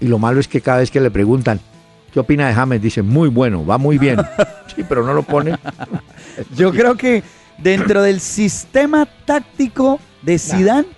y 0.00 0.06
lo 0.06 0.18
malo 0.18 0.40
es 0.40 0.48
que 0.48 0.60
cada 0.60 0.78
vez 0.78 0.90
que 0.90 1.00
le 1.00 1.10
preguntan, 1.10 1.60
¿qué 2.12 2.20
opina 2.20 2.48
de 2.48 2.54
James? 2.54 2.80
Dice, 2.80 3.02
muy 3.02 3.28
bueno, 3.28 3.64
va 3.64 3.78
muy 3.78 3.98
bien. 3.98 4.18
sí, 4.74 4.84
pero 4.88 5.04
no 5.04 5.12
lo 5.12 5.22
pone. 5.22 5.56
Yo 6.56 6.72
creo 6.72 6.96
que 6.96 7.22
dentro 7.58 8.02
del 8.02 8.20
sistema 8.20 9.06
táctico 9.24 10.00
de 10.22 10.38
Zidane 10.38 10.88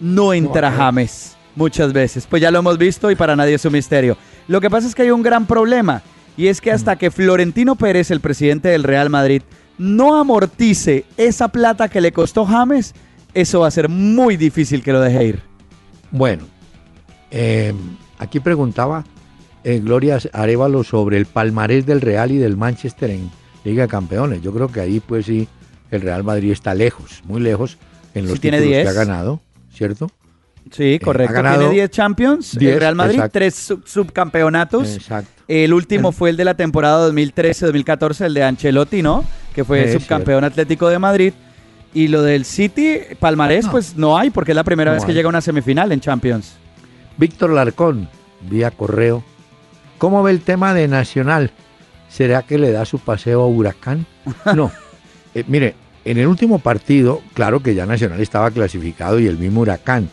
no 0.00 0.32
entra. 0.32 0.70
James 0.70 1.36
muchas 1.58 1.92
veces. 1.92 2.26
Pues 2.26 2.40
ya 2.40 2.50
lo 2.50 2.60
hemos 2.60 2.78
visto 2.78 3.10
y 3.10 3.16
para 3.16 3.36
nadie 3.36 3.54
es 3.54 3.64
un 3.64 3.72
misterio. 3.72 4.16
Lo 4.46 4.60
que 4.60 4.70
pasa 4.70 4.86
es 4.86 4.94
que 4.94 5.02
hay 5.02 5.10
un 5.10 5.22
gran 5.22 5.44
problema 5.44 6.02
y 6.38 6.46
es 6.46 6.60
que 6.60 6.70
hasta 6.70 6.96
que 6.96 7.10
Florentino 7.10 7.74
Pérez, 7.74 8.12
el 8.12 8.20
presidente 8.20 8.68
del 8.68 8.84
Real 8.84 9.10
Madrid, 9.10 9.42
no 9.76 10.14
amortice 10.16 11.04
esa 11.16 11.48
plata 11.48 11.88
que 11.88 12.00
le 12.00 12.12
costó 12.12 12.46
James, 12.46 12.94
eso 13.34 13.60
va 13.60 13.66
a 13.66 13.72
ser 13.72 13.88
muy 13.88 14.36
difícil 14.36 14.82
que 14.82 14.92
lo 14.92 15.00
deje 15.00 15.24
ir. 15.24 15.42
Bueno, 16.12 16.44
eh, 17.32 17.74
aquí 18.18 18.38
preguntaba 18.38 19.04
eh, 19.64 19.80
Gloria 19.80 20.18
Arevalo 20.32 20.84
sobre 20.84 21.18
el 21.18 21.26
palmarés 21.26 21.84
del 21.86 22.00
Real 22.00 22.30
y 22.30 22.38
del 22.38 22.56
Manchester 22.56 23.10
en 23.10 23.30
Liga 23.64 23.82
de 23.82 23.88
Campeones. 23.88 24.40
Yo 24.40 24.54
creo 24.54 24.68
que 24.68 24.80
ahí 24.80 25.00
pues 25.00 25.26
sí, 25.26 25.48
el 25.90 26.02
Real 26.02 26.22
Madrid 26.22 26.52
está 26.52 26.72
lejos, 26.72 27.22
muy 27.24 27.40
lejos 27.40 27.78
en 28.14 28.26
los 28.26 28.34
Sí, 28.34 28.38
tiene 28.38 28.58
títulos 28.58 28.76
10. 28.76 28.84
que 28.84 28.90
ha 28.90 29.04
ganado, 29.04 29.40
¿cierto? 29.74 30.08
Sí, 30.72 30.98
correcto. 30.98 31.34
Eh, 31.34 31.38
ha 31.38 31.42
ganado 31.42 31.58
Tiene 31.60 31.74
10 31.74 31.90
Champions, 31.90 32.52
el 32.54 32.58
10, 32.60 32.78
Real 32.80 32.94
Madrid, 32.94 33.14
exacto. 33.16 33.38
3 33.38 33.72
subcampeonatos. 33.84 34.96
Exacto. 34.96 35.30
El 35.48 35.72
último 35.72 36.08
El- 36.10 36.14
fue 36.14 36.30
el 36.30 36.36
de 36.36 36.44
la 36.44 36.54
temporada 36.54 36.98
2013-2014, 37.08 38.26
el 38.26 38.34
de 38.34 38.44
Ancelotti, 38.44 39.02
¿no? 39.02 39.24
Que 39.54 39.64
fue 39.64 39.84
Es 39.84 39.92
subcampeón 39.94 40.44
Atlético 40.44 40.88
de 40.88 40.98
Madrid. 40.98 41.32
Y 41.94 42.08
lo 42.08 42.22
del 42.22 42.44
City, 42.44 42.98
Palmarés, 43.18 43.64
No. 43.66 43.70
pues 43.72 43.96
no 43.96 44.18
hay, 44.18 44.30
porque 44.30 44.52
es 44.52 44.56
la 44.56 44.64
primera 44.64 44.90
No 44.90 44.96
vez 44.96 45.04
que 45.04 45.12
hay. 45.12 45.16
llega 45.16 45.26
a 45.28 45.30
una 45.30 45.40
semifinal 45.40 45.90
en 45.90 46.00
Champions. 46.00 46.54
Víctor 47.16 47.50
Larcón, 47.50 48.08
vía 48.42 48.70
correo. 48.70 49.24
¿Cómo 49.96 50.22
ve 50.22 50.30
el 50.32 50.42
tema 50.42 50.74
de 50.74 50.86
Nacional? 50.86 51.50
¿Será 52.08 52.42
que 52.42 52.58
le 52.58 52.70
da 52.72 52.84
su 52.84 52.98
paseo 52.98 53.42
a 53.42 53.46
Huracán? 53.46 54.06
No. 54.54 54.70
Eh, 55.34 55.44
mire, 55.48 55.74
en 56.04 56.18
el 56.18 56.26
último 56.26 56.58
partido, 56.58 57.22
claro 57.34 57.60
que 57.62 57.74
ya 57.74 57.86
Nacional 57.86 58.20
estaba 58.20 58.50
clasificado 58.50 59.18
y 59.18 59.26
el 59.26 59.38
mismo 59.38 59.62
Huracán, 59.62 60.08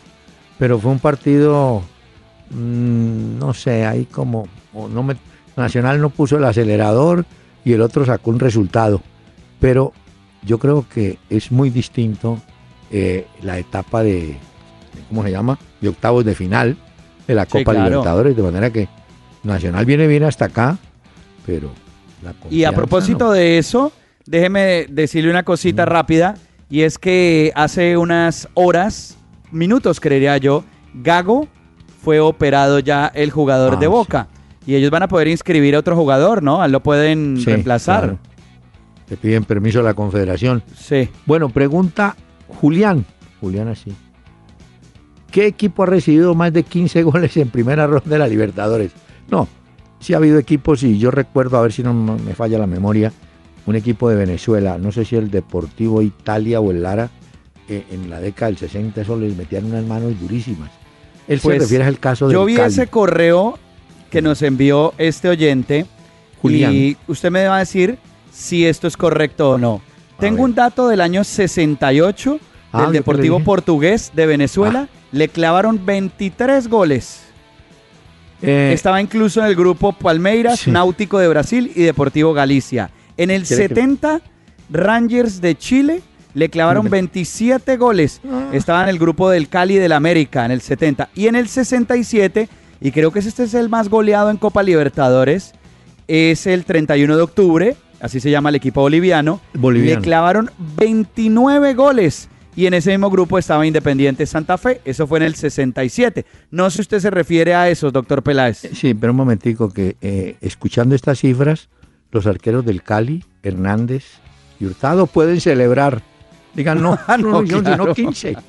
pero 0.58 0.78
fue 0.78 0.90
un 0.92 0.98
partido, 0.98 1.82
mm, 2.50 3.38
no 3.38 3.54
sé, 3.54 3.84
ahí 3.86 4.04
como, 4.06 4.46
o 4.74 4.88
no 4.88 5.02
me- 5.02 5.16
Nacional 5.56 6.00
no 6.02 6.10
puso 6.10 6.36
el 6.36 6.44
acelerador 6.44 7.24
y 7.64 7.72
el 7.72 7.80
otro 7.80 8.04
sacó 8.04 8.30
un 8.30 8.38
resultado, 8.38 9.00
pero 9.58 9.92
yo 10.44 10.58
creo 10.58 10.86
que 10.88 11.18
es 11.30 11.50
muy 11.50 11.70
distinto 11.70 12.38
eh, 12.92 13.26
la 13.42 13.58
etapa 13.58 14.02
de, 14.02 14.12
de- 14.12 14.38
¿cómo 15.08 15.22
se 15.24 15.30
llama? 15.30 15.58
De 15.80 15.88
octavos 15.88 16.24
de 16.24 16.34
final 16.34 16.76
de 17.26 17.34
la 17.34 17.44
Sí, 17.46 17.50
Copa 17.52 17.72
claro. 17.72 17.88
Libertadores, 17.88 18.36
de 18.36 18.42
manera 18.42 18.70
que 18.70 18.88
Nacional 19.42 19.84
viene 19.86 20.06
bien 20.06 20.24
hasta 20.24 20.44
acá, 20.46 20.76
pero 21.46 21.70
la 22.22 22.34
Y 22.50 22.64
a 22.64 22.72
propósito 22.72 23.26
no. 23.26 23.30
de 23.32 23.58
eso, 23.58 23.92
déjeme 24.26 24.86
decirle 24.90 25.30
una 25.30 25.42
cosita 25.42 25.84
rápida, 25.86 26.34
y 26.68 26.82
es 26.82 26.98
que 26.98 27.50
hace 27.54 27.96
unas 27.96 28.48
horas, 28.54 29.16
minutos 29.56 30.00
creería 30.00 30.36
yo, 30.38 30.64
Gago 30.94 31.48
fue 32.02 32.20
operado 32.20 32.78
ya 32.78 33.06
el 33.14 33.30
jugador 33.30 33.74
Ah, 33.74 33.76
de 33.76 33.86
sí. 33.86 33.90
Boca. 33.90 34.28
Y 34.66 34.74
ellos 34.74 34.90
van 34.90 35.02
a 35.04 35.08
poder 35.08 35.28
inscribir 35.28 35.74
a 35.76 35.78
otro 35.78 35.94
jugador, 35.96 36.42
¿no? 36.42 36.66
Lo 36.68 36.80
pueden 36.82 37.36
Sí, 37.38 37.44
reemplazar. 37.46 38.00
claro. 38.00 38.18
Le 39.08 39.16
piden 39.16 39.44
permiso 39.44 39.80
a 39.80 39.82
la 39.84 39.94
Confederación. 39.94 40.62
Sí. 40.76 41.08
Bueno, 41.26 41.48
pregunta 41.48 42.16
Julián. 42.60 43.04
Julián 43.40 43.68
así. 43.68 43.92
¿Qué 45.30 45.46
equipo 45.46 45.82
ha 45.82 45.86
recibido 45.86 46.34
más 46.34 46.52
de 46.52 46.62
15 46.62 47.02
goles 47.02 47.36
en 47.36 47.48
primera 47.50 47.86
ronda 47.86 48.08
de 48.10 48.18
la 48.18 48.26
Libertadores? 48.26 48.92
No, 49.30 49.46
sí 50.00 50.14
ha 50.14 50.16
habido 50.16 50.38
equipos 50.38 50.82
y 50.82 50.98
yo 50.98 51.10
recuerdo, 51.10 51.58
a 51.58 51.62
ver 51.62 51.72
si 51.72 51.82
no 51.82 51.92
me 51.92 52.34
falla 52.34 52.58
la 52.58 52.66
memoria, 52.66 53.12
un 53.66 53.76
equipo 53.76 54.08
de 54.08 54.16
Venezuela, 54.16 54.78
no 54.78 54.92
sé 54.92 55.04
si 55.04 55.16
el 55.16 55.30
Deportivo 55.30 56.00
Italia 56.02 56.60
o 56.60 56.70
el 56.70 56.82
Lara, 56.82 57.10
en 57.68 58.08
la 58.10 58.20
década 58.20 58.46
del 58.50 58.58
60 58.58 59.00
eso 59.00 59.16
les 59.16 59.36
metían 59.36 59.64
unas 59.66 59.84
manos 59.84 60.18
durísimas. 60.20 60.70
Él 61.28 61.40
Pues, 61.42 61.56
se 61.56 61.60
refiere 61.64 61.84
al 61.84 61.98
caso 61.98 62.30
Yo 62.30 62.40
del 62.40 62.46
vi 62.48 62.54
Cali. 62.56 62.72
ese 62.72 62.86
correo 62.86 63.58
que 64.10 64.22
nos 64.22 64.42
envió 64.42 64.94
este 64.98 65.28
oyente 65.28 65.86
Julián. 66.40 66.72
y 66.72 66.96
usted 67.08 67.30
me 67.30 67.46
va 67.46 67.56
a 67.56 67.58
decir 67.60 67.98
si 68.32 68.64
esto 68.66 68.86
es 68.86 68.96
correcto 68.96 69.50
o 69.52 69.58
no. 69.58 69.80
A 70.16 70.20
Tengo 70.20 70.36
ver. 70.36 70.44
un 70.44 70.54
dato 70.54 70.88
del 70.88 71.00
año 71.00 71.24
68 71.24 72.38
Ah, 72.72 72.78
del 72.82 72.86
yo 72.88 72.92
Deportivo. 72.92 73.40
Portugués 73.40 74.12
de 74.14 74.26
Venezuela. 74.26 74.88
Le 75.12 75.28
clavaron 75.28 75.84
23 75.86 76.68
goles. 76.68 77.20
Eh, 78.42 78.72
Estaba 78.74 79.00
incluso 79.00 79.40
en 79.40 79.46
el 79.46 79.56
grupo 79.56 79.92
Palmeiras, 79.92 80.60
sí. 80.60 80.70
Náutico 80.70 81.18
de 81.18 81.28
Brasil 81.28 81.72
y 81.74 81.82
Deportivo 81.82 82.34
Galicia. 82.34 82.90
En 83.16 83.30
el 83.30 83.44
¿Quiere 83.44 83.62
que- 83.68 83.68
70, 83.74 84.20
Rangers 84.70 85.40
de 85.40 85.56
Chile 85.56 86.02
le 86.36 86.50
clavaron 86.50 86.84
Mira. 86.84 86.92
27 86.92 87.78
goles. 87.78 88.20
Ah. 88.30 88.50
Estaba 88.52 88.82
en 88.82 88.90
el 88.90 88.98
grupo 88.98 89.30
del 89.30 89.48
Cali 89.48 89.76
del 89.76 89.92
América 89.92 90.44
en 90.44 90.50
el 90.50 90.60
70. 90.60 91.08
Y 91.14 91.28
en 91.28 91.34
el 91.34 91.48
67, 91.48 92.48
y 92.78 92.92
creo 92.92 93.10
que 93.10 93.20
este 93.20 93.44
es 93.44 93.54
el 93.54 93.70
más 93.70 93.88
goleado 93.88 94.28
en 94.28 94.36
Copa 94.36 94.62
Libertadores, 94.62 95.54
es 96.08 96.46
el 96.46 96.66
31 96.66 97.16
de 97.16 97.22
octubre, 97.22 97.76
así 98.00 98.20
se 98.20 98.30
llama 98.30 98.50
el 98.50 98.56
equipo 98.56 98.82
boliviano. 98.82 99.40
Boliviano. 99.54 100.00
Le 100.00 100.04
clavaron 100.04 100.50
29 100.76 101.72
goles. 101.72 102.28
y 102.54 102.66
en 102.66 102.74
ese 102.74 102.90
mismo 102.90 103.08
grupo 103.10 103.38
estaba 103.38 103.66
Independiente 103.66 104.26
Santa 104.26 104.58
Fe, 104.58 104.82
eso 104.84 105.06
fue 105.06 105.18
en 105.20 105.24
el 105.24 105.36
67. 105.36 106.26
No 106.50 106.68
sé 106.68 106.76
si 106.76 106.82
usted 106.82 107.00
se 107.00 107.10
refiere 107.10 107.54
a 107.54 107.70
eso, 107.70 107.90
doctor 107.90 108.22
Peláez. 108.22 108.68
Sí, 108.74 108.92
pero 108.92 109.12
un 109.12 109.16
momentico 109.16 109.70
que 109.70 109.96
eh, 110.02 110.36
escuchando 110.42 110.94
estas 110.94 111.18
cifras, 111.18 111.70
los 112.12 112.26
arqueros 112.26 112.64
del 112.66 112.82
Cali, 112.82 113.24
Hernández 113.42 114.04
y 114.60 114.66
Hurtado 114.66 115.06
pueden 115.06 115.40
celebrar. 115.40 116.02
Digan, 116.56 116.82
no, 116.82 116.98
Ah, 117.06 117.16
no, 117.16 117.30
no, 117.30 117.42
yo, 117.44 117.62
claro. 117.62 117.86
no 117.86 117.94
15. 117.94 118.36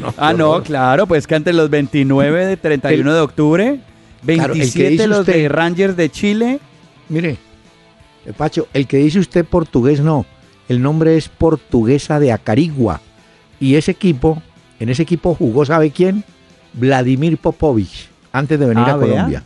No, 0.00 0.12
Ah, 0.18 0.34
no, 0.34 0.62
claro, 0.62 1.06
pues 1.06 1.26
que 1.26 1.34
antes 1.34 1.54
los 1.54 1.70
29 1.70 2.44
de 2.46 2.56
31 2.58 3.14
de 3.14 3.20
octubre, 3.20 3.80
Claro, 4.24 4.52
el 4.52 4.58
que 4.58 4.64
27 4.64 4.88
dice 4.90 5.06
los 5.06 5.20
usted- 5.20 5.32
de 5.34 5.48
Rangers 5.48 5.96
de 5.96 6.10
Chile. 6.10 6.60
Mire, 7.08 7.38
eh, 8.26 8.32
Pacho, 8.36 8.68
el 8.74 8.86
que 8.86 8.98
dice 8.98 9.18
usted 9.20 9.44
portugués 9.46 10.00
no. 10.00 10.26
El 10.68 10.82
nombre 10.82 11.16
es 11.16 11.28
Portuguesa 11.30 12.20
de 12.20 12.30
Acarigua. 12.32 13.00
Y 13.58 13.76
ese 13.76 13.92
equipo, 13.92 14.42
en 14.80 14.90
ese 14.90 15.02
equipo 15.04 15.34
jugó, 15.34 15.64
¿sabe 15.64 15.90
quién? 15.90 16.24
Vladimir 16.74 17.38
Popovich, 17.38 18.08
antes 18.32 18.58
de 18.60 18.66
venir 18.66 18.84
Ah, 18.86 18.92
a 18.92 18.96
vea. 18.98 19.08
Colombia. 19.12 19.44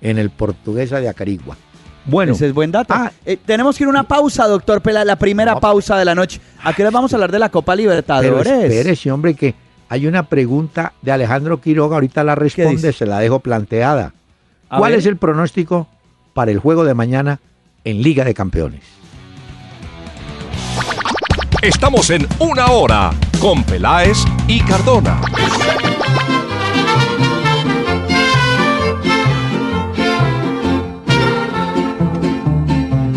En 0.00 0.18
el 0.18 0.30
Portuguesa 0.30 0.98
de 1.00 1.08
Acarigua. 1.08 1.56
Bueno, 2.04 2.32
Ese 2.32 2.48
es 2.48 2.52
buen 2.54 2.72
dato. 2.72 2.92
Ah. 2.94 3.12
Eh, 3.24 3.36
tenemos 3.44 3.76
que 3.76 3.84
ir 3.84 3.86
a 3.86 3.90
una 3.90 4.02
pausa, 4.02 4.46
doctor 4.48 4.80
Peláez, 4.80 5.06
la 5.06 5.16
primera 5.16 5.52
No. 5.54 5.60
pausa 5.60 5.96
de 5.96 6.04
la 6.04 6.14
noche. 6.14 6.40
¿A 6.64 6.72
qué 6.72 6.82
hora 6.82 6.90
vamos 6.90 7.12
a 7.12 7.16
hablar 7.16 7.30
de 7.30 7.38
la 7.38 7.48
Copa 7.48 7.72
pero 7.72 7.82
Libertadores? 7.82 8.46
espérese, 8.46 9.10
hombre, 9.12 9.34
que 9.34 9.54
hay 9.88 10.06
una 10.06 10.24
pregunta 10.24 10.92
de 11.00 11.12
Alejandro 11.12 11.60
Quiroga, 11.60 11.96
ahorita 11.96 12.24
la 12.24 12.34
responde, 12.34 12.92
se 12.92 13.06
la 13.06 13.20
dejo 13.20 13.38
planteada. 13.40 14.12
A 14.68 14.78
¿Cuál 14.78 14.92
ver. 14.92 14.98
es 15.00 15.06
el 15.06 15.16
pronóstico 15.16 15.86
para 16.34 16.50
el 16.50 16.58
juego 16.58 16.84
de 16.84 16.94
mañana 16.94 17.38
en 17.84 18.02
Liga 18.02 18.24
de 18.24 18.34
Campeones? 18.34 18.82
Estamos 21.62 22.10
en 22.10 22.26
una 22.40 22.66
hora 22.72 23.10
con 23.40 23.62
Peláez 23.62 24.18
y 24.48 24.60
Cardona. 24.62 25.20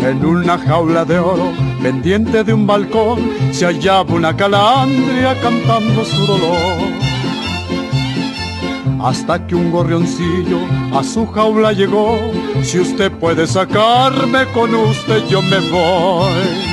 En 0.06 0.24
una 0.24 0.56
jaula 0.56 1.04
de 1.04 1.18
oro, 1.18 1.52
pendiente 1.82 2.44
de 2.44 2.54
un 2.54 2.64
balcón, 2.64 3.18
se 3.50 3.66
hallaba 3.66 4.14
una 4.14 4.36
calandria 4.36 5.34
cantando 5.40 6.04
su 6.04 6.26
dolor. 6.26 6.78
Hasta 9.02 9.44
que 9.48 9.56
un 9.56 9.72
gorrioncillo 9.72 10.60
a 10.94 11.02
su 11.02 11.26
jaula 11.26 11.72
llegó, 11.72 12.20
si 12.62 12.78
usted 12.78 13.10
puede 13.10 13.48
sacarme 13.48 14.46
con 14.54 14.72
usted 14.76 15.26
yo 15.26 15.42
me 15.42 15.58
voy. 15.70 16.65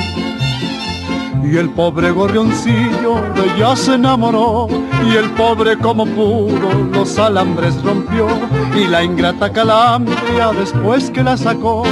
Y 1.54 1.56
el 1.56 1.70
pobre 1.70 2.10
gorrioncillo 2.10 3.20
de 3.36 3.44
ella 3.54 3.76
se 3.76 3.94
enamoró 3.94 4.66
Y 5.06 5.14
el 5.14 5.30
pobre 5.34 5.78
como 5.78 6.04
pudo 6.04 6.68
los 6.92 7.16
alambres 7.16 7.80
rompió 7.80 8.26
Y 8.74 8.88
la 8.88 9.04
ingrata 9.04 9.52
calandria 9.52 10.50
después 10.50 11.12
que 11.12 11.22
la 11.22 11.36
sacó 11.36 11.84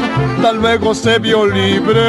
Tal 0.42 0.57
luego 0.61 0.96
se 0.96 1.20
vio 1.20 1.46
libre 1.46 2.01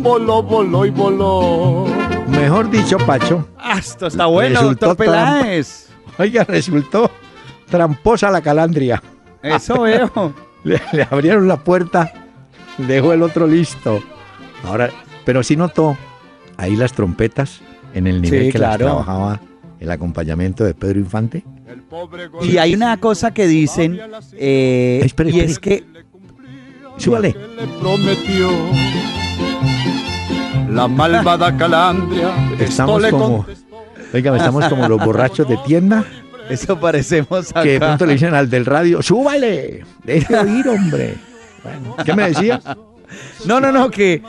Voló, 0.00 0.42
voló 0.42 0.86
y 0.86 0.90
voló 0.90 1.84
Mejor 2.28 2.70
dicho, 2.70 2.96
Pacho, 2.96 3.46
Ah, 3.58 3.80
esto 3.80 4.06
está 4.06 4.24
bueno, 4.24 4.60
Resultó 4.60 4.86
doctor 4.86 5.06
Peláez. 5.06 5.90
oiga, 6.18 6.44
resultó 6.44 7.10
tramposa 7.68 8.30
la 8.30 8.40
calandria. 8.40 9.02
Eso 9.42 9.82
veo. 9.82 10.32
Le, 10.64 10.80
le 10.92 11.02
abrieron 11.10 11.46
la 11.46 11.58
puerta, 11.58 12.23
dejó 12.86 13.12
el 13.12 13.22
otro 13.22 13.46
listo. 13.46 14.02
Ahora, 14.64 14.90
pero 15.24 15.42
sí 15.42 15.56
notó 15.56 15.96
ahí 16.56 16.76
las 16.76 16.92
trompetas 16.92 17.60
en 17.94 18.06
el 18.06 18.20
nivel 18.22 18.46
Sí, 18.46 18.52
que 18.52 18.58
las 18.58 18.78
trabajaba 18.78 19.40
el 19.80 19.90
acompañamiento 19.90 20.64
de 20.64 20.74
Pedro 20.74 20.98
Infante. 21.00 21.44
El 21.68 21.82
pobre 21.82 22.28
Y 22.42 22.58
hay 22.58 22.74
una 22.74 22.96
cosa 22.98 23.32
que 23.32 23.46
dicen, 23.46 24.00
eh, 24.34 25.00
Espere, 25.04 25.30
y 25.30 25.40
espere. 25.40 25.52
es 25.52 25.58
que 25.58 25.84
Súbale. 26.96 27.34
La 30.70 30.88
malvada 30.88 31.56
calandria 31.56 32.28
esto 32.52 32.64
Estamos 32.64 33.02
le 33.02 33.10
como, 33.10 33.36
contestó. 33.38 33.84
oiga, 34.12 34.36
estamos 34.36 34.68
como 34.68 34.88
los 34.88 35.04
borrachos 35.04 35.48
de 35.48 35.56
tienda 35.66 36.04
eso 36.48 36.78
parecemos 36.78 37.50
acá. 37.50 37.62
que 37.62 37.70
de 37.70 37.80
pronto 37.80 38.06
le 38.06 38.12
dicen 38.14 38.34
al 38.34 38.50
del 38.50 38.66
radio, 38.66 39.00
súbale, 39.02 39.82
deje 40.04 40.36
oír, 40.36 40.68
hombre. 40.68 41.14
Bueno, 41.64 41.96
¿Qué 42.04 42.14
me 42.14 42.28
decía? 42.28 42.60
No, 43.46 43.60
no, 43.60 43.72
no, 43.72 43.90
que 43.90 44.22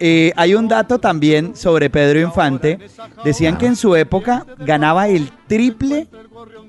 eh, 0.00 0.32
hay 0.36 0.54
un 0.54 0.68
dato 0.68 0.98
también 0.98 1.56
sobre 1.56 1.90
Pedro 1.90 2.20
Infante. 2.20 2.78
Decían 3.24 3.58
que 3.58 3.66
en 3.66 3.76
su 3.76 3.96
época 3.96 4.46
ganaba 4.58 5.08
el 5.08 5.30
triple 5.46 6.06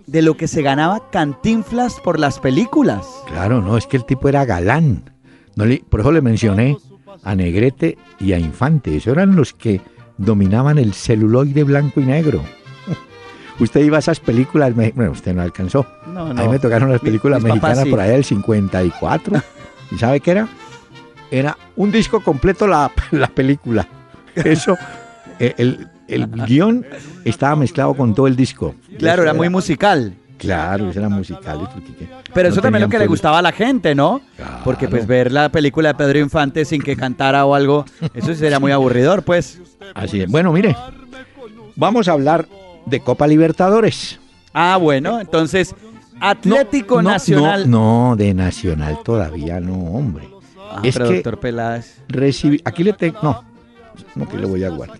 de 0.08 0.22
lo 0.24 0.36
que 0.36 0.48
se 0.48 0.62
ganaba 0.64 1.10
Cantinflas 1.12 2.00
por 2.04 2.20
las 2.20 2.40
películas. 2.40 3.06
Claro, 3.28 3.62
no, 3.62 3.78
es 3.78 3.86
que 3.88 3.98
el 3.98 4.06
tipo 4.06 4.28
era 4.30 4.46
galán. 4.46 5.04
No 5.56 5.66
le- 5.66 5.84
por 5.88 6.00
eso 6.00 6.12
le 6.12 6.22
mencioné 6.22 6.78
a 7.24 7.36
Negrete 7.36 7.98
y 8.20 8.34
a 8.34 8.40
Infante. 8.40 8.96
Esos 8.98 9.14
eran 9.14 9.36
los 9.36 9.54
que 9.54 9.82
dominaban 10.18 10.78
el 10.80 10.94
celuloide 10.94 11.64
blanco 11.64 12.00
y 12.02 12.06
negro. 12.06 12.42
Usted 13.60 13.82
iba 13.82 13.98
a 13.98 14.00
esas 14.00 14.20
películas, 14.20 14.74
bueno, 14.74 15.12
usted 15.12 15.36
no 15.36 15.42
alcanzó. 15.42 15.86
No, 16.08 16.28
A 16.28 16.34
mí 16.34 16.48
me 16.48 16.60
tocaron 16.60 16.90
las 16.92 17.04
Mi- 17.04 17.08
películas 17.10 17.42
papás 17.44 17.56
mexicanas 17.56 17.84
sí. 17.84 17.90
por 17.92 18.00
allá 18.00 18.14
del 18.14 18.24
54. 18.24 19.42
¿Y 19.92 19.98
sabe 19.98 20.20
qué 20.20 20.32
era? 20.32 20.48
Era 21.32 21.58
un 21.76 21.92
disco 21.92 22.22
completo 22.22 22.68
la, 22.68 22.92
la 23.12 23.28
película. 23.28 23.88
Eso, 24.36 24.78
eh, 25.40 25.54
el, 25.58 25.88
el 26.08 26.28
guion 26.48 26.86
estaba 27.26 27.56
mezclado 27.56 27.94
con 27.94 28.14
todo 28.14 28.28
el 28.28 28.36
disco. 28.36 28.76
Claro, 28.98 29.24
era 29.24 29.34
muy 29.34 29.50
musical. 29.50 30.14
Claro, 30.38 30.90
eso 30.90 31.00
era 31.00 31.10
musical. 31.10 31.70
porque 31.74 31.94
que 31.94 32.08
Pero 32.34 32.48
no 32.48 32.54
eso 32.54 32.62
también 32.62 32.84
es 32.84 32.88
lo 32.88 32.92
que 32.92 33.00
le 33.00 33.08
gustaba 33.08 33.40
a 33.40 33.42
la 33.42 33.52
gente, 33.52 33.94
¿no? 33.94 34.22
Claro. 34.38 34.62
Porque 34.64 34.88
pues 34.88 35.06
ver 35.06 35.34
la 35.34 35.50
película 35.50 35.90
de 35.90 35.96
Pedro 35.96 36.20
Infante 36.20 36.64
sin 36.64 36.82
que 36.82 36.96
cantara 36.96 37.46
o 37.46 37.54
algo, 37.54 37.84
eso 38.14 38.34
sería 38.34 38.58
muy 38.58 38.72
aburridor, 38.72 39.24
pues. 39.24 39.60
Así 39.94 40.22
es. 40.22 40.32
Bueno, 40.32 40.54
mire, 40.54 40.78
vamos 41.76 42.08
a 42.08 42.14
hablar 42.14 42.48
de 42.86 43.02
Copa 43.02 43.28
Libertadores. 43.28 44.18
Ah, 44.54 44.78
bueno, 44.78 45.20
entonces 45.20 45.76
Atlético 46.20 47.02
No, 47.02 47.12
Nacional. 47.12 47.70
No, 47.70 48.10
no, 48.10 48.16
de 48.16 48.34
Nacional 48.34 49.00
todavía 49.04 49.60
no, 49.60 49.76
hombre. 49.76 50.30
Ah, 50.58 50.82
es 50.84 50.96
pero 50.96 51.10
que 51.10 51.16
doctor 51.16 51.40
Peláez. 51.40 52.02
recibí, 52.08 52.62
aquí 52.64 52.84
le 52.84 52.94
tengo, 52.94 53.20
no, 53.24 53.44
no 54.16 54.30
que 54.30 54.38
le 54.38 54.46
voy 54.46 54.64
a 54.64 54.70
guardar. 54.70 55.00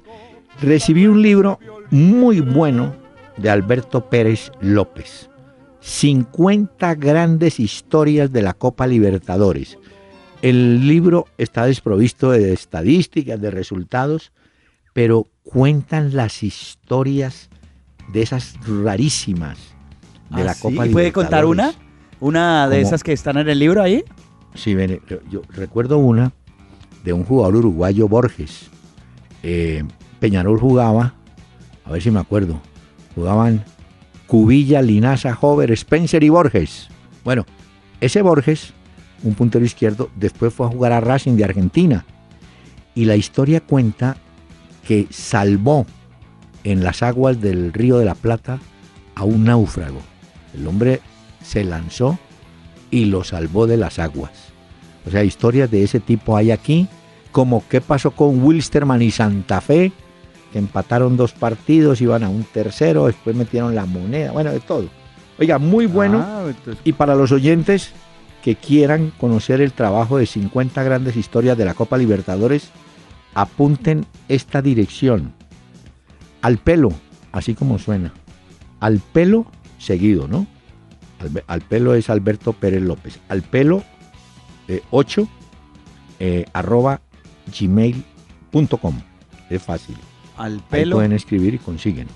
Recibí 0.62 1.08
un 1.08 1.22
libro 1.22 1.60
muy 1.92 2.42
bueno 2.42 2.96
de 3.38 3.50
Alberto 3.50 4.10
Pérez 4.10 4.52
López. 4.62 5.30
50 5.82 6.96
grandes 6.96 7.60
historias 7.60 8.32
de 8.32 8.42
la 8.42 8.54
Copa 8.54 8.86
Libertadores. 8.88 9.78
El 10.42 10.88
libro 10.88 11.28
está 11.38 11.66
desprovisto 11.66 12.32
de 12.32 12.54
estadísticas, 12.54 13.40
de 13.40 13.52
resultados, 13.52 14.32
pero 14.94 15.28
cuentan 15.44 16.16
las 16.16 16.44
historias 16.44 17.50
de 18.12 18.22
esas 18.22 18.56
rarísimas 18.66 19.69
de 20.30 20.42
Ah, 20.42 20.46
la 20.46 20.54
sí, 20.54 20.62
Copa 20.62 20.88
¿y 20.88 20.90
¿Puede 20.92 21.12
contar 21.12 21.46
una? 21.46 21.74
Una 22.20 22.68
de 22.68 22.78
¿Cómo? 22.78 22.88
esas 22.88 23.04
que 23.04 23.14
están 23.14 23.38
en 23.38 23.50
el 23.50 23.60
libro 23.60 23.82
ahí. 23.82 24.04
Sí, 24.56 24.76
ven, 24.76 25.00
yo 25.30 25.42
recuerdo 25.50 25.98
una 25.98 26.34
de 27.04 27.14
un 27.14 27.24
jugador 27.24 27.56
uruguayo 27.58 28.08
Borges. 28.08 28.70
Eh, 29.44 29.84
Peñarol 30.20 30.60
jugaba, 30.60 31.14
a 31.86 31.92
ver 31.92 32.02
si 32.02 32.12
me 32.12 32.20
acuerdo, 32.20 32.60
jugaban 33.16 33.64
Cubilla, 34.28 34.82
Linaza, 34.82 35.38
Hover, 35.40 35.72
Spencer 35.72 36.24
y 36.24 36.30
Borges. 36.30 36.90
Bueno, 37.24 37.46
ese 38.02 38.22
Borges, 38.22 38.74
un 39.24 39.34
puntero 39.34 39.64
izquierdo, 39.64 40.10
después 40.16 40.54
fue 40.54 40.68
a 40.68 40.70
jugar 40.70 40.92
a 40.92 41.00
Racing 41.00 41.36
de 41.38 41.46
Argentina. 41.46 42.06
Y 42.96 43.06
la 43.06 43.16
historia 43.16 43.62
cuenta 43.62 44.18
que 44.86 45.08
salvó 45.10 45.86
en 46.64 46.84
las 46.84 47.02
aguas 47.02 47.40
del 47.40 47.72
río 47.72 47.98
de 47.98 48.06
la 48.06 48.16
Plata 48.16 48.60
a 49.16 49.24
un 49.24 49.46
náufrago. 49.46 50.00
El 50.54 50.68
hombre 50.68 51.02
se 51.44 51.64
lanzó 51.64 52.18
y 52.92 53.06
lo 53.06 53.24
salvó 53.24 53.68
de 53.68 53.78
las 53.78 54.00
aguas. 54.00 54.32
O 55.06 55.12
sea, 55.12 55.24
historias 55.24 55.70
de 55.72 55.84
ese 55.84 56.00
tipo 56.00 56.36
hay 56.36 56.52
aquí, 56.52 56.88
como 57.32 57.64
qué 57.70 57.82
pasó 57.82 58.12
con 58.12 58.44
Wilstermann 58.44 59.02
y 59.02 59.12
Santa 59.12 59.62
Fe, 59.62 59.92
que 60.52 60.60
empataron 60.60 61.16
dos 61.18 61.32
partidos, 61.34 62.02
iban 62.02 62.24
a 62.24 62.30
un 62.30 62.44
tercero, 62.44 63.06
después 63.06 63.36
metieron 63.36 63.76
la 63.76 63.86
moneda, 63.86 64.32
bueno, 64.32 64.52
de 64.52 64.60
todo. 64.60 64.90
Oiga, 65.38 65.58
muy 65.60 65.86
bueno. 65.86 66.24
Ah, 66.26 66.44
entonces- 66.48 66.82
Y 66.84 66.94
para 66.94 67.16
los 67.16 67.32
oyentes 67.32 67.92
que 68.44 68.56
quieran 68.56 69.12
conocer 69.20 69.62
el 69.62 69.72
trabajo 69.74 70.18
de 70.18 70.26
50 70.26 70.82
grandes 70.84 71.16
historias 71.16 71.58
de 71.58 71.66
la 71.66 71.74
Copa 71.76 71.98
Libertadores, 71.98 72.70
apunten 73.36 74.06
esta 74.28 74.62
dirección. 74.62 75.34
Al 76.42 76.58
pelo, 76.58 76.90
así 77.32 77.54
como 77.54 77.80
suena. 77.80 78.14
Al 78.80 79.00
pelo 79.00 79.46
seguido, 79.80 80.28
¿no? 80.28 80.46
Al, 81.20 81.44
al 81.48 81.62
pelo 81.62 81.96
es 81.96 82.10
Alberto 82.12 82.54
Pérez 82.54 82.82
López. 82.84 83.20
Al 83.28 83.42
pelo 83.42 83.84
8 84.92 85.28
eh, 86.20 86.46
arroba 86.54 87.02
Es 89.50 89.64
fácil. 89.64 89.98
Al 90.38 90.54
Ahí 90.54 90.64
pelo. 90.70 90.96
pueden 90.98 91.12
escribir 91.14 91.56
y 91.56 91.58
consiguen. 91.58 92.08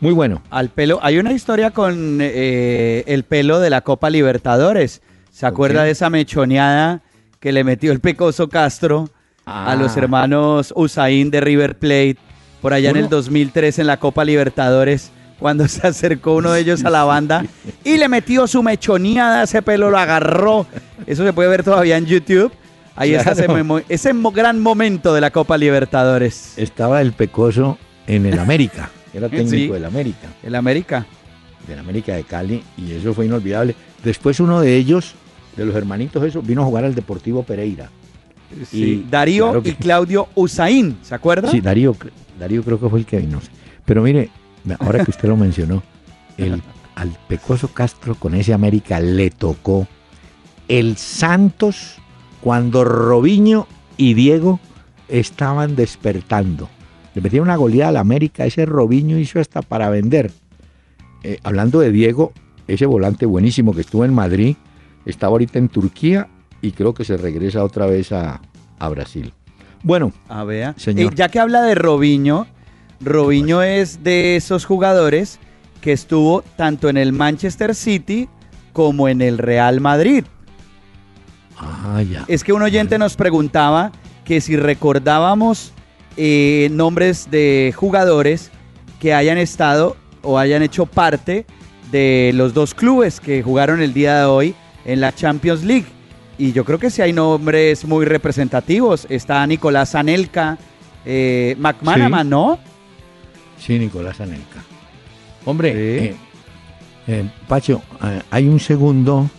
Muy 0.00 0.12
bueno. 0.12 0.42
Al 0.50 0.68
pelo. 0.70 0.98
Hay 1.02 1.18
una 1.18 1.32
historia 1.32 1.70
con 1.72 2.18
eh, 2.20 3.04
el 3.06 3.24
pelo 3.24 3.60
de 3.60 3.70
la 3.70 3.80
Copa 3.82 4.10
Libertadores. 4.10 5.02
¿Se 5.30 5.46
acuerda 5.46 5.84
de 5.84 5.90
esa 5.92 6.10
mechoneada 6.10 7.02
que 7.38 7.52
le 7.52 7.64
metió 7.64 7.92
el 7.92 8.00
Pecoso 8.00 8.48
Castro 8.48 9.08
a 9.46 9.74
los 9.76 9.96
Ah. 9.96 10.00
hermanos 10.00 10.72
Usain 10.76 11.30
de 11.30 11.40
River 11.40 11.78
Plate 11.78 12.16
por 12.60 12.72
allá 12.74 12.90
en 12.90 12.96
el 12.96 13.02
Uno- 13.04 13.10
2003 13.16 13.78
en 13.78 13.86
la 13.86 13.98
Copa 13.98 14.24
Libertadores? 14.24 15.10
Cuando 15.40 15.66
se 15.66 15.84
acercó 15.86 16.34
uno 16.36 16.52
de 16.52 16.60
ellos 16.60 16.84
a 16.84 16.90
la 16.90 17.02
banda 17.04 17.44
y 17.82 17.96
le 17.96 18.08
metió 18.08 18.46
su 18.46 18.62
mechoneada, 18.62 19.42
ese 19.42 19.62
pelo 19.62 19.90
lo 19.90 19.98
agarró. 19.98 20.66
Eso 21.06 21.24
se 21.24 21.32
puede 21.32 21.48
ver 21.48 21.64
todavía 21.64 21.96
en 21.96 22.06
YouTube. 22.06 22.52
Ahí 22.94 23.14
está 23.14 23.32
ese, 23.32 23.46
Claro. 23.46 23.54
memo- 23.54 23.80
ese 23.88 24.12
gran 24.34 24.60
momento 24.60 25.14
de 25.14 25.22
la 25.22 25.30
Copa 25.30 25.56
Libertadores. 25.56 26.52
Estaba 26.58 27.00
el 27.00 27.12
Pecoso 27.14 27.78
en 28.06 28.26
el 28.26 28.38
América. 28.38 28.90
Era 29.14 29.28
técnico 29.28 29.50
Sí. 29.50 29.68
del 29.68 29.84
América. 29.86 30.28
El 30.42 30.54
América. 30.54 31.06
Del 31.66 31.78
América 31.78 32.14
de 32.14 32.24
Cali. 32.24 32.62
Y 32.76 32.92
eso 32.92 33.14
fue 33.14 33.24
inolvidable. 33.26 33.74
Después 34.04 34.38
uno 34.40 34.60
de 34.60 34.76
ellos, 34.76 35.14
de 35.56 35.64
los 35.64 35.74
hermanitos 35.74 36.22
esos, 36.22 36.46
vino 36.46 36.60
a 36.62 36.64
jugar 36.66 36.84
al 36.84 36.94
Deportivo 36.94 37.42
Pereira. 37.42 37.88
Sí, 38.70 38.82
Y- 39.06 39.06
Darío 39.10 39.44
claro 39.46 39.62
que- 39.62 39.70
y 39.70 39.72
Claudio 39.74 40.28
Usain, 40.34 40.98
¿se 41.02 41.14
acuerda? 41.14 41.50
Sí, 41.50 41.60
Darío, 41.60 41.96
Darío 42.38 42.62
creo 42.62 42.78
que 42.78 42.88
fue 42.88 42.98
el 42.98 43.06
que 43.06 43.18
vino. 43.18 43.40
Pero 43.86 44.02
mire, 44.02 44.28
ahora 44.78 45.04
que 45.04 45.10
usted 45.10 45.28
lo 45.28 45.36
mencionó, 45.36 45.82
el, 46.36 46.62
al 46.94 47.16
Pecoso 47.28 47.68
Castro 47.68 48.14
con 48.14 48.34
ese 48.34 48.52
América 48.52 49.00
le 49.00 49.30
tocó 49.30 49.86
el 50.68 50.96
Santos 50.96 51.96
cuando 52.40 52.84
Robinho 52.84 53.66
y 53.96 54.14
Diego 54.14 54.60
estaban 55.08 55.76
despertando. 55.76 56.68
Le 57.14 57.20
metieron 57.20 57.48
una 57.48 57.56
goleada 57.56 57.88
al 57.90 57.96
América, 57.96 58.46
ese 58.46 58.66
Robinho 58.66 59.18
hizo 59.18 59.40
hasta 59.40 59.62
para 59.62 59.90
vender. 59.90 60.30
Eh, 61.22 61.38
hablando 61.42 61.80
de 61.80 61.90
Diego, 61.90 62.32
ese 62.68 62.86
volante 62.86 63.26
buenísimo 63.26 63.74
que 63.74 63.80
estuvo 63.80 64.04
en 64.04 64.14
Madrid, 64.14 64.56
está 65.04 65.26
ahorita 65.26 65.58
en 65.58 65.68
Turquía 65.68 66.28
y 66.62 66.72
creo 66.72 66.94
que 66.94 67.04
se 67.04 67.16
regresa 67.16 67.64
otra 67.64 67.86
vez 67.86 68.12
a, 68.12 68.40
a 68.78 68.88
Brasil. 68.88 69.32
Bueno, 69.82 70.12
A 70.28 70.44
ver, 70.44 70.74
Señor. 70.76 71.12
Eh, 71.12 71.16
ya 71.16 71.28
que 71.28 71.38
habla 71.38 71.62
de 71.62 71.74
Robinho, 71.74 72.46
Robinho 73.00 73.62
es 73.62 74.02
de 74.02 74.36
esos 74.36 74.64
jugadores 74.64 75.38
que 75.80 75.92
estuvo 75.92 76.42
tanto 76.56 76.88
en 76.88 76.96
el 76.96 77.12
Manchester 77.12 77.74
City 77.74 78.28
como 78.72 79.08
en 79.08 79.22
el 79.22 79.38
Real 79.38 79.80
Madrid. 79.80 80.24
ah, 81.56 82.02
ya. 82.02 82.24
Es 82.28 82.44
que 82.44 82.52
un 82.52 82.62
oyente 82.62 82.98
nos 82.98 83.16
preguntaba 83.16 83.92
que 84.24 84.40
si 84.40 84.56
recordábamos 84.56 85.72
eh, 86.16 86.68
nombres 86.72 87.30
de 87.30 87.72
jugadores 87.74 88.50
que 89.00 89.14
hayan 89.14 89.38
estado 89.38 89.96
o 90.22 90.38
hayan 90.38 90.62
hecho 90.62 90.86
parte 90.86 91.46
de 91.90 92.32
los 92.34 92.52
dos 92.54 92.74
clubes 92.74 93.20
que 93.20 93.42
jugaron 93.42 93.80
el 93.80 93.94
día 93.94 94.18
de 94.18 94.24
hoy 94.26 94.54
en 94.84 95.00
la 95.00 95.14
Champions 95.14 95.64
League. 95.64 95.86
Y 96.38 96.52
yo 96.52 96.64
creo 96.64 96.78
que 96.78 96.90
sí 96.90 97.02
hay 97.02 97.12
nombres 97.12 97.84
muy 97.84 98.04
representativos. 98.04 99.06
Está 99.10 99.46
Nicolás 99.46 99.94
Anelka, 99.94 100.58
eh, 101.04 101.56
McManaman, 101.58 102.28
¿no? 102.28 102.58
Sí, 103.60 103.78
Nicolás 103.78 104.20
Anelka. 104.20 104.62
Hombre, 105.44 105.72
Sí. 105.72 106.06
eh, 106.06 106.16
eh, 107.06 107.30
Pacho, 107.46 107.82
eh, 108.02 108.20
hay 108.30 108.48
un 108.48 108.58
segundo, 108.58 109.30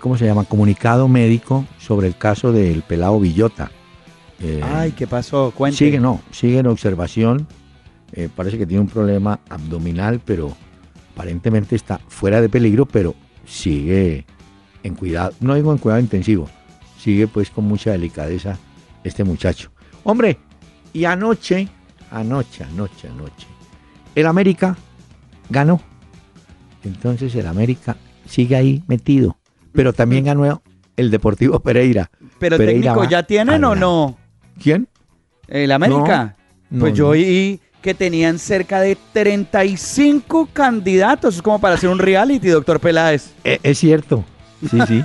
¿cómo 0.00 0.18
se 0.18 0.26
llama? 0.26 0.44
Comunicado 0.44 1.06
médico 1.08 1.64
sobre 1.78 2.08
el 2.08 2.16
caso 2.16 2.50
del 2.52 2.82
pelado 2.82 3.20
Villota. 3.20 3.70
Ay, 4.62 4.92
¿qué 4.92 5.06
pasó? 5.06 5.52
Cuente. 5.54 5.76
sigue, 5.78 5.98
no, 6.00 6.20
sigue 6.30 6.58
en 6.58 6.66
observación. 6.66 7.46
Parece 8.34 8.56
que 8.58 8.66
tiene 8.66 8.80
un 8.80 8.88
problema 8.88 9.38
abdominal, 9.50 10.20
pero 10.24 10.56
aparentemente 11.14 11.76
está 11.76 12.00
fuera 12.08 12.40
de 12.40 12.48
peligro, 12.48 12.86
pero 12.86 13.14
sigue 13.44 14.24
en 14.82 14.94
cuidado, 14.94 15.32
no 15.40 15.54
digo 15.56 15.72
en 15.72 15.78
cuidado 15.78 16.00
intensivo, 16.00 16.48
sigue 16.98 17.26
pues 17.26 17.50
con 17.50 17.64
mucha 17.64 17.90
delicadeza 17.90 18.56
este 19.04 19.24
muchacho. 19.24 19.70
Hombre, 20.04 20.38
y 20.92 21.04
anoche, 21.04 21.68
anoche, 22.10 22.64
anoche, 22.64 23.08
anoche, 23.08 23.46
el 24.14 24.26
América 24.26 24.76
ganó. 25.50 25.80
Entonces 26.84 27.34
el 27.34 27.46
América 27.46 27.96
sigue 28.26 28.56
ahí 28.56 28.82
metido, 28.86 29.36
pero 29.72 29.92
también 29.92 30.24
ganó 30.24 30.62
el 30.96 31.10
Deportivo 31.10 31.60
Pereira. 31.60 32.10
Pero 32.38 32.56
Pereira 32.56 32.92
técnico 32.92 33.08
ya 33.08 33.22
tienen 33.22 33.64
o 33.64 33.74
no? 33.74 34.18
¿Quién? 34.62 34.88
El 35.46 35.72
América. 35.72 36.36
No, 36.70 36.80
pues 36.80 36.94
yo 36.94 37.08
oí 37.08 37.60
que 37.80 37.94
tenían 37.94 38.38
cerca 38.38 38.80
de 38.80 38.96
35 39.12 40.48
candidatos. 40.52 41.36
Es 41.36 41.42
como 41.42 41.60
para 41.60 41.76
hacer 41.76 41.88
un 41.88 41.98
reality, 41.98 42.48
doctor 42.48 42.80
Peláez. 42.80 43.32
Eh, 43.44 43.58
es 43.62 43.78
cierto, 43.78 44.24
sí, 44.68 44.78
sí. 44.86 45.04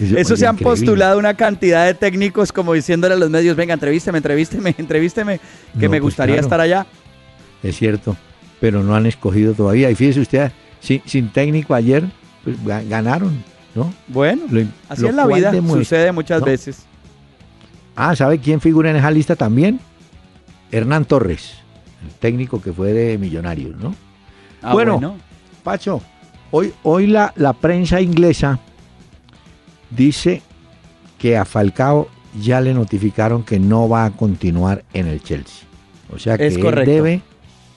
Eso 0.00 0.36
se 0.36 0.46
han 0.46 0.54
increíble. 0.56 0.64
postulado 0.64 1.18
una 1.18 1.34
cantidad 1.34 1.86
de 1.86 1.94
técnicos 1.94 2.52
como 2.52 2.72
diciéndole 2.74 3.14
a 3.14 3.16
los 3.16 3.30
medios, 3.30 3.56
venga, 3.56 3.74
entrevísteme, 3.74 4.18
entrevísteme, 4.18 4.74
entrevísteme, 4.78 5.38
que 5.78 5.86
No, 5.86 5.90
me 5.90 5.98
pues 5.98 6.02
gustaría 6.02 6.34
claro. 6.34 6.46
estar 6.46 6.60
allá. 6.60 6.86
Es 7.62 7.76
cierto, 7.76 8.16
pero 8.60 8.82
no 8.82 8.94
han 8.94 9.06
escogido 9.06 9.54
todavía. 9.54 9.90
Y 9.90 9.94
fíjese 9.94 10.20
usted, 10.20 10.52
sin, 10.80 11.00
sin 11.06 11.28
técnico 11.30 11.74
ayer, 11.74 12.04
pues 12.42 12.56
ga- 12.64 12.86
ganaron, 12.88 13.42
¿no? 13.74 13.92
Bueno, 14.08 14.42
Lo- 14.50 14.62
así 14.88 15.02
lo 15.02 15.08
es 15.08 15.14
la 15.14 15.26
vida, 15.26 15.52
sucede 15.68 16.12
muchas 16.12 16.40
¿no? 16.40 16.46
veces. 16.46 16.84
Ah, 17.96 18.16
¿sabe 18.16 18.38
quién 18.40 18.60
figura 18.60 18.90
en 18.90 18.96
esa 18.96 19.10
lista 19.10 19.36
también? 19.36 19.78
Hernán 20.72 21.04
Torres, 21.04 21.54
el 22.04 22.12
técnico 22.18 22.60
que 22.60 22.72
fue 22.72 22.92
de 22.92 23.16
Millonarios, 23.18 23.76
¿no? 23.76 23.94
Ah, 24.60 24.72
Bueno. 24.72 24.94
bueno. 24.94 25.16
Pacho, 25.62 26.02
hoy, 26.50 26.72
hoy 26.82 27.06
la, 27.06 27.32
la 27.36 27.52
prensa 27.52 28.00
inglesa 28.00 28.58
dice 29.96 30.42
que 31.18 31.36
a 31.36 31.44
Falcao 31.44 32.08
ya 32.40 32.60
le 32.60 32.74
notificaron 32.74 33.42
que 33.44 33.58
no 33.58 33.88
va 33.88 34.04
a 34.06 34.10
continuar 34.10 34.84
en 34.92 35.06
el 35.06 35.22
Chelsea. 35.22 35.66
O 36.12 36.18
sea 36.18 36.36
que 36.36 36.46
Es 36.48 36.56
él 36.56 36.60
correcto. 36.62 36.90
debe, 36.90 37.22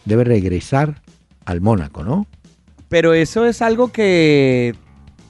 debe 0.06 0.24
regresar 0.24 1.02
al 1.46 1.62
Mónaco, 1.62 2.04
¿no? 2.04 2.28
Pero 2.90 3.14
eso 3.14 3.46
es 3.46 3.62
algo 3.62 3.90
que 3.92 4.76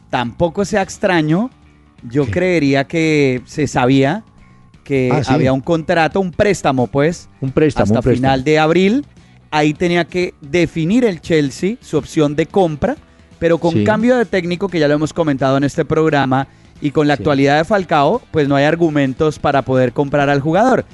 tampoco 0.09 0.65
sea 0.65 0.81
extraño. 0.81 1.49
Yo 2.03 2.25
¿Qué? 2.25 2.31
creería 2.31 2.85
que 2.85 3.41
se 3.45 3.67
sabía 3.67 4.23
que 4.83 5.09
Ah, 5.11 5.23
sí. 5.23 5.33
había 5.33 5.51
un 5.51 5.61
contrato, 5.61 6.19
un 6.21 6.31
préstamo, 6.31 6.87
pues, 6.87 7.27
Un 7.41 7.51
préstamo, 7.51 7.83
hasta 7.83 7.99
un 7.99 8.03
préstamo. 8.03 8.15
final 8.15 8.43
de 8.43 8.59
abril. 8.59 9.05
Ahí 9.51 9.73
tenía 9.73 10.05
que 10.05 10.33
definir 10.41 11.03
el 11.05 11.19
Chelsea 11.21 11.75
su 11.81 11.97
opción 11.97 12.35
de 12.35 12.45
compra, 12.45 12.95
pero 13.39 13.57
con 13.57 13.73
Sí. 13.73 13.83
cambio 13.83 14.17
de 14.17 14.25
técnico, 14.25 14.67
que 14.69 14.79
ya 14.79 14.87
lo 14.87 14.93
hemos 14.93 15.13
comentado 15.13 15.57
en 15.57 15.63
este 15.63 15.83
programa, 15.85 16.47
y 16.81 16.91
con 16.91 17.07
la 17.07 17.15
Sí. 17.15 17.21
actualidad 17.21 17.57
de 17.57 17.65
Falcao, 17.65 18.21
pues 18.31 18.47
no 18.47 18.55
hay 18.55 18.65
argumentos 18.65 19.39
para 19.39 19.61
poder 19.63 19.93
comprar 19.93 20.29
al 20.29 20.41
jugador. 20.41 20.85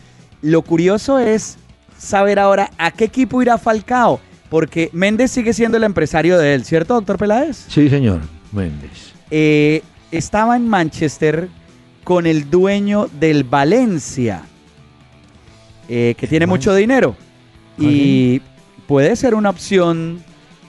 Lo 0.41 0.62
curioso 0.62 1.19
es 1.19 1.58
saber 1.98 2.39
ahora 2.39 2.69
a 2.78 2.91
qué 2.91 3.06
equipo 3.06 3.41
irá 3.41 3.58
Falcao, 3.58 4.19
porque 4.50 4.89
Méndez 4.93 5.32
sigue 5.32 5.54
siendo 5.54 5.78
el 5.78 5.84
empresario 5.84 6.38
de 6.38 6.54
él, 6.54 6.65
¿cierto, 6.65 6.93
doctor 6.96 7.17
Peláez? 7.17 7.65
Sí, 7.69 7.89
señor, 7.89 8.22
Méndez. 8.52 9.13
Eh, 9.32 9.82
estaba 10.12 10.56
en 10.56 10.67
Manchester 10.67 11.50
con 12.04 12.26
el 12.28 12.50
dueño 12.50 13.08
del 13.19 13.43
Valencia, 13.46 14.43
eh, 15.89 16.15
que 16.17 16.28
tiene 16.28 16.46
mucho 16.46 16.74
dinero. 16.76 17.15
Y 17.78 18.41
puede 18.88 19.15
ser 19.15 19.34
una 19.36 19.50
opción 19.50 20.24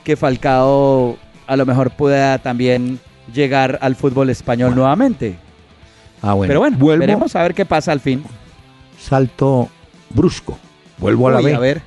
que 0.05 0.17
Falcao 0.17 1.19
a 1.47 1.57
lo 1.57 1.67
mejor 1.67 1.91
pueda 1.91 2.39
también 2.39 2.99
llegar 3.33 3.79
al 3.81 3.97
fútbol 3.97 4.31
español 4.31 4.71
Bueno. 4.71 4.83
nuevamente. 4.83 5.37
Ah, 6.23 6.35
bueno. 6.35 6.49
Pero 6.51 6.61
bueno, 6.61 6.77
vuelvo, 6.79 7.01
veremos 7.01 7.35
a 7.37 7.43
ver 7.43 7.55
qué 7.55 7.65
pasa 7.65 7.93
al 7.93 8.01
fin. 8.01 8.23
salto 8.99 9.69
brusco. 10.11 10.59
Vuelvo 10.99 11.29
a 11.29 11.33
la 11.33 11.41
B. 11.41 11.55
a 11.55 11.59
ver. 11.59 11.83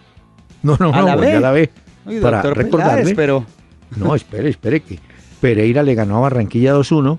No, 0.64 0.76
no, 0.80 0.94
¿a 0.94 1.00
no, 1.00 1.06
la 1.08 1.16
volví 1.16 1.28
B? 1.28 1.36
a 1.36 1.40
la 1.40 1.52
B. 1.52 1.72
Uy, 2.06 2.20
Para 2.20 2.42
recordarle. 2.42 3.16
Pero 3.16 3.46
No, 3.96 4.16
espere, 4.16 4.50
espere 4.50 4.82
que 4.82 5.00
Pereira 5.42 5.84
le 5.84 5.96
ganó 5.96 6.18
a 6.18 6.22
Barranquilla 6.22 6.74
2-1, 6.76 7.18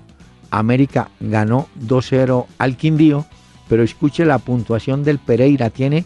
América 0.51 1.09
ganó 1.19 1.67
2-0 1.79 2.45
al 2.57 2.75
Quindío, 2.77 3.25
pero 3.67 3.83
escuche 3.83 4.25
la 4.25 4.37
puntuación 4.39 5.03
del 5.03 5.19
Pereira, 5.19 5.69
tiene 5.69 6.05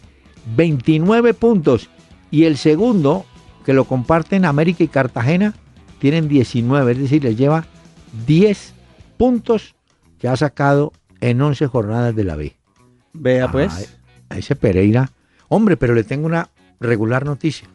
29 0.56 1.34
puntos 1.34 1.90
y 2.32 2.46
el 2.46 2.58
segundo, 2.58 3.26
que 3.66 3.74
lo 3.74 3.86
comparten 3.86 4.46
América 4.46 4.84
y 4.84 4.88
Cartagena, 4.88 5.54
tienen 6.00 6.28
19, 6.28 6.92
es 6.94 6.98
decir, 7.00 7.24
les 7.24 7.38
lleva 7.38 7.66
10 8.26 8.74
puntos 9.18 9.76
que 10.20 10.28
ha 10.28 10.36
sacado 10.36 10.94
en 11.22 11.42
11 11.42 11.68
jornadas 11.68 12.16
de 12.16 12.24
la 12.24 12.36
B. 12.36 12.56
vea 13.14 13.52
pues. 13.52 13.96
A 14.30 14.38
ese 14.38 14.56
Pereira, 14.56 15.12
hombre, 15.48 15.78
pero 15.78 15.94
le 15.94 16.04
tengo 16.04 16.26
una 16.26 16.50
regular 16.80 17.26
noticia. 17.26 17.68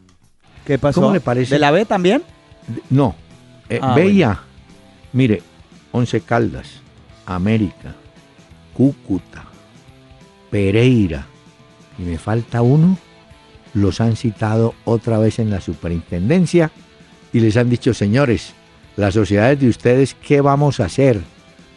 ¿Qué 0.65 0.77
pasó? 0.77 1.01
¿cómo 1.01 1.13
le 1.13 1.21
parece? 1.21 1.55
¿De 1.55 1.59
la 1.59 1.71
B 1.71 1.85
también? 1.85 2.23
No, 2.89 3.15
eh, 3.69 3.79
Ah, 3.81 3.95
veía, 3.95 4.39
mire, 5.13 5.41
Once 5.91 6.21
Caldas, 6.21 6.81
América, 7.25 7.95
Cúcuta, 8.73 9.45
Pereira, 10.51 11.25
y 11.97 12.03
me 12.03 12.17
falta 12.17 12.61
uno, 12.61 12.97
los 13.73 14.01
han 14.01 14.15
citado 14.15 14.73
otra 14.85 15.17
vez 15.19 15.39
en 15.39 15.49
la 15.49 15.61
superintendencia 15.61 16.71
y 17.33 17.39
les 17.39 17.57
han 17.57 17.69
dicho, 17.69 17.93
señores, 17.93 18.53
las 18.99 19.13
sociedades 19.13 19.59
de 19.59 19.69
ustedes, 19.69 20.15
¿qué 20.25 20.41
vamos 20.41 20.79
a 20.79 20.85
hacer? 20.85 21.21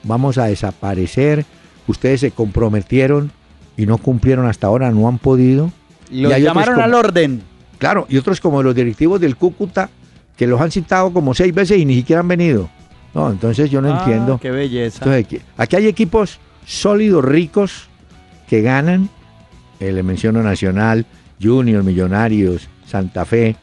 Vamos 0.05 0.39
a 0.39 0.47
desaparecer, 0.47 1.45
ustedes 1.87 2.21
se 2.21 2.31
comprometieron 2.33 3.31
y 3.77 3.87
no 3.87 3.99
cumplieron 3.99 4.47
hasta 4.47 4.67
ahora, 4.67 4.91
no 4.91 5.09
han 5.09 5.19
podido. 5.19 5.71
y 6.11 6.23
llamaron 6.27 6.81
al 6.81 6.95
orden. 6.95 7.43
Claro, 7.79 8.07
y 8.09 8.17
otros 8.17 8.41
como 8.41 8.63
los 8.63 8.75
directivos 8.75 9.21
del 9.21 9.37
Cúcuta, 9.37 9.89
que 10.37 10.47
los 10.47 10.61
han 10.61 10.71
citado 10.71 11.13
como 11.13 11.35
seis 11.35 11.55
veces 11.55 11.79
y 11.79 11.85
ni 11.85 11.95
siquiera 11.97 12.21
han 12.21 12.29
venido. 12.29 12.69
No, 13.15 13.31
entonces 13.31 13.71
yo 13.71 13.81
no 13.81 13.93
Ah, 13.95 13.99
entiendo. 13.99 14.39
Qué 14.41 14.51
belleza. 14.51 14.99
Entonces, 15.05 15.25
aquí, 15.27 15.41
aquí 15.57 15.77
hay 15.77 15.87
equipos 15.87 16.39
sólidos, 16.67 17.25
ricos, 17.25 17.89
que 18.49 18.63
ganan. 18.63 19.09
Eh, 19.81 19.93
le 19.93 20.03
menciono 20.03 20.43
Nacional, 20.43 21.07
Junior, 21.43 21.83
Millonarios, 21.83 22.69
Santa 22.87 23.25
Fe, 23.25 23.57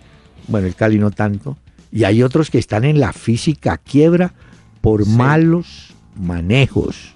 bueno, 0.47 0.67
el 0.67 0.75
Cali 0.75 0.97
no 0.99 1.11
tanto. 1.11 1.57
Y 1.91 2.03
hay 2.03 2.21
otros 2.23 2.49
que 2.49 2.57
están 2.59 2.85
en 2.85 2.99
la 2.99 3.13
física 3.13 3.77
quiebra 3.77 4.33
por 4.81 5.05
Sí. 5.05 5.11
malos 5.11 5.95
manejos. 6.15 7.15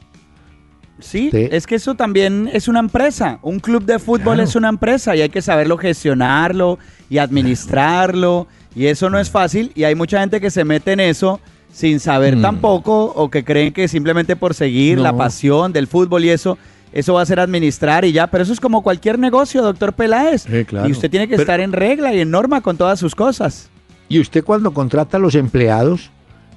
Sí, 0.99 1.29
es 1.33 1.67
que 1.67 1.75
eso 1.75 1.95
también 1.95 2.49
es 2.53 2.67
una 2.69 2.79
empresa. 2.79 3.39
Un 3.41 3.59
club 3.59 3.83
de 3.83 3.99
fútbol 3.99 4.35
Claro. 4.35 4.43
es 4.43 4.55
una 4.55 4.69
empresa 4.69 5.15
y 5.15 5.21
hay 5.21 5.29
que 5.29 5.41
saberlo 5.41 5.77
gestionarlo 5.77 6.79
y 7.09 7.17
administrarlo. 7.17 8.47
Y 8.75 8.85
eso 8.87 9.09
no 9.09 9.19
es 9.19 9.29
fácil. 9.29 9.71
Y 9.75 9.83
hay 9.83 9.95
mucha 9.95 10.19
gente 10.21 10.39
que 10.39 10.49
se 10.49 10.63
mete 10.63 10.93
en 10.93 11.01
eso 11.01 11.39
sin 11.73 11.99
saber 11.99 12.37
Mm. 12.37 12.41
tampoco 12.41 13.05
o 13.05 13.29
que 13.29 13.43
creen 13.43 13.73
que 13.73 13.87
simplemente 13.87 14.35
por 14.35 14.53
seguir 14.53 14.99
la 14.99 15.15
pasión 15.15 15.73
del 15.73 15.87
fútbol 15.87 16.23
y 16.23 16.29
eso, 16.29 16.57
eso 16.93 17.15
va 17.15 17.21
a 17.21 17.25
ser 17.25 17.39
administrar 17.39 18.05
y 18.05 18.13
ya. 18.13 18.27
Pero 18.27 18.43
eso 18.43 18.53
es 18.53 18.59
como 18.61 18.81
cualquier 18.81 19.19
negocio, 19.19 19.61
doctor 19.61 19.93
Peláez. 19.93 20.45
Claro. 20.67 20.87
Y 20.87 20.91
usted 20.93 21.09
tiene 21.11 21.27
que 21.27 21.31
Pero- 21.35 21.43
estar 21.43 21.59
en 21.59 21.73
regla 21.73 22.13
y 22.13 22.21
en 22.21 22.31
norma 22.31 22.61
con 22.61 22.77
todas 22.77 22.99
sus 22.99 23.13
cosas. 23.13 23.69
Y 24.13 24.19
usted 24.19 24.43
cuando 24.43 24.73
contrata 24.73 25.17
a 25.17 25.19
los 25.19 25.33
empleados, 25.33 26.11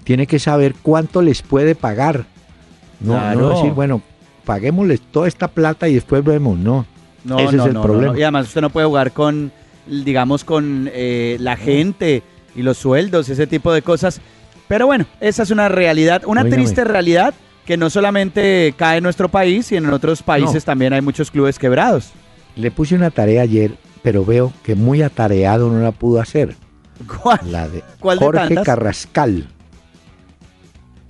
tiene 0.05 0.27
que 0.27 0.39
saber 0.39 0.75
cuánto 0.83 1.23
les 1.23 1.41
puede 1.41 1.75
pagar. 1.75 2.27
No, 3.01 3.35
no 3.35 3.49
decir, 3.51 3.73
bueno, 3.73 4.03
paguémosles 4.45 5.01
toda 5.01 5.27
esta 5.27 5.49
plata 5.49 5.89
y 5.89 5.95
después 5.95 6.23
vemos. 6.23 6.59
No, 6.59 6.85
No, 7.25 7.39
Ese 7.39 7.57
no, 7.57 7.63
es 7.63 7.69
el 7.69 7.75
no, 7.75 7.83
problema. 7.83 8.13
no. 8.13 8.19
Y 8.19 8.23
además 8.23 8.49
usted 8.49 8.61
no 8.61 8.69
puede 8.69 8.87
jugar 8.87 9.13
con, 9.13 9.53
digamos, 9.87 10.45
con 10.45 10.91
eh, 10.93 11.39
la 11.41 11.57
gente 11.57 12.23
y 12.55 12.61
los 12.61 12.77
sueldos, 12.77 13.31
ese 13.31 13.47
tipo 13.47 13.73
de 13.73 13.81
cosas. 13.81 14.21
Pero 14.69 14.85
bueno, 14.87 15.07
esa 15.21 15.43
es 15.43 15.51
una 15.51 15.71
realidad, 15.71 16.23
una 16.27 16.45
triste 16.45 16.85
realidad 16.85 17.33
que 17.65 17.79
no 17.79 17.89
solamente 17.89 18.75
cae 18.77 18.99
en 18.99 19.03
nuestro 19.03 19.29
país, 19.31 19.73
y 19.73 19.77
en 19.77 19.87
otros 19.87 20.23
países 20.23 20.65
también 20.65 20.93
hay 20.93 21.01
muchos 21.01 21.31
clubes 21.31 21.59
quebrados. 21.59 22.11
Le 22.55 22.71
puse 22.71 22.95
una 22.95 23.11
tarea 23.11 23.43
ayer, 23.43 23.73
pero 24.03 24.25
veo 24.27 24.53
que 24.63 24.75
muy 24.75 25.01
atareado 25.03 25.71
no 25.71 25.81
la 25.83 25.93
pudo 25.93 26.21
hacer. 26.21 26.55
¿Cuál? 27.23 27.41
La 27.51 27.69
de 27.69 27.83
¿Cuál 28.01 28.19
Jorge? 28.19 28.55
Carrascal. 28.65 29.47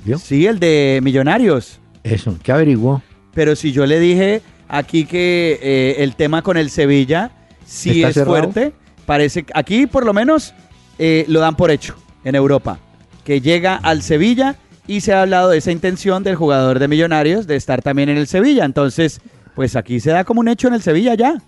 ¿Vio? 0.05 0.19
Sí, 0.19 0.47
el 0.47 0.59
de 0.59 1.01
Millonarios. 1.03 1.81
Eso, 2.03 2.37
¿qué 2.43 2.53
averiguó? 2.53 3.03
Pero 3.35 3.57
si 3.57 3.73
yo 3.73 3.87
le 3.87 3.99
dije 3.99 4.43
aquí 4.69 5.05
que 5.05 5.59
eh, 5.63 5.97
el 5.99 6.15
tema 6.17 6.43
con 6.43 6.57
el 6.57 6.71
Sevilla 6.71 7.31
sí 7.65 7.91
¿Está 8.03 8.09
es 8.09 8.15
cerrado? 8.15 8.37
fuerte, 8.37 8.73
parece 9.05 9.43
que 9.43 9.53
aquí 9.55 9.87
por 9.87 10.05
lo 10.07 10.13
menos 10.13 10.55
eh, 10.99 11.25
lo 11.29 11.41
dan 11.41 11.57
por 11.57 11.71
hecho 11.71 11.97
en 12.25 12.35
Europa, 12.35 12.79
que 13.25 13.41
llega 13.41 13.77
al 13.77 14.03
Sevilla 14.03 14.57
y 14.87 15.01
se 15.01 15.13
ha 15.13 15.23
hablado 15.23 15.51
de 15.51 15.59
esa 15.59 15.73
intención 15.73 16.23
del 16.23 16.37
jugador 16.37 16.79
de 16.79 16.87
Millonarios 16.89 17.47
de 17.47 17.57
estar 17.57 17.83
también 17.83 18.09
en 18.09 18.17
el 18.17 18.29
Sevilla. 18.29 18.65
Entonces, 18.65 19.21
pues 19.57 19.75
aquí 19.75 19.99
se 19.99 20.11
da 20.11 20.23
como 20.25 20.41
un 20.41 20.49
hecho 20.49 20.69
en 20.69 20.75
el 20.75 20.83
Sevilla 20.83 21.15
ya. 21.15 21.43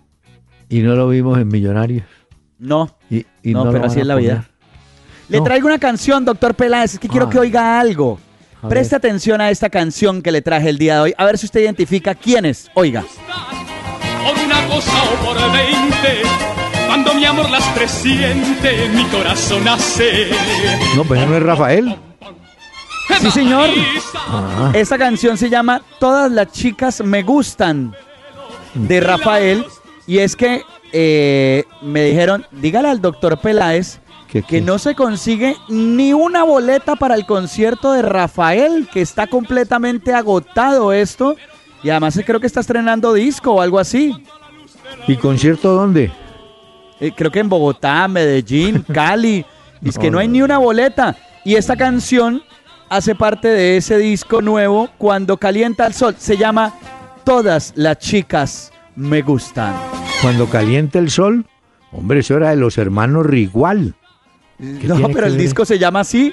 Y 0.68 0.81
no 0.81 0.96
lo 0.96 1.09
vimos 1.09 1.38
en 1.38 1.48
Millonarios. 1.48 2.05
No, 2.59 2.96
Y, 3.09 3.24
y 3.50 3.54
No, 3.54 3.64
pero 3.64 3.80
van 3.80 3.84
así 3.90 3.98
a 3.98 4.02
es 4.02 4.06
la 4.06 4.14
poner. 4.14 4.30
vida. 4.30 4.44
le 5.28 5.38
No. 5.38 5.44
traigo 5.44 5.66
una 5.66 5.78
canción, 5.78 6.24
doctor 6.24 6.54
Peláez, 6.54 6.94
es 6.94 6.98
que 7.00 7.08
quiero 7.08 7.26
Ah. 7.26 7.30
que 7.30 7.38
oiga 7.38 7.78
algo. 7.80 8.18
A 8.62 8.68
Preste 8.68 8.94
ver. 8.96 8.98
atención 9.06 9.40
a 9.40 9.50
esta 9.50 9.68
canción 9.70 10.20
que 10.22 10.32
le 10.32 10.42
traje 10.42 10.68
el 10.68 10.78
día 10.78 10.94
de 10.94 11.00
hoy, 11.00 11.14
a 11.16 11.24
ver 11.24 11.38
si 11.38 11.46
usted 11.46 11.61
identifica 11.61 12.14
quién 12.14 12.44
es. 12.46 12.70
Oiga. 12.74 13.04
por 14.24 14.44
una 14.44 14.66
cosa 14.66 15.02
o 15.04 15.24
por 15.24 15.52
veinte. 15.52 16.22
Cuando 16.87 17.14
mi 17.14 17.24
amor 17.24 17.48
las 17.50 17.64
presiente, 17.68 18.88
mi 18.94 19.04
corazón 19.04 19.66
hace. 19.68 20.30
No, 20.96 21.04
pero 21.04 21.26
no 21.26 21.37
es 21.37 21.42
Rafael. 21.42 21.96
Sí, 23.20 23.30
señor. 23.30 23.68
Ah, 24.16 24.70
Esta 24.74 24.98
canción 24.98 25.37
se 25.38 25.48
llama 25.50 25.82
Todas 25.98 26.30
las 26.30 26.50
chicas 26.52 27.00
me 27.02 27.22
gustan 27.22 27.94
de 28.74 29.00
Rafael. 29.00 29.64
Y 30.06 30.18
es 30.18 30.34
que 30.37 30.62
eh, 30.92 31.64
me 31.83 32.05
dijeron, 32.05 32.46
dígale 32.51 32.88
al 32.88 33.01
doctor 33.01 33.38
Peláez 33.40 34.01
¿Qué, 34.29 34.42
que 34.42 34.61
no 34.61 34.79
se 34.79 34.94
consigue 34.94 35.57
ni 35.68 36.12
una 36.12 36.42
boleta 36.44 36.96
para 36.96 37.14
el 37.14 37.24
concierto 37.24 37.92
de 37.92 38.03
Rafael, 38.03 38.87
que 38.92 39.01
está 39.01 39.27
completamente 39.27 40.12
agotado 40.12 40.92
esto. 40.92 41.37
Y 41.83 41.90
además 41.90 42.20
creo 42.27 42.38
que 42.38 42.46
está 42.46 42.61
estrenando 42.61 43.14
disco 43.14 43.53
o 43.53 43.61
algo 43.62 43.79
así. 43.79 44.14
¿Y 45.07 45.16
concierto 45.16 45.74
dónde? 45.74 46.12
Eh, 47.01 47.12
creo 47.16 47.31
que 47.31 47.40
en 47.40 47.48
Bogotá, 47.48 48.07
Medellín, 48.09 48.85
Cali. 48.92 49.46
Es 49.83 49.98
que 49.98 50.11
No, 50.11 50.18
hay 50.18 50.29
ni 50.29 50.42
una 50.42 50.59
boleta. 50.59 51.16
Y 51.44 51.55
esta 51.55 51.77
canción 51.77 52.42
hace 52.90 53.14
parte 53.14 53.48
de 53.48 53.79
ese 53.79 53.96
disco 53.96 54.42
nuevo, 54.42 54.90
Cuando 54.98 55.38
calienta 55.38 55.87
el 55.87 55.94
sol. 55.94 56.16
Se 56.18 56.37
llama 56.37 56.74
Todas 57.24 57.72
las 57.77 57.98
chicas 57.98 58.72
me 58.98 59.22
gustan. 59.22 59.74
Cuando 60.22 60.46
caliente 60.46 60.98
el 60.98 61.11
sol. 61.11 61.46
Hombre, 61.92 62.20
eso 62.20 62.37
era 62.37 62.50
de 62.50 62.56
los 62.56 62.76
hermanos 62.78 63.24
Rigual. 63.26 63.94
No, 64.58 65.08
pero 65.08 65.26
el 65.26 65.32
ver? 65.32 65.40
disco 65.40 65.64
se 65.64 65.78
llama 65.78 66.00
así. 66.00 66.32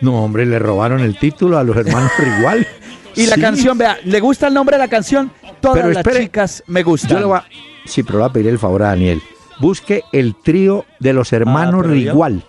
No, 0.00 0.24
hombre, 0.24 0.46
le 0.46 0.58
robaron 0.58 1.00
el 1.00 1.18
título 1.18 1.58
a 1.58 1.62
los 1.64 1.76
hermanos 1.76 2.10
Rigual. 2.18 2.66
Y 3.14 3.26
la 3.26 3.36
canción, 3.36 3.78
vea, 3.78 3.96
¿le 4.04 4.20
gusta 4.20 4.48
el 4.48 4.54
nombre 4.54 4.76
de 4.76 4.82
la 4.82 4.88
canción? 4.88 5.30
Todas 5.60 5.76
Pero 5.76 5.88
las 5.88 5.98
espere, 5.98 6.24
chicas 6.24 6.62
me 6.66 6.80
Yo 6.80 6.86
gustan. 6.86 7.18
le 7.20 7.24
voy 7.26 7.38
a... 7.38 7.44
Sí, 7.84 8.02
pero 8.02 8.18
le 8.18 8.22
voy 8.24 8.30
a 8.30 8.32
pedir 8.32 8.48
el 8.48 8.58
favor 8.58 8.82
a 8.82 8.88
Daniel. 8.88 9.22
Busque 9.60 10.02
el 10.12 10.34
trío 10.34 10.84
de 11.00 11.12
los 11.14 11.32
hermanos 11.32 11.76
Ah, 11.80 11.82
pero 11.82 11.94
yo- 11.94 12.10
Rigual. 12.10 12.42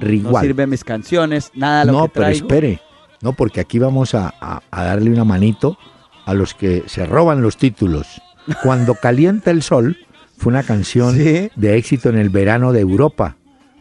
No 0.00 0.40
sirven 0.40 0.70
mis 0.70 0.82
canciones, 0.84 1.50
nada 1.54 1.84
lo 1.84 1.92
No, 1.92 2.04
que 2.06 2.10
pero 2.14 2.26
traigo. 2.26 2.46
espere. 2.46 2.80
No, 3.20 3.32
porque 3.34 3.60
aquí 3.60 3.78
vamos 3.78 4.14
a, 4.14 4.34
a- 4.40 4.62
a 4.70 4.84
darle 4.84 5.10
una 5.10 5.24
manito 5.24 5.78
a 6.26 6.34
los 6.34 6.54
que 6.54 6.82
se 6.86 7.06
roban 7.06 7.40
los 7.42 7.56
títulos. 7.56 8.20
Cuando 8.62 8.94
calienta 8.94 9.50
el 9.50 9.62
sol 9.62 9.96
fue 10.36 10.50
una 10.52 10.62
canción 10.62 11.14
Sí. 11.16 11.50
de 11.54 11.76
éxito 11.76 12.08
en 12.08 12.18
el 12.18 12.28
verano 12.30 12.72
de 12.72 12.80
Europa, 12.80 13.36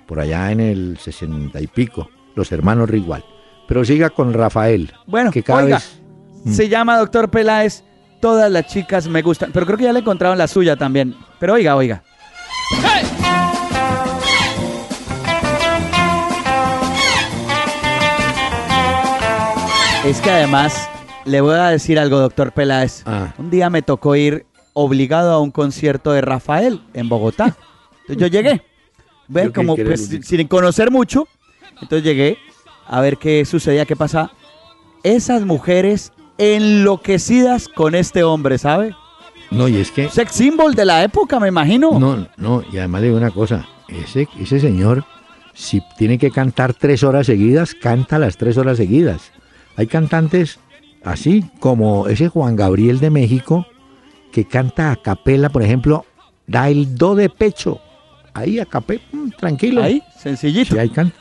por 0.07 0.19
allá 0.19 0.51
en 0.51 0.59
el 0.59 0.97
sesenta 0.99 1.59
y 1.61 1.67
pico, 1.67 2.09
los 2.35 2.51
hermanos 2.51 2.89
Rigual. 2.89 3.23
Pero 3.67 3.83
siga 3.85 4.09
con 4.09 4.33
Rafael. 4.33 4.91
Bueno, 5.07 5.31
que 5.31 5.43
cada 5.43 5.63
oiga, 5.63 5.77
vez- 5.77 6.55
se 6.55 6.69
llama 6.69 6.97
Doctor 6.97 7.29
Peláez. 7.29 7.83
Todas 8.21 8.49
las 8.51 8.67
chicas 8.67 9.07
me 9.07 9.21
gustan. 9.21 9.51
Pero 9.51 9.65
creo 9.65 9.77
que 9.77 9.83
ya 9.85 9.93
le 9.93 9.99
encontraron 9.99 10.37
la 10.37 10.47
suya 10.47 10.75
también. 10.77 11.15
Pero 11.39 11.53
oiga, 11.53 11.75
oiga. 11.75 12.03
Es 20.05 20.19
que 20.19 20.29
además, 20.29 20.89
le 21.25 21.39
voy 21.39 21.55
a 21.55 21.67
decir 21.69 21.97
algo, 21.97 22.19
doctor 22.19 22.51
Peláez. 22.51 23.03
Ah. 23.05 23.33
Un 23.37 23.49
día 23.49 23.69
me 23.69 23.81
tocó 23.81 24.15
ir 24.17 24.45
obligado 24.73 25.31
a 25.31 25.39
un 25.39 25.51
concierto 25.51 26.11
de 26.11 26.21
Rafael 26.21 26.81
en 26.93 27.09
Bogotá. 27.09 27.55
Entonces 28.01 28.17
yo 28.17 28.27
llegué. 28.27 28.61
Ve, 29.27 29.45
Yo 29.45 29.53
creí 29.53 29.65
como 29.65 29.75
pues, 29.75 30.19
sin 30.23 30.47
conocer 30.47 30.91
mucho. 30.91 31.27
Entonces 31.81 32.03
llegué 32.03 32.37
a 32.87 33.01
ver 33.01 33.17
qué 33.17 33.45
sucedía, 33.45 33.85
qué 33.85 33.95
pasa. 33.95 34.31
Esas 35.03 35.45
mujeres 35.45 36.11
enloquecidas 36.37 37.67
con 37.67 37.95
este 37.95 38.23
hombre, 38.23 38.57
¿sabe? 38.57 38.95
No, 39.51 39.67
y 39.67 39.77
es 39.77 39.91
que 39.91 40.09
Sex 40.09 40.31
symbol 40.31 40.73
de 40.73 40.85
la 40.85 41.03
época, 41.03 41.39
me 41.39 41.47
imagino. 41.47 41.99
No, 41.99 42.27
no, 42.37 42.63
y 42.71 42.77
además 42.77 43.01
le 43.01 43.07
digo 43.07 43.17
una 43.17 43.31
cosa, 43.31 43.67
ese, 43.87 44.27
ese 44.39 44.59
señor, 44.59 45.05
si 45.53 45.81
tiene 45.97 46.17
que 46.17 46.31
cantar 46.31 46.73
tres 46.73 47.03
horas 47.03 47.27
seguidas, 47.27 47.75
canta 47.75 48.17
las 48.17 48.37
tres 48.37 48.57
horas 48.57 48.77
seguidas. 48.77 49.31
Hay 49.75 49.87
cantantes 49.87 50.59
así, 51.03 51.45
como 51.59 52.07
ese 52.07 52.29
Juan 52.29 52.55
Gabriel 52.55 52.99
de 52.99 53.11
México, 53.11 53.67
que 54.33 54.45
canta 54.45 54.91
a 54.91 54.95
capela, 54.97 55.49
por 55.49 55.61
ejemplo, 55.63 56.05
da 56.47 56.67
el 56.69 56.95
do 56.95 57.15
de 57.15 57.29
pecho, 57.29 57.79
ahí 58.33 58.59
a 58.59 58.65
capela, 58.65 59.01
mm, 59.11 59.29
tranquilo. 59.37 59.81
Ahí, 59.83 60.01
sencillito. 60.19 60.73
Sí, 60.75 60.79
hay 60.79 60.89
can- 60.89 61.13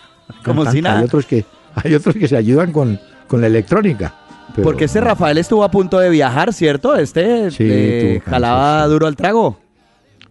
Como 0.44 0.64
si 0.70 0.80
nada. 0.82 0.98
Hay 1.00 1.04
otros 1.04 1.26
que, 1.26 1.44
hay 1.76 1.94
otros 1.94 2.14
que 2.16 2.26
se 2.26 2.36
ayudan 2.36 2.72
con, 2.72 2.98
con 3.28 3.40
la 3.40 3.46
electrónica. 3.46 4.14
pero- 4.56 4.64
Porque 4.64 4.86
este 4.86 5.00
Rafael 5.00 5.38
estuvo 5.38 5.62
a 5.62 5.70
punto 5.70 5.98
de 5.98 6.08
viajar, 6.10 6.52
¿cierto? 6.52 6.96
Este 6.96 7.50
Sí, 7.50 7.64
eh, 7.68 8.22
jalaba 8.24 8.84
sí. 8.86 8.90
duro 8.90 9.06
al 9.06 9.14
trago. 9.14 9.58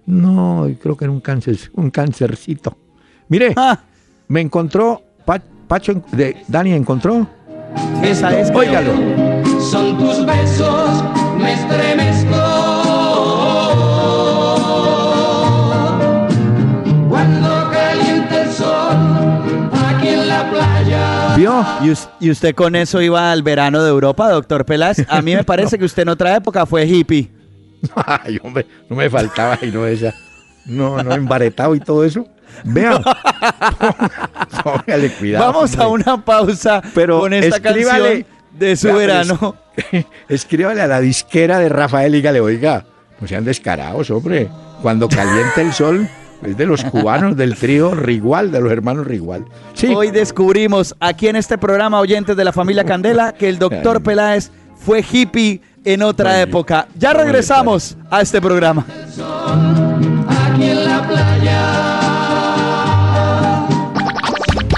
No, 0.07 0.67
creo 0.82 0.97
que 0.97 1.05
era 1.05 1.11
un 1.11 1.21
cáncer, 1.21 1.57
un 1.75 1.91
cáncercito. 1.91 2.75
Mire, 3.29 3.53
Ah, 3.55 3.79
Me 4.27 4.41
encontró, 4.41 5.01
Pa- 5.25 5.41
Pacho, 5.67 6.01
de, 6.11 6.38
Dani 6.47 6.71
encontró. 6.73 7.27
esa 8.01 8.38
es. 8.39 8.49
Óigalo. 8.49 8.91
Son 9.59 9.97
tus 9.97 10.25
besos, 10.25 11.03
me 11.38 11.53
estremezco. 11.53 12.40
¿Y, 21.81 21.89
us- 21.91 22.09
y 22.19 22.29
usted 22.31 22.53
con 22.55 22.75
eso 22.75 23.01
iba 23.01 23.31
al 23.31 23.43
verano 23.43 23.81
de 23.83 23.89
Europa, 23.89 24.29
doctor 24.29 24.65
Peláez? 24.65 25.05
A 25.09 25.21
mí 25.21 25.35
me 25.35 25.43
parece 25.45 25.77
que 25.77 25.85
usted 25.85 26.03
en 26.03 26.09
otra 26.09 26.35
época 26.35 26.65
fue 26.65 26.85
hippie. 26.85 27.31
Ay, 27.95 28.39
hombre, 28.43 28.65
no 28.89 28.95
me 28.95 29.09
faltaba 29.09 29.57
y 29.61 29.67
no 29.67 29.85
esa. 29.87 30.13
No, 30.65 31.01
no, 31.03 31.11
embaretado 31.15 31.73
y 31.75 31.79
todo 31.79 32.03
eso. 32.05 32.25
Vean. 32.63 33.01
Póngale 34.63 35.09
cuidado. 35.13 35.45
Vamos 35.45 35.77
a 35.77 35.87
hombre. 35.87 36.03
una 36.05 36.23
pausa 36.23 36.81
Pero 36.93 37.19
con 37.21 37.33
esta 37.33 37.57
escríbale- 37.57 38.25
canción 38.25 38.25
de 38.51 38.75
su 38.75 38.87
Vea, 38.87 38.95
pero 38.95 39.07
verano. 39.07 39.55
Escríbale 40.27 40.81
a 40.81 40.87
la 40.87 40.99
disquera 40.99 41.57
de 41.59 41.69
Rafael 41.69 42.13
y 42.13 42.17
dígale, 42.17 42.41
oiga, 42.41 42.85
no 43.19 43.27
sean 43.27 43.45
descarados, 43.45 44.09
hombre. 44.11 44.49
Cuando 44.81 45.07
calienta 45.07 45.61
el 45.61 45.71
sol, 45.73 46.07
es 46.43 46.57
de 46.57 46.65
los 46.65 46.83
cubanos 46.83 47.35
del 47.35 47.55
trío 47.55 47.93
Rigual, 47.95 48.51
de 48.51 48.61
los 48.61 48.71
hermanos 48.71 49.07
Rigual. 49.07 49.45
Sí, 49.73 49.93
Hoy 49.93 50.11
descubrimos 50.11 50.95
aquí 50.99 51.27
en 51.27 51.35
este 51.35 51.57
programa, 51.57 51.99
oyentes 51.99 52.35
de 52.35 52.43
la 52.43 52.51
familia 52.51 52.83
Candela, 52.83 53.33
que 53.33 53.49
el 53.49 53.59
doctor. 53.59 54.01
Peláez 54.01 54.51
fue 54.75 55.03
hippie 55.09 55.61
en 55.83 56.01
otra 56.01 56.41
época. 56.41 56.87
Ya 56.97 57.13
regresamos 57.13 57.97
a 58.09 58.21
este 58.21 58.41
programa. 58.41 58.85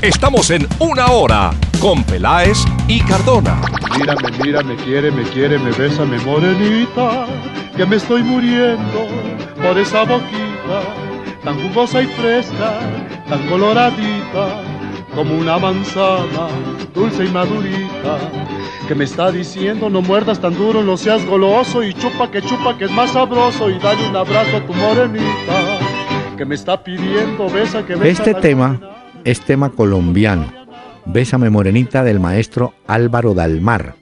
Estamos 0.01 0.49
en 0.51 0.67
Una 0.79 1.07
Hora 1.11 1.51
con 1.79 2.03
Peláez 2.03 2.57
y 2.87 2.99
Cardona. 3.01 3.61
Mírame, 3.97 4.37
mírame, 4.43 4.75
quiere, 4.77 5.11
me 5.11 5.23
quiere, 5.23 5.57
me 5.59 5.71
besa, 5.71 6.03
me 6.03 6.17
morenita, 6.19 7.25
que 7.77 7.85
me 7.85 7.95
estoy 7.95 8.23
muriendo 8.23 9.07
por 9.61 9.77
esa 9.77 10.03
boquita, 10.03 10.81
tan 11.43 11.59
jugosa 11.61 12.01
y 12.01 12.07
fresca, 12.07 12.79
tan 13.27 13.47
coloradita, 13.47 14.61
como 15.13 15.37
una 15.37 15.57
manzana, 15.57 16.47
dulce 16.93 17.25
y 17.25 17.29
madurita, 17.29 18.17
que 18.87 18.95
me 18.95 19.03
está 19.03 19.31
diciendo 19.31 19.89
no 19.89 20.01
muerdas 20.01 20.39
tan 20.39 20.55
duro, 20.55 20.83
no 20.83 20.97
seas 20.97 21.25
goloso 21.25 21.83
y 21.83 21.93
chupa 21.93 22.31
que 22.31 22.41
chupa 22.41 22.77
que 22.77 22.85
es 22.85 22.91
más 22.91 23.11
sabroso 23.11 23.69
y 23.69 23.77
dale 23.79 24.09
un 24.09 24.15
abrazo 24.15 24.57
a 24.57 24.65
tu 24.65 24.73
morenita, 24.73 25.79
que 26.37 26.45
me 26.45 26.55
está 26.55 26.83
pidiendo 26.83 27.49
besa 27.49 27.85
que 27.85 27.95
besa. 27.95 28.07
este 28.07 28.33
tema 28.33 28.79
es 29.23 29.41
tema 29.41 29.69
colombiano. 29.69 30.63
Bésame 31.05 31.49
Morenita 31.49 32.03
del 32.03 32.21
maestro 32.21 32.73
Álvaro 32.87 33.33
Dalmar. 33.33 33.95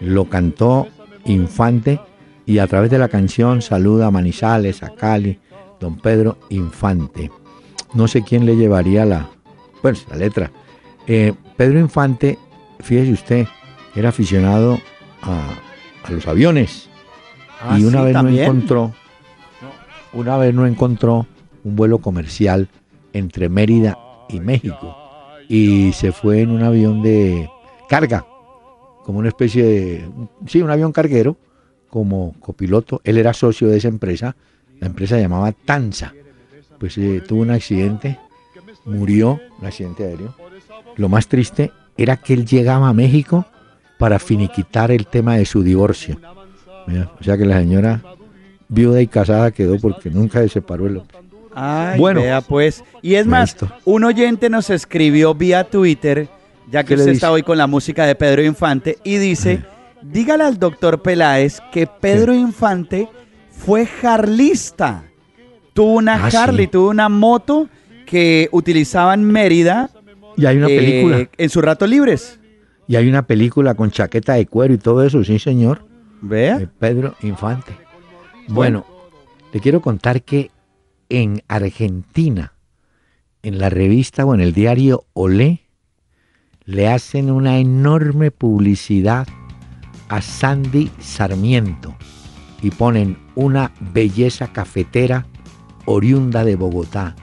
Lo 0.00 0.26
cantó 0.26 0.86
Infante 1.24 2.00
y 2.46 2.58
a 2.58 2.68
través 2.68 2.90
de 2.90 2.98
la 2.98 3.08
canción 3.08 3.62
saluda 3.62 4.06
a 4.06 4.10
Manizales, 4.12 4.84
a 4.84 4.94
Cali, 4.94 5.40
don 5.80 5.96
Pedro 5.96 6.38
Infante. 6.50 7.30
No 7.94 8.08
sé 8.08 8.22
quién 8.22 8.46
le 8.46 8.56
llevaría 8.56 9.04
la, 9.04 9.28
pues, 9.82 10.06
la 10.10 10.16
letra. 10.16 10.50
Eh, 11.06 11.32
Pedro 11.56 11.78
Infante, 11.78 12.38
fíjese 12.80 13.12
usted, 13.12 13.46
era 13.94 14.10
aficionado 14.10 14.78
a, 15.22 15.48
a 16.04 16.10
los 16.10 16.26
aviones 16.26 16.88
Ah, 17.62 17.78
y 17.78 17.84
una 17.84 18.00
sí, 18.00 18.04
vez 18.04 18.12
también. 18.12 18.36
no 18.36 18.42
encontró, 18.52 18.92
una 20.12 20.36
vez 20.36 20.52
no 20.54 20.66
encontró 20.66 21.26
un 21.64 21.74
vuelo 21.74 21.98
comercial 21.98 22.68
entre 23.14 23.48
Mérida 23.48 23.98
y 24.28 24.40
México 24.40 24.94
y 25.48 25.92
se 25.94 26.12
fue 26.12 26.42
en 26.42 26.50
un 26.50 26.62
avión 26.62 27.02
de 27.02 27.48
carga, 27.88 28.26
como 29.04 29.20
una 29.20 29.28
especie 29.28 29.62
de, 29.64 30.08
sí, 30.46 30.60
un 30.60 30.70
avión 30.70 30.92
carguero, 30.92 31.38
como 31.88 32.34
copiloto. 32.40 33.00
Él 33.04 33.16
era 33.16 33.32
socio 33.32 33.68
de 33.68 33.78
esa 33.78 33.88
empresa, 33.88 34.36
la 34.80 34.86
empresa 34.86 35.16
se 35.16 35.22
llamaba 35.22 35.52
Tanza. 35.52 36.12
Pues 36.78 36.98
eh, 36.98 37.22
tuvo 37.26 37.42
un 37.42 37.50
accidente, 37.50 38.18
murió, 38.84 39.40
un 39.58 39.66
accidente 39.66 40.04
aéreo. 40.04 40.34
Lo 40.96 41.08
más 41.08 41.28
triste 41.28 41.72
era 41.96 42.16
que 42.16 42.34
él 42.34 42.46
llegaba 42.46 42.88
a 42.88 42.92
México 42.92 43.46
para 43.98 44.18
finiquitar 44.18 44.90
el 44.90 45.06
tema 45.06 45.36
de 45.36 45.46
su 45.46 45.62
divorcio. 45.62 46.20
Mira, 46.86 47.10
o 47.18 47.24
sea 47.24 47.36
que 47.36 47.46
la 47.46 47.58
señora 47.58 48.02
viuda 48.68 49.00
y 49.00 49.06
casada 49.06 49.50
quedó 49.50 49.78
porque 49.78 50.10
nunca 50.10 50.40
se 50.40 50.48
separó 50.48 50.86
el 50.86 50.98
hombre. 50.98 51.16
Ay, 51.54 51.98
Bueno. 51.98 52.20
vea 52.20 52.42
pues. 52.42 52.84
Y 53.00 53.14
es 53.14 53.26
más, 53.26 53.56
un 53.84 54.04
oyente 54.04 54.50
nos 54.50 54.68
escribió 54.68 55.34
vía 55.34 55.64
Twitter, 55.64 56.28
ya 56.70 56.82
que 56.82 56.88
¿Qué 56.88 56.96
le 56.96 57.02
usted 57.02 57.12
está 57.14 57.32
hoy 57.32 57.42
con 57.42 57.56
la 57.56 57.66
música 57.66 58.04
de 58.04 58.14
Pedro 58.14 58.44
Infante, 58.44 58.98
y 59.02 59.16
dice, 59.16 59.64
dígale 60.02 60.44
al 60.44 60.58
doctor 60.58 61.00
Peláez 61.00 61.60
que 61.72 61.86
Pedro 61.86 62.34
Infante 62.34 63.08
fue 63.58 63.86
jarlista. 63.86 65.04
Tuvo 65.72 65.94
una 65.94 66.26
Ah, 66.26 66.30
sí. 66.30 66.66
Tuvo 66.68 66.90
una 66.90 67.08
moto 67.08 67.68
que 68.06 68.48
utilizaba 68.52 69.14
en 69.14 69.24
Mérida 69.24 69.90
Y 70.36 70.46
hay 70.46 70.56
una 70.58 70.68
eh, 70.68 70.76
película, 70.78 71.28
en 71.36 71.50
sus 71.50 71.62
ratos 71.62 71.88
libres. 71.88 72.38
y 72.86 72.96
hay 72.96 73.08
una 73.08 73.26
película 73.26 73.74
con 73.74 73.90
chaqueta 73.90 74.34
de 74.34 74.46
cuero 74.46 74.74
y 74.74 74.78
todo 74.78 75.04
eso, 75.04 75.22
sí 75.24 75.38
señor. 75.38 75.84
Vea. 76.22 76.58
de 76.58 76.66
Pedro 76.66 77.14
Infante. 77.22 77.76
Bueno, 78.48 78.86
le 79.52 79.60
quiero 79.60 79.80
contar 79.80 80.22
que 80.22 80.50
en 81.08 81.42
Argentina, 81.48 82.54
en 83.42 83.58
la 83.58 83.68
revista 83.70 84.24
o 84.24 84.34
en 84.34 84.40
el 84.40 84.52
diario 84.52 85.04
Olé, 85.12 85.62
le 86.64 86.88
hacen 86.88 87.30
una 87.30 87.58
enorme 87.58 88.30
publicidad 88.30 89.26
a 90.08 90.22
Sandy 90.22 90.90
Sarmiento 91.00 91.96
y 92.62 92.70
ponen 92.70 93.18
una 93.34 93.72
belleza 93.80 94.48
cafetera 94.52 95.26
oriunda 95.84 96.44
de 96.44 96.56
Bogotá. 96.56 97.14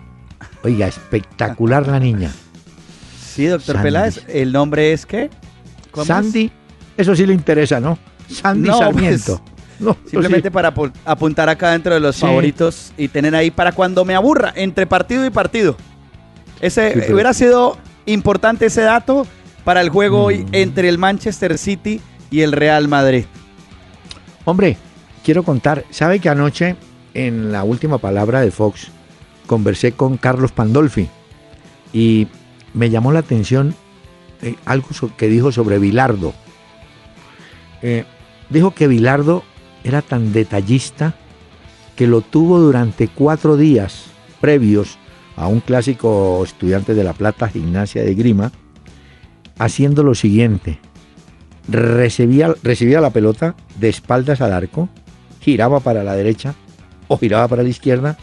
Oiga, 0.63 0.87
espectacular 0.87 1.87
la 1.87 1.99
niña. 1.99 2.31
Sí, 3.19 3.45
doctor 3.47 3.75
Sandy. 3.75 3.83
Peláez, 3.87 4.25
¿el 4.29 4.51
nombre 4.51 4.93
es 4.93 5.05
qué? 5.05 5.29
Sandy, 6.05 6.51
eso 6.97 7.15
sí 7.15 7.25
le 7.25 7.33
interesa, 7.33 7.79
¿no? 7.79 7.97
Sandy 8.29 8.69
No, 8.69 8.77
pues, 8.77 8.85
Sarmiento. 8.85 9.41
No, 9.79 9.97
Simplemente 10.09 10.49
sí. 10.49 10.53
para 10.53 10.73
apu- 10.73 10.93
apuntar 11.03 11.49
acá 11.49 11.71
dentro 11.71 11.93
de 11.93 11.99
los 11.99 12.15
Sí. 12.15 12.21
favoritos 12.21 12.93
y 12.97 13.07
tener 13.09 13.35
ahí 13.35 13.51
para 13.51 13.71
cuando 13.73 14.05
me 14.05 14.15
aburra, 14.15 14.53
entre 14.55 14.85
partido 14.87 15.25
y 15.25 15.29
partido. 15.29 15.75
Ese 16.61 16.93
Sí, 16.93 16.99
pero- 17.01 17.13
hubiera 17.15 17.33
sido 17.33 17.77
importante 18.05 18.67
ese 18.67 18.81
dato 18.81 19.27
para 19.65 19.81
el 19.81 19.89
juego 19.89 20.23
hoy 20.25 20.45
Mm. 20.45 20.49
entre 20.53 20.87
el 20.89 20.97
Manchester 20.97 21.57
City 21.57 21.99
y 22.31 22.41
el 22.41 22.51
Real 22.53 22.87
Madrid. 22.87 23.25
Hombre, 24.45 24.77
quiero 25.23 25.43
contar, 25.43 25.85
¿sabe 25.89 26.19
que 26.19 26.29
anoche 26.29 26.75
en 27.13 27.51
la 27.51 27.63
última 27.63 27.97
palabra 27.97 28.41
de 28.41 28.51
Fox 28.51 28.89
conversé 29.47 29.93
con 29.93 30.17
Carlos 30.17 30.51
Pandolfi 30.51 31.09
y 31.91 32.27
me 32.73 32.89
llamó 32.89 33.11
la 33.11 33.19
atención 33.19 33.75
eh, 34.41 34.55
algo 34.65 34.89
que 35.15 35.27
dijo 35.27 35.51
sobre 35.51 35.79
Bilardo. 35.79 36.33
Eh, 37.81 38.05
dijo 38.49 38.71
que 38.71 38.87
Bilardo 38.87 39.43
era 39.83 40.01
tan 40.01 40.33
detallista 40.33 41.15
que 41.95 42.07
lo 42.07 42.21
tuvo 42.21 42.59
durante 42.59 43.07
cuatro 43.07 43.57
días 43.57 44.05
previos 44.41 44.97
a 45.35 45.47
un 45.47 45.59
clásico 45.59 46.43
estudiante 46.43 46.93
de 46.93 47.03
La 47.03 47.13
Plata, 47.13 47.47
Gimnasia 47.47 48.03
de 48.03 48.15
Grima, 48.15 48.51
haciendo 49.57 50.03
lo 50.03 50.15
siguiente 50.15 50.79
recibía, 51.67 52.53
recibía 52.63 53.01
la 53.01 53.11
pelota 53.11 53.55
de 53.79 53.89
espaldas 53.89 54.41
al 54.41 54.53
arco, 54.53 54.89
giraba 55.43 55.79
para 55.79 56.03
la 56.03 56.15
derecha 56.15 56.55
o 57.07 57.17
giraba 57.17 57.47
para 57.47 57.63
la 57.63 57.69
izquierda 57.69 58.17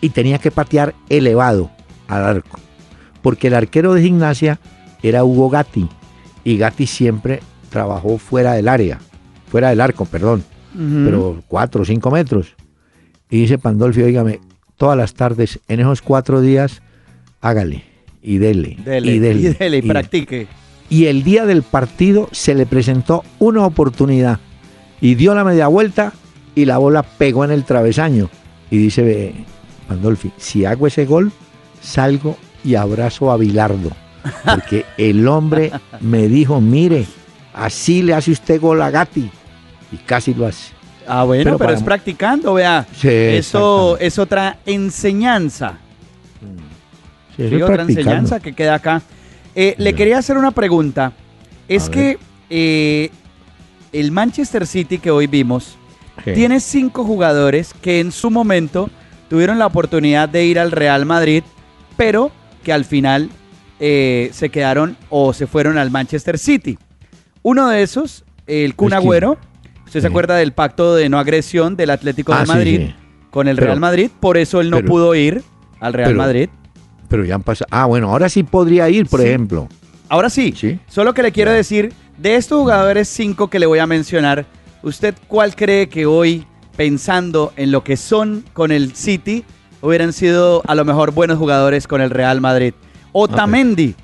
y 0.00 0.10
tenía 0.10 0.38
que 0.38 0.50
patear 0.50 0.94
elevado 1.08 1.70
al 2.08 2.24
arco. 2.24 2.58
Porque 3.22 3.48
el 3.48 3.54
arquero 3.54 3.92
de 3.92 4.02
gimnasia 4.02 4.58
era 5.02 5.24
Hugo 5.24 5.50
Gatti 5.50 5.88
y 6.44 6.56
Gatti 6.56 6.86
siempre 6.86 7.40
trabajó 7.68 8.16
fuera 8.18 8.54
del 8.54 8.68
área, 8.68 8.98
fuera 9.50 9.68
del 9.70 9.80
arco, 9.80 10.04
perdón, 10.06 10.42
pero 11.04 11.42
cuatro 11.48 11.82
o 11.82 11.84
cinco 11.84 12.10
metros. 12.10 12.54
Y 13.28 13.42
dice 13.42 13.58
Pandolfi, 13.58 14.02
oígame, 14.02 14.40
todas 14.76 14.96
las 14.96 15.14
tardes, 15.14 15.60
en 15.68 15.80
esos 15.80 16.00
cuatro 16.02 16.40
días, 16.40 16.82
hágale 17.40 17.84
y 18.22 18.38
dele, 18.38 18.76
Dele, 18.84 19.12
y 19.14 19.18
dele. 19.18 19.40
y 19.40 19.48
dele, 19.54 19.76
y 19.78 19.80
y- 19.80 19.88
practique. 19.88 20.46
y 20.88 21.06
el 21.06 21.22
día 21.22 21.46
del 21.46 21.62
partido 21.62 22.28
se 22.32 22.54
le 22.54 22.66
presentó 22.66 23.22
una 23.38 23.64
oportunidad 23.66 24.40
y 25.00 25.14
dio 25.14 25.34
la 25.34 25.44
media 25.44 25.68
vuelta 25.68 26.12
y 26.54 26.64
la 26.64 26.78
bola 26.78 27.02
pegó 27.02 27.44
en 27.44 27.50
el 27.50 27.64
travesaño. 27.64 28.28
Y 28.70 28.78
dice 28.78 29.34
Pandolfi, 29.88 30.32
si 30.36 30.64
hago 30.64 30.86
ese 30.86 31.04
gol, 31.06 31.32
salgo 31.80 32.36
y 32.64 32.74
abrazo 32.74 33.30
a 33.30 33.36
Bilardo. 33.36 33.90
Porque 34.44 34.84
el 34.98 35.26
hombre 35.26 35.72
me 36.00 36.28
dijo, 36.28 36.60
mire, 36.60 37.06
así 37.54 38.02
le 38.02 38.14
hace 38.14 38.30
usted 38.30 38.60
gol 38.60 38.82
a 38.82 38.90
Gatti. 38.90 39.30
Y 39.92 39.96
casi 39.98 40.34
lo 40.34 40.46
hace. 40.46 40.72
Ah, 41.06 41.24
bueno, 41.24 41.58
Pero 41.58 41.72
es 41.72 41.82
practicando, 41.82 42.54
vea. 42.54 42.86
Sí, 42.94 43.08
Eso 43.08 43.98
es 43.98 44.18
otra 44.18 44.58
enseñanza. 44.64 45.78
Sí, 47.36 47.48
Sí, 47.48 47.56
es 47.56 47.62
otra 47.62 47.82
enseñanza 47.82 48.38
que 48.38 48.52
queda 48.52 48.74
acá. 48.74 49.02
Eh, 49.54 49.74
le 49.78 49.94
quería 49.94 50.18
hacer 50.18 50.36
una 50.36 50.52
pregunta. 50.52 51.12
Es 51.66 51.88
A 51.88 51.90
que 51.90 52.18
eh, 52.50 53.10
el 53.92 54.12
Manchester 54.12 54.66
City 54.66 54.98
que 54.98 55.10
hoy 55.10 55.26
vimos 55.26 55.76
Sí. 56.24 56.32
tiene 56.32 56.60
cinco 56.60 57.04
jugadores 57.04 57.74
que 57.80 58.00
en 58.00 58.12
su 58.12 58.30
momento 58.30 58.90
tuvieron 59.28 59.58
la 59.58 59.66
oportunidad 59.66 60.28
de 60.28 60.44
ir 60.44 60.58
al 60.58 60.70
Real 60.72 61.06
Madrid, 61.06 61.42
pero 61.96 62.30
que 62.64 62.72
al 62.72 62.84
final 62.84 63.30
eh, 63.78 64.30
se 64.32 64.50
quedaron 64.50 64.96
o 65.08 65.32
se 65.32 65.46
fueron 65.46 65.78
al 65.78 65.90
Manchester 65.90 66.38
City. 66.38 66.78
Uno 67.42 67.68
de 67.68 67.82
esos, 67.82 68.24
el 68.46 68.74
Kun. 68.74 68.92
Agüero, 68.92 69.38
usted 69.86 70.00
se 70.02 70.06
acuerda 70.06 70.36
del 70.36 70.52
pacto 70.52 70.94
de 70.94 71.08
no 71.08 71.18
agresión 71.18 71.76
del 71.76 71.90
Atlético 71.90 72.34
Ah, 72.34 72.40
de 72.40 72.46
Madrid 72.46 72.80
sí. 72.88 72.94
con 73.30 73.48
el 73.48 73.56
Pero- 73.56 73.66
Real 73.68 73.80
Madrid, 73.80 74.10
por 74.20 74.36
eso 74.36 74.60
él 74.60 74.68
no 74.70 74.78
pero- 74.78 74.88
pudo 74.88 75.14
ir 75.14 75.42
al 75.80 75.92
Real 75.94 76.10
pero- 76.10 76.18
Madrid. 76.18 76.48
Pero 77.08 77.24
ya 77.24 77.34
han 77.36 77.42
pasado. 77.42 77.66
Ah, 77.72 77.86
bueno, 77.86 78.10
ahora 78.10 78.28
sí 78.28 78.42
podría 78.44 78.88
ir, 78.88 79.06
por 79.06 79.20
ejemplo. 79.20 79.68
Ahora 80.08 80.28
sí, 80.30 80.52
Sí. 80.56 80.78
solo 80.88 81.14
que 81.14 81.22
le 81.22 81.32
quiero 81.32 81.50
decir, 81.50 81.92
de 82.18 82.36
estos 82.36 82.58
jugadores 82.60 83.08
cinco 83.08 83.48
que 83.48 83.58
le 83.58 83.66
voy 83.66 83.78
a 83.78 83.86
mencionar, 83.86 84.44
¿usted 84.82 85.14
cuál 85.28 85.54
cree 85.54 85.88
que 85.88 86.06
hoy, 86.06 86.46
pensando 86.76 87.52
en 87.56 87.70
lo 87.72 87.84
que 87.84 87.96
son 87.96 88.44
con 88.52 88.72
el 88.72 88.94
City, 88.94 89.44
hubieran 89.82 90.12
sido 90.12 90.62
a 90.66 90.74
lo 90.74 90.84
mejor 90.84 91.12
buenos 91.12 91.38
jugadores 91.38 91.86
con 91.86 92.00
el 92.00 92.10
Real 92.10 92.40
Madrid? 92.40 92.74
Otamendi. 93.12 93.94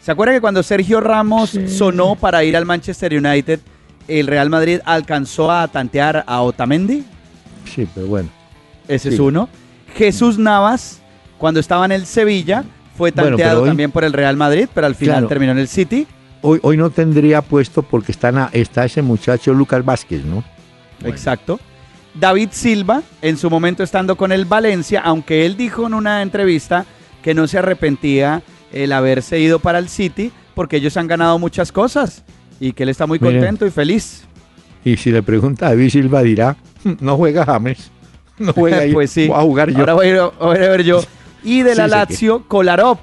¿Se 0.00 0.12
acuerda 0.12 0.34
que 0.34 0.40
cuando 0.40 0.62
Sergio 0.62 1.00
Ramos 1.00 1.50
Sí. 1.50 1.68
sonó 1.68 2.14
para 2.14 2.44
ir 2.44 2.56
al 2.56 2.64
Manchester 2.64 3.12
United, 3.14 3.60
el 4.08 4.26
Real 4.28 4.48
Madrid 4.50 4.80
alcanzó 4.84 5.50
a 5.50 5.66
tantear 5.68 6.24
a 6.26 6.42
Otamendi? 6.42 7.04
Sí, 7.74 7.88
pero 7.94 8.06
bueno. 8.06 8.28
Ese 8.86 9.08
es 9.08 9.18
uno. 9.18 9.48
Jesús 9.96 10.38
Navas, 10.38 11.00
cuando 11.38 11.58
estaba 11.58 11.84
en 11.86 11.92
el 11.92 12.06
Sevilla, 12.06 12.64
fue 12.96 13.10
tanteado 13.10 13.62
hoy- 13.62 13.68
también 13.68 13.90
por 13.90 14.04
el 14.04 14.12
Real 14.12 14.36
Madrid, 14.36 14.68
pero 14.72 14.86
al 14.86 14.94
final 14.94 15.14
Claro. 15.16 15.28
terminó 15.28 15.52
en 15.52 15.58
el 15.58 15.68
City. 15.68 16.06
Hoy, 16.46 16.60
hoy 16.62 16.76
no 16.76 16.90
tendría 16.90 17.42
puesto 17.42 17.82
porque 17.82 18.12
está 18.12 18.84
ese 18.84 19.02
muchacho 19.02 19.52
Lucas 19.52 19.84
Vázquez, 19.84 20.24
¿no? 20.24 20.44
Bueno. 21.00 21.14
Exacto. 21.14 21.58
David 22.14 22.50
Silva, 22.52 23.02
en 23.20 23.36
su 23.36 23.50
momento 23.50 23.82
estando 23.82 24.16
con 24.16 24.30
el 24.30 24.44
Valencia, 24.44 25.00
aunque 25.04 25.44
él 25.44 25.56
dijo 25.56 25.86
en 25.88 25.94
una 25.94 26.22
entrevista 26.22 26.86
que 27.22 27.34
no 27.34 27.48
se 27.48 27.58
arrepentía 27.58 28.42
el 28.72 28.92
haberse 28.92 29.40
ido 29.40 29.58
para 29.58 29.78
el 29.80 29.88
City, 29.88 30.30
porque 30.54 30.76
ellos 30.76 30.96
han 30.96 31.08
ganado 31.08 31.38
muchas 31.40 31.72
cosas 31.72 32.22
y 32.60 32.72
que 32.72 32.84
él 32.84 32.90
está 32.90 33.06
muy 33.06 33.18
Miren. 33.18 33.38
contento 33.38 33.66
y 33.66 33.70
feliz. 33.70 34.24
Y 34.84 34.96
si 34.96 35.10
le 35.10 35.22
pregunta 35.24 35.66
a 35.66 35.70
David 35.70 35.90
Silva 35.90 36.22
dirá, 36.22 36.56
no 37.00 37.16
juega 37.16 37.44
James. 37.44 37.90
No 38.38 38.52
juega 38.52 38.80
ahí. 38.80 38.92
pues 38.92 39.10
sí. 39.10 39.28
Voy 39.28 39.38
a 39.38 39.40
jugar 39.40 39.70
yo. 39.70 39.78
Ahora 39.80 39.94
voy 39.94 40.06
a, 40.08 40.10
ir, 40.10 40.20
voy 40.38 40.56
a 40.58 40.68
ver 40.68 40.82
yo. 40.84 41.02
Y 41.42 41.62
de 41.62 41.74
la 41.74 41.86
Sí, 41.86 41.90
Lazio, 41.90 42.46
Kolarov, 42.46 42.98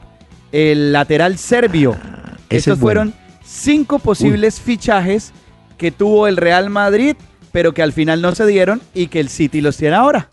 el 0.52 0.94
lateral 0.94 1.40
serbio. 1.40 1.98
Ah, 2.00 2.38
Estos 2.52 2.74
es 2.76 2.80
bueno. 2.80 3.02
fueron 3.02 3.23
cinco 3.44 4.00
posibles 4.00 4.60
fichajes 4.60 5.32
que 5.78 5.92
tuvo 5.92 6.28
el 6.28 6.38
Real 6.38 6.70
Madrid, 6.70 7.16
pero 7.52 7.74
que 7.74 7.82
al 7.84 7.94
final 7.94 8.22
no 8.22 8.34
se 8.36 8.46
dieron 8.46 8.82
y 8.94 9.08
que 9.08 9.20
el 9.20 9.30
City 9.30 9.62
los 9.62 9.78
tiene 9.78 9.96
ahora. 9.96 10.30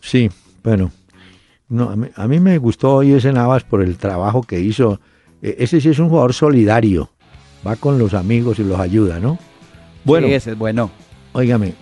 Sí, 0.00 0.30
bueno. 0.62 0.90
No, 1.68 1.90
a, 1.90 1.96
mí, 1.96 2.08
a 2.14 2.28
mí 2.28 2.40
me 2.40 2.58
gustó 2.58 2.96
hoy 2.96 3.12
ese 3.12 3.32
Navas 3.32 3.64
por 3.64 3.82
el 3.82 3.96
trabajo 3.96 4.42
que 4.42 4.60
hizo. 4.60 5.00
E- 5.42 5.56
ese 5.60 5.80
sí 5.80 5.88
es 5.88 5.98
un 5.98 6.08
jugador 6.08 6.34
solidario. 6.34 7.10
Va 7.66 7.76
con 7.76 7.98
los 7.98 8.12
amigos 8.14 8.58
y 8.58 8.64
los 8.64 8.78
ayuda, 8.78 9.18
¿no? 9.18 9.38
Bueno, 10.04 10.26
Sí, 10.26 10.34
ese 10.34 10.50
es 10.52 10.58
bueno. 10.58 10.90
óigame. 11.32 11.74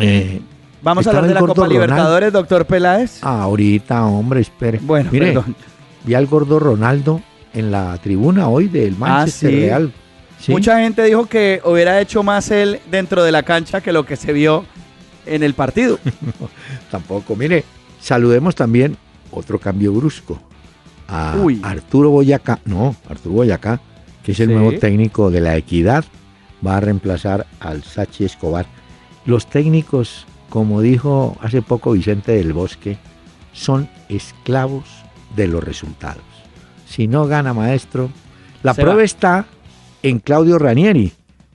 eh, 0.00 0.40
Vamos 0.82 1.06
a 1.06 1.10
hablar 1.10 1.28
de 1.28 1.34
la 1.34 1.40
Copa 1.40 1.54
Ronaldo. 1.54 1.72
Libertadores, 1.72 2.32
doctor 2.32 2.66
Peláez. 2.66 3.22
ahorita, 3.22 4.04
hombre, 4.06 4.40
espere. 4.40 4.80
bueno, 4.82 5.10
Mire, 5.12 5.26
perdón. 5.28 5.54
vi 6.04 6.14
al 6.14 6.26
gordo 6.26 6.58
Ronaldo 6.58 7.22
en 7.54 7.70
la 7.70 7.96
tribuna 7.98 8.48
hoy 8.48 8.68
del 8.68 8.96
Manchester 8.96 9.48
Ah, 9.48 9.52
sí. 9.52 9.60
Real. 9.60 9.92
Sí. 10.40 10.52
Mucha 10.52 10.78
gente 10.80 11.02
dijo 11.04 11.26
que 11.26 11.60
hubiera 11.64 12.00
hecho 12.00 12.22
más 12.22 12.50
él 12.50 12.80
dentro 12.90 13.24
de 13.24 13.32
la 13.32 13.42
cancha 13.42 13.80
que 13.80 13.92
lo 13.92 14.04
que 14.04 14.16
se 14.16 14.32
vio 14.32 14.64
en 15.26 15.42
el 15.42 15.54
partido. 15.54 15.98
Tampoco. 16.90 17.34
Mire, 17.36 17.64
saludemos 18.00 18.54
también 18.54 18.96
otro 19.30 19.58
cambio 19.58 19.92
brusco. 19.92 20.38
A 21.08 21.36
Uy. 21.40 21.60
Arturo 21.62 22.10
Boyacá. 22.10 22.58
No, 22.64 22.94
Arturo 23.08 23.36
Boyacá, 23.36 23.80
que 24.22 24.32
es 24.32 24.40
el 24.40 24.48
Sí. 24.48 24.54
nuevo 24.54 24.72
técnico 24.78 25.30
de 25.30 25.40
la 25.40 25.56
Equidad, 25.56 26.04
va 26.66 26.76
a 26.76 26.80
reemplazar 26.80 27.46
al 27.60 27.82
Sachi 27.84 28.24
Escobar. 28.24 28.66
Los 29.26 29.46
técnicos, 29.48 30.26
como 30.50 30.80
dijo 30.82 31.36
hace 31.40 31.62
poco 31.62 31.92
Vicente 31.92 32.32
del 32.32 32.52
Bosque, 32.52 32.98
son 33.52 33.88
esclavos 34.08 34.84
de 35.36 35.46
los 35.48 35.62
resultados. 35.64 36.22
Si 36.94 37.08
no 37.08 37.26
gana 37.26 37.52
maestro, 37.54 38.10
la 38.62 38.72
Se 38.74 38.82
prueba 38.82 38.98
va. 38.98 39.04
está 39.04 39.46
en 40.02 40.18
Claudio 40.20 40.58
Ranieri. 40.58 41.12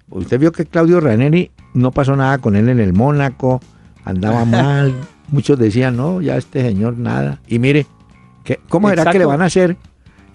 Usted 0.10 0.40
vio 0.40 0.52
que 0.52 0.66
Claudio 0.66 1.00
Ranieri 1.00 1.52
no 1.74 1.92
pasó 1.92 2.16
nada 2.16 2.40
con 2.40 2.56
él 2.56 2.68
en 2.70 2.80
el 2.80 2.94
Mónaco, 2.94 3.62
andaba 4.04 4.44
mal. 4.46 4.94
Muchos 5.30 5.58
decían, 5.60 5.96
no, 5.96 6.20
ya 6.22 6.36
este 6.38 6.62
señor 6.62 6.98
nada. 6.98 7.40
Y 7.48 7.60
mire, 7.60 7.86
¿qué- 8.44 8.60
¿cómo 8.68 8.90
era 8.90 9.06
que 9.12 9.20
le 9.20 9.26
van 9.26 9.42
a 9.42 9.46
hacer 9.46 9.78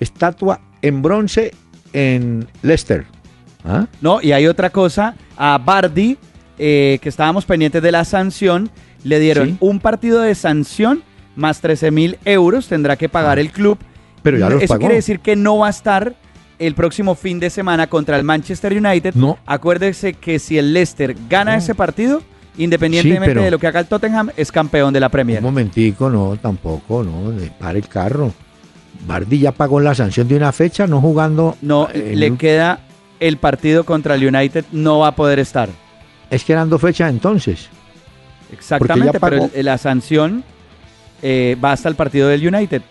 estatua 0.00 0.60
en 0.82 1.02
bronce 1.02 1.52
en 1.92 2.46
Leicester? 2.62 3.04
¿Ah? 3.64 3.86
No, 4.00 4.20
y 4.22 4.32
hay 4.32 4.46
otra 4.46 4.70
cosa. 4.70 5.16
A 5.36 5.58
Bardi, 5.58 6.16
eh, 6.58 6.98
que 7.02 7.08
estábamos 7.08 7.44
pendientes 7.44 7.82
de 7.82 7.90
la 7.92 8.04
sanción, 8.04 8.70
le 9.02 9.18
dieron 9.18 9.48
Sí. 9.48 9.56
un 9.60 9.80
partido 9.80 10.20
de 10.20 10.34
sanción 10.34 11.02
más 11.36 11.60
13 11.60 11.90
mil 11.90 12.18
euros. 12.24 12.68
Tendrá 12.68 12.96
que 12.96 13.08
pagar 13.08 13.38
Ah. 13.38 13.40
el 13.40 13.50
club. 13.50 13.78
Pero 14.24 14.38
ya 14.38 14.50
los 14.50 14.60
Eso 14.62 14.72
pagó. 14.74 14.80
quiere 14.80 14.96
decir 14.96 15.20
que 15.20 15.36
no 15.36 15.58
va 15.58 15.68
a 15.68 15.70
estar 15.70 16.14
el 16.58 16.74
próximo 16.74 17.14
fin 17.14 17.38
de 17.38 17.50
semana 17.50 17.86
contra 17.86 18.16
el 18.16 18.24
Manchester 18.24 18.72
United. 18.76 19.14
No. 19.14 19.38
Acuérdese 19.46 20.14
que 20.14 20.40
si 20.40 20.58
el 20.58 20.72
Leicester 20.72 21.14
gana 21.28 21.52
No. 21.52 21.58
ese 21.58 21.74
partido, 21.76 22.22
independientemente 22.56 23.26
pero- 23.26 23.42
de 23.42 23.50
lo 23.52 23.58
que 23.60 23.66
haga 23.68 23.80
el 23.80 23.86
Tottenham, 23.86 24.30
es 24.36 24.50
campeón 24.50 24.92
de 24.92 25.00
la 25.00 25.08
Premier. 25.10 25.38
Un 25.38 25.44
momentico, 25.44 26.10
no, 26.10 26.36
tampoco, 26.40 27.04
no, 27.04 27.30
de- 27.30 27.50
para 27.50 27.78
el 27.78 27.86
carro. 27.86 28.32
Bardi 29.06 29.38
ya 29.40 29.52
pagó 29.52 29.78
la 29.80 29.94
sanción 29.94 30.26
de 30.28 30.36
una 30.36 30.52
fecha, 30.52 30.86
no 30.86 31.00
jugando. 31.00 31.56
No, 31.60 31.88
eh, 31.92 32.12
le 32.16 32.36
queda 32.36 32.80
el 33.20 33.36
partido 33.36 33.84
contra 33.84 34.14
el 34.14 34.26
United, 34.34 34.64
no 34.72 35.00
va 35.00 35.08
a 35.08 35.14
poder 35.16 35.38
estar. 35.38 35.68
Es 36.30 36.44
que 36.44 36.52
eran 36.52 36.70
dos 36.70 36.80
fechas 36.80 37.10
entonces. 37.10 37.68
Exactamente, 38.52 39.18
pero 39.20 39.50
la 39.62 39.78
sanción 39.78 40.44
eh, 41.22 41.56
va 41.62 41.72
hasta 41.72 41.88
el 41.88 41.94
partido 41.94 42.28
del 42.28 42.46
United. 42.54 42.82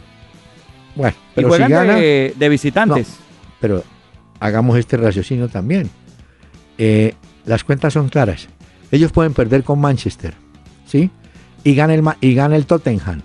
Bueno, 0.96 1.16
Y 1.18 1.36
pero 1.36 1.48
si 1.48 1.50
juegan 1.50 1.72
gana, 1.72 1.96
de, 1.96 2.34
de 2.38 2.50
visitantes. 2.50 3.16
pero 3.60 3.84
hagamos 4.40 4.78
este 4.78 4.98
raciocinio 4.98 5.48
también. 5.48 5.90
Eh, 6.78 7.14
las 7.46 7.64
cuentas 7.64 7.94
son 7.94 8.10
claras. 8.10 8.48
Ellos 8.92 9.12
pueden 9.12 9.34
perder 9.34 9.64
con 9.64 9.80
Manchester, 9.80 10.34
¿sí? 10.86 11.10
Y 11.64 11.76
gana 11.76 11.94
el, 11.94 12.04
y 12.22 12.36
gana 12.36 12.56
el 12.56 12.66
Tottenham. 12.66 13.22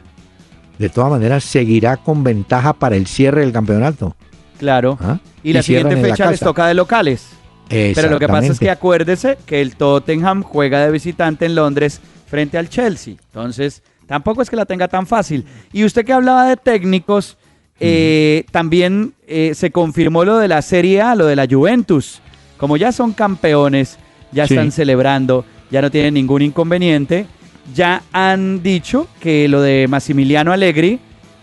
De 0.78 0.88
todas 0.88 1.10
maneras, 1.10 1.44
seguirá 1.44 1.96
con 1.96 2.22
ventaja 2.22 2.72
para 2.72 2.96
el 2.96 3.06
cierre 3.06 3.40
del 3.40 3.52
campeonato. 3.52 4.16
Claro. 4.58 4.96
¿ah? 5.00 5.18
Y 5.42 5.52
la 5.52 5.62
siguiente 5.62 5.96
la 5.96 6.02
fecha 6.02 6.30
les 6.30 6.40
toca 6.40 6.66
de 6.66 6.74
locales. 6.74 7.28
Pero 7.68 8.08
lo 8.08 8.18
que 8.18 8.28
pasa 8.28 8.52
es 8.52 8.58
que 8.58 8.70
acuérdese 8.70 9.36
que 9.44 9.60
el 9.60 9.76
Tottenham 9.76 10.42
juega 10.42 10.84
de 10.84 10.90
visitante 10.90 11.46
en 11.46 11.54
Londres 11.54 12.00
frente 12.26 12.56
al 12.58 12.68
Chelsea. 12.70 13.16
Entonces, 13.26 13.82
tampoco 14.06 14.40
es 14.40 14.48
que 14.48 14.56
la 14.56 14.64
tenga 14.66 14.88
tan 14.88 15.06
fácil. 15.06 15.44
Y 15.72 15.84
usted 15.84 16.04
que 16.06 16.12
hablaba 16.12 16.48
de 16.48 16.56
técnicos, 16.56 17.36
eh, 17.80 18.44
también 18.50 19.14
eh, 19.26 19.52
se 19.54 19.70
confirmó 19.70 20.24
lo 20.24 20.38
de 20.38 20.48
la 20.48 20.62
Serie 20.62 21.00
A, 21.02 21.14
lo 21.14 21.26
de 21.26 21.36
la 21.36 21.46
Juventus. 21.48 22.20
Como 22.56 22.76
ya 22.76 22.90
son 22.92 23.12
campeones, 23.12 23.98
ya 24.32 24.46
Sí. 24.46 24.54
están 24.54 24.72
celebrando, 24.72 25.44
ya 25.70 25.80
no 25.82 25.90
tienen 25.90 26.14
ningún 26.14 26.42
inconveniente, 26.42 27.26
ya 27.74 28.02
han 28.12 28.62
dicho 28.62 29.06
que 29.20 29.46
lo 29.48 29.60
de 29.62 29.86
Massimiliano 29.88 30.52
Allegri 30.52 30.98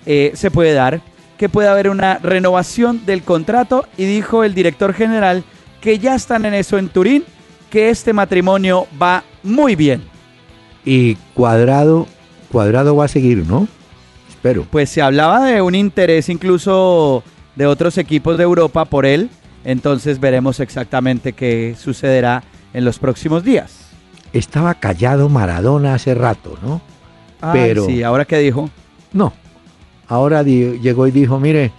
eh, 0.05 0.31
se 0.35 0.51
puede 0.51 0.73
dar, 0.73 1.01
que 1.37 1.49
puede 1.49 1.67
haber 1.67 1.89
una 1.89 2.17
renovación 2.19 3.05
del 3.05 3.21
contrato 3.21 3.85
y 3.97 4.05
dijo 4.05 4.43
el 4.43 4.53
director 4.53 4.93
general 4.93 5.43
que 5.81 5.99
ya 5.99 6.15
están 6.15 6.45
en 6.45 6.53
eso 6.53 6.77
en 6.77 6.89
Turín, 6.89 7.23
que 7.69 7.89
este 7.89 8.13
matrimonio 8.13 8.87
va 9.01 9.23
muy 9.43 9.75
bien. 9.75 10.01
Y 10.83 11.15
Cuadrado, 11.33 12.07
Cuadrado 12.51 12.95
va 12.95 13.05
a 13.05 13.07
seguir, 13.07 13.45
¿no? 13.45 13.67
Espero. 14.45 14.67
Pues 14.69 14.91
se 14.91 15.01
hablaba 15.01 15.43
de 15.47 15.59
un 15.63 15.73
interés 15.73 16.29
incluso 16.29 17.23
de 17.55 17.65
otros 17.65 17.97
equipos 17.97 18.37
de 18.37 18.43
Europa 18.43 18.85
por 18.85 19.07
él, 19.07 19.31
entonces 19.63 20.19
veremos 20.19 20.59
exactamente 20.59 21.33
qué 21.33 21.75
sucederá 21.75 22.43
en 22.71 22.85
los 22.85 22.99
próximos 22.99 23.43
días. 23.43 23.87
Estaba 24.33 24.75
callado 24.75 25.29
Maradona 25.29 25.95
hace 25.95 26.13
rato, 26.13 26.59
¿no? 26.61 26.79
Pero- 27.53 27.87
sí, 27.87 28.03
ahora 28.03 28.25
qué 28.25 28.37
dijo. 28.37 28.69
No. 29.13 29.33
Ahora 30.07 30.43
llegó 30.43 31.07
y 31.07 31.11
dijo, 31.11 31.39
mire, 31.39 31.71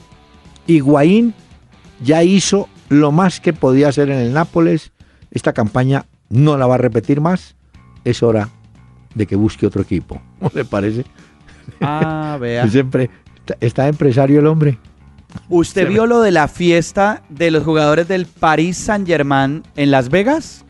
Higuaín 0.67 1.35
ya 2.03 2.25
hizo 2.25 2.69
lo 2.89 3.13
más 3.13 3.39
que 3.39 3.53
podía 3.53 3.91
hacer 3.91 4.11
en 4.11 4.19
el 4.19 4.33
Nápoles. 4.33 4.91
Esta 5.31 5.53
campaña 5.53 6.07
no 6.31 6.57
la 6.57 6.67
va 6.67 6.75
a 6.75 6.79
repetir 6.79 7.21
más. 7.21 7.55
Es 8.05 8.25
hora 8.25 8.49
de 9.15 9.25
que 9.25 9.37
busque 9.37 9.69
otro 9.69 9.83
equipo. 9.83 10.21
¿No 10.41 10.51
le 10.53 10.65
parece? 10.65 11.05
Ah, 11.81 12.37
vea. 12.41 12.67
Siempre 12.69 13.11
está, 13.61 13.89
empresario 13.89 14.41
el 14.41 14.47
hombre. 14.47 14.79
¿Usted 15.49 15.83
Se 15.83 15.89
vio 15.89 16.07
lo 16.07 16.21
de 16.23 16.31
la 16.31 16.49
fiesta 16.49 17.23
de 17.29 17.51
los 17.51 17.63
jugadores 17.65 18.09
del 18.09 18.27
Paris 18.27 18.77
Saint-Germain 18.79 19.63
en 19.77 19.91
Las 19.91 20.09
Vegas? 20.09 20.65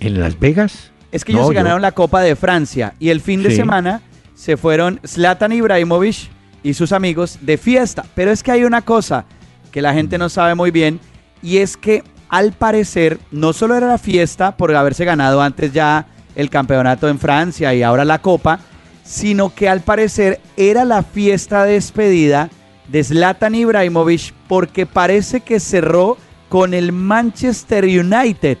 ¿En 0.00 0.20
Las 0.20 0.38
Vegas? 0.38 0.92
Es 1.10 1.24
que 1.24 1.32
ellos 1.32 1.46
No, 1.46 1.52
yo- 1.52 1.56
ganaron 1.56 1.82
la 1.82 1.92
Copa 1.92 2.20
de 2.20 2.36
Francia 2.36 2.94
y 3.00 3.08
el 3.08 3.20
fin 3.20 3.42
de 3.42 3.50
Sí. 3.50 3.56
semana 3.56 4.02
se 4.34 4.56
fueron 4.56 5.00
Zlatan 5.06 5.52
Ibrahimovic 5.52 6.28
y 6.62 6.74
sus 6.74 6.92
amigos 6.92 7.38
de 7.40 7.58
fiesta. 7.58 8.04
Pero 8.14 8.30
es 8.30 8.42
que 8.42 8.52
hay 8.52 8.64
una 8.64 8.82
cosa 8.82 9.24
que 9.72 9.82
la 9.82 9.92
gente 9.94 10.16
no 10.18 10.28
sabe 10.28 10.54
muy 10.54 10.70
bien 10.70 11.00
y 11.42 11.58
es 11.58 11.76
que 11.76 12.04
al 12.28 12.52
parecer 12.52 13.18
no 13.32 13.52
solo 13.52 13.74
era 13.74 13.88
la 13.88 13.98
fiesta 13.98 14.56
por 14.56 14.74
haberse 14.76 15.04
ganado 15.04 15.40
antes 15.42 15.72
ya 15.72 16.06
el 16.36 16.50
campeonato 16.50 17.08
en 17.08 17.18
Francia 17.18 17.74
y 17.74 17.82
ahora 17.82 18.04
la 18.04 18.20
copa, 18.20 18.60
sino 19.08 19.54
que 19.54 19.70
al 19.70 19.80
parecer 19.80 20.38
era 20.58 20.84
la 20.84 21.02
fiesta 21.02 21.64
de 21.64 21.72
despedida 21.72 22.50
de 22.88 23.02
Zlatan 23.02 23.54
Ibrahimovic 23.54 24.34
porque 24.46 24.84
parece 24.84 25.40
que 25.40 25.60
cerró 25.60 26.18
con 26.50 26.74
el 26.74 26.92
Manchester 26.92 27.84
United. 27.84 28.58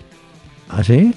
¿Ah, 0.70 0.82
sí? 0.82 1.14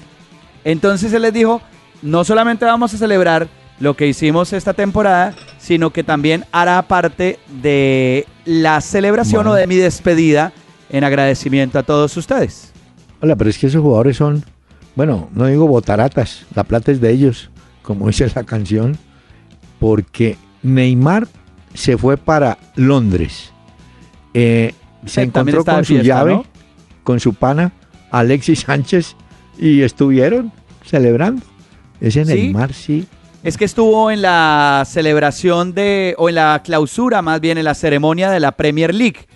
Entonces 0.64 1.14
él 1.14 1.22
les 1.22 1.32
dijo, 1.32 1.62
no 2.02 2.24
solamente 2.24 2.66
vamos 2.66 2.92
a 2.92 2.98
celebrar 2.98 3.48
lo 3.80 3.96
que 3.96 4.06
hicimos 4.06 4.52
esta 4.52 4.74
temporada, 4.74 5.34
sino 5.58 5.90
que 5.90 6.04
también 6.04 6.44
hará 6.52 6.82
parte 6.82 7.38
de 7.62 8.26
la 8.44 8.82
celebración 8.82 9.46
o 9.46 9.54
de 9.54 9.66
mi 9.66 9.76
despedida 9.76 10.52
en 10.90 11.04
agradecimiento 11.04 11.78
a 11.78 11.82
todos 11.82 12.14
ustedes. 12.18 12.70
Hola, 13.22 13.34
pero 13.36 13.48
es 13.48 13.56
que 13.56 13.68
esos 13.68 13.80
jugadores 13.80 14.18
son, 14.18 14.44
bueno, 14.94 15.30
no 15.32 15.46
digo 15.46 15.66
botaratas, 15.66 16.44
la 16.54 16.64
plata 16.64 16.92
es 16.92 17.00
de 17.00 17.10
ellos, 17.10 17.50
como 17.82 18.08
dice 18.08 18.30
la 18.34 18.44
canción, 18.44 18.98
porque 19.82 20.36
Neymar 20.62 21.26
se 21.74 21.98
fue 21.98 22.16
para 22.16 22.56
Londres. 22.76 23.52
Eh, 24.32 24.74
se 25.04 25.22
encontró 25.22 25.64
con 25.64 25.84
su 25.84 25.94
llave, 25.96 26.40
con 27.02 27.18
su 27.18 27.34
pana, 27.34 27.72
Alexis 28.12 28.60
Sánchez, 28.60 29.16
y 29.58 29.82
estuvieron 29.82 30.52
celebrando. 30.86 31.44
Ese 32.00 32.24
Neymar 32.24 32.72
sí. 32.72 33.08
Es 33.42 33.56
que 33.56 33.64
estuvo 33.64 34.12
en 34.12 34.22
la 34.22 34.84
celebración 34.86 35.74
de, 35.74 36.14
o 36.16 36.28
en 36.28 36.36
la 36.36 36.62
clausura 36.62 37.20
más 37.20 37.40
bien, 37.40 37.58
en 37.58 37.64
la 37.64 37.74
ceremonia 37.74 38.30
de 38.30 38.38
la 38.38 38.52
Premier 38.52 38.94
League, 38.94 39.26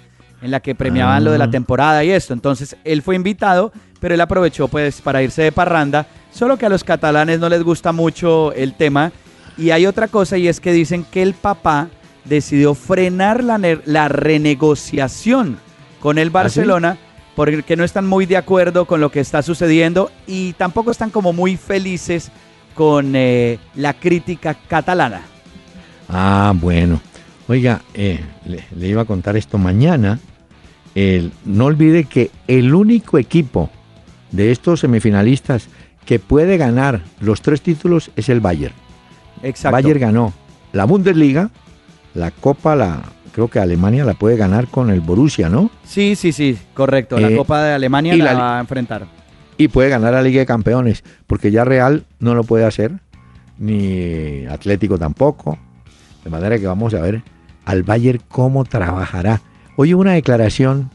en 0.43 0.53
la 0.53 0.61
que 0.61 0.77
premiaban 0.77 1.25
lo 1.25 1.33
de 1.33 1.39
la 1.39 1.47
ah. 1.47 1.51
temporada 1.51 2.05
y 2.05 2.13
esto. 2.13 2.33
Entonces 2.33 2.77
él 2.85 3.03
fue 3.03 3.17
invitado, 3.17 3.73
pero 3.99 4.15
él 4.15 4.21
aprovechó 4.21 4.69
pues 4.69 5.01
para 5.01 5.25
irse 5.25 5.43
de 5.43 5.51
parranda, 5.51 6.07
solo 6.31 6.57
que 6.57 6.67
a 6.67 6.69
los 6.69 6.85
catalanes 6.85 7.41
no 7.41 7.49
les 7.49 7.65
gusta 7.65 7.91
mucho 7.91 8.53
el 8.53 8.75
tema. 8.75 9.11
Y 9.59 9.71
hay 9.71 9.87
otra 9.87 10.09
cosa 10.09 10.37
y 10.37 10.49
es 10.49 10.61
que 10.61 10.73
dicen 10.73 11.05
que 11.05 11.23
el 11.23 11.35
papá 11.35 11.89
decidió 12.25 12.75
frenar 12.75 13.43
la, 13.43 13.59
la 13.85 14.09
renegociación 14.09 15.59
con 16.01 16.19
el 16.19 16.29
¿Ah, 16.29 16.33
Barcelona 16.33 16.99
porque 17.35 17.77
no 17.77 17.85
están 17.85 18.07
muy 18.07 18.27
de 18.27 18.39
acuerdo 18.39 18.87
con 18.87 19.01
lo 19.01 19.11
que 19.11 19.21
está 19.21 19.43
sucediendo 19.43 20.11
y 20.27 20.55
tampoco 20.55 20.91
están 20.91 21.11
como 21.11 21.33
muy 21.33 21.57
felices 21.57 22.31
con 22.75 23.15
eh, 23.15 23.59
la 23.75 23.93
crítica 23.95 24.55
catalana. 24.55 25.23
Ah, 26.09 26.55
bueno. 26.55 27.01
Oiga, 27.49 27.83
eh, 27.95 28.21
le, 28.47 28.89
iba 28.89 29.03
a 29.03 29.05
contar 29.05 29.37
esto 29.37 29.59
mañana. 29.59 30.19
no 31.45 31.65
olvide 31.67 32.05
que 32.05 32.31
el 32.49 32.75
único 32.75 33.19
equipo 33.19 33.71
de 34.33 34.51
estos 34.51 34.81
semifinalistas 34.81 35.69
que 36.05 36.19
puede 36.19 36.57
ganar 36.57 37.03
los 37.21 37.43
tres 37.43 37.61
títulos 37.61 38.11
es 38.17 38.29
el 38.29 38.41
Bayern. 38.41 38.75
Exacto. 39.43 39.73
Bayern 39.73 40.01
ganó 40.01 40.33
la 40.73 40.85
Bundesliga, 40.85 41.51
la 42.15 42.31
Copa, 42.31 42.77
la 42.77 43.03
creo 43.37 43.49
que 43.49 43.59
Alemania 43.59 44.03
la 44.07 44.15
puede 44.15 44.39
ganar 44.39 44.67
con 44.69 44.89
el 44.89 45.03
Borussia, 45.03 45.51
¿no? 45.51 45.71
Sí, 45.85 46.17
sí, 46.17 46.33
sí, 46.33 46.59
correcto. 46.73 47.19
La 47.21 47.29
eh, 47.29 47.37
Copa 47.37 47.63
de 47.63 47.75
Alemania 47.75 48.17
la, 48.17 48.33
va 48.33 48.57
a 48.57 48.61
enfrentar. 48.61 49.07
Y 49.59 49.69
puede 49.69 49.91
ganar 49.91 50.15
la 50.15 50.23
Liga 50.23 50.41
de 50.41 50.47
Campeones, 50.47 51.05
porque 51.27 51.51
ya 51.51 51.65
Real 51.65 52.07
no 52.19 52.35
lo 52.35 52.45
puede 52.45 52.65
hacer, 52.65 52.93
ni 53.59 54.47
Atlético 54.47 54.99
tampoco. 54.99 55.59
De 56.25 56.31
manera 56.31 56.59
que 56.59 56.67
vamos 56.67 56.95
a 56.95 57.01
ver 57.03 57.23
al 57.67 57.83
Bayern 57.83 58.23
cómo 58.29 58.65
trabajará. 58.65 59.43
Hoy 59.77 59.93
una 59.93 60.13
declaración. 60.13 60.91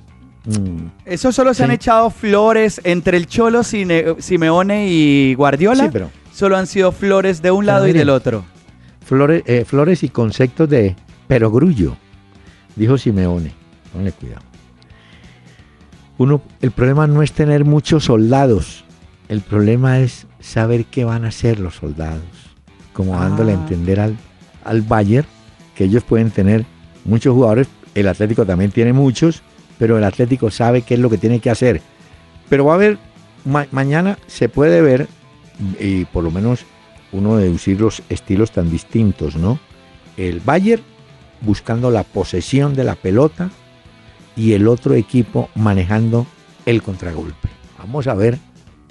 Mm, 0.46 0.88
Eso 1.06 1.32
solo 1.32 1.54
se 1.54 1.64
han 1.64 1.70
echado 1.70 2.10
flores 2.10 2.82
entre 2.84 3.18
el 3.18 3.28
Cholo, 3.28 3.62
Simeone 3.64 4.88
y 4.90 5.36
Guardiola. 5.36 5.84
Sí, 5.84 5.90
pero, 5.94 6.10
solo 6.32 6.58
han 6.58 6.68
sido 6.68 6.92
flores 6.92 7.42
de 7.42 7.52
un 7.52 7.66
lado 7.66 7.88
y 7.88 7.94
del 7.94 8.10
otro. 8.10 8.44
Flores, 9.06 9.44
eh, 9.46 9.66
flores 9.66 10.04
y 10.04 10.10
conceptos 10.10 10.70
de 10.70 10.96
perogrullo 11.28 11.96
dijo 12.76 12.98
Simeone. 12.98 13.54
Ponle 13.94 14.12
cuidado. 14.12 14.42
Uno, 16.18 16.42
el 16.62 16.72
problema 16.72 17.08
no 17.08 17.24
es 17.24 17.34
tener 17.34 17.66
muchos 17.66 18.06
soldados, 18.06 18.86
el 19.28 19.42
problema 19.42 20.00
es 20.00 20.28
saber 20.40 20.86
qué 20.86 21.04
van 21.04 21.26
a 21.26 21.30
hacer 21.30 21.60
los 21.60 21.76
soldados. 21.76 22.22
Como 22.94 23.14
dándole 23.14 23.54
a 23.54 23.56
ah. 23.56 23.60
entender 23.62 24.00
al, 24.00 24.18
al 24.64 24.82
Bayern 24.82 25.28
que 25.76 25.86
ellos 25.86 26.04
pueden 26.04 26.30
tener 26.30 26.66
muchos 27.06 27.34
jugadores, 27.34 27.68
el 27.96 28.08
Atlético 28.08 28.46
también 28.46 28.72
tiene 28.72 28.94
muchos, 28.94 29.42
pero 29.80 29.98
el 29.98 30.04
Atlético 30.04 30.52
sabe 30.52 30.84
qué 30.84 30.94
es 30.94 31.00
lo 31.00 31.10
que 31.10 31.18
tiene 31.18 31.40
que 31.40 31.50
hacer. 31.50 31.82
Pero 32.50 32.66
va 32.66 32.74
a 32.74 32.76
haber, 32.76 32.98
mañana 33.72 34.18
se 34.28 34.50
puede 34.50 34.82
ver, 34.82 35.08
y 35.80 36.06
por 36.06 36.24
lo 36.24 36.32
menos 36.32 36.66
uno 37.12 37.38
deducir 37.38 37.80
los 37.80 38.02
estilos 38.10 38.52
tan 38.52 38.70
distintos, 38.70 39.36
¿no? 39.36 39.60
El 40.18 40.40
Bayern 40.40 40.84
buscando 41.42 41.90
la 41.92 42.04
posesión 42.04 42.74
de 42.74 42.84
la 42.84 42.96
pelota 42.96 43.50
y 44.36 44.54
el 44.54 44.68
otro 44.68 44.94
equipo 44.94 45.50
manejando 45.56 46.26
el 46.66 46.82
contragolpe. 46.82 47.50
Vamos 47.78 48.08
a 48.08 48.14
ver 48.14 48.38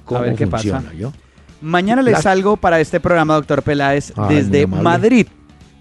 cómo 0.04 0.36
funciona. 0.36 0.92
Yo. 0.92 1.12
Mañana 1.60 2.02
les 2.02 2.22
salgo 2.22 2.56
para 2.56 2.80
este 2.80 3.00
programa, 3.00 3.34
doctor 3.34 3.62
Peláez, 3.62 4.12
desde 4.28 4.66
Madrid. 4.66 5.26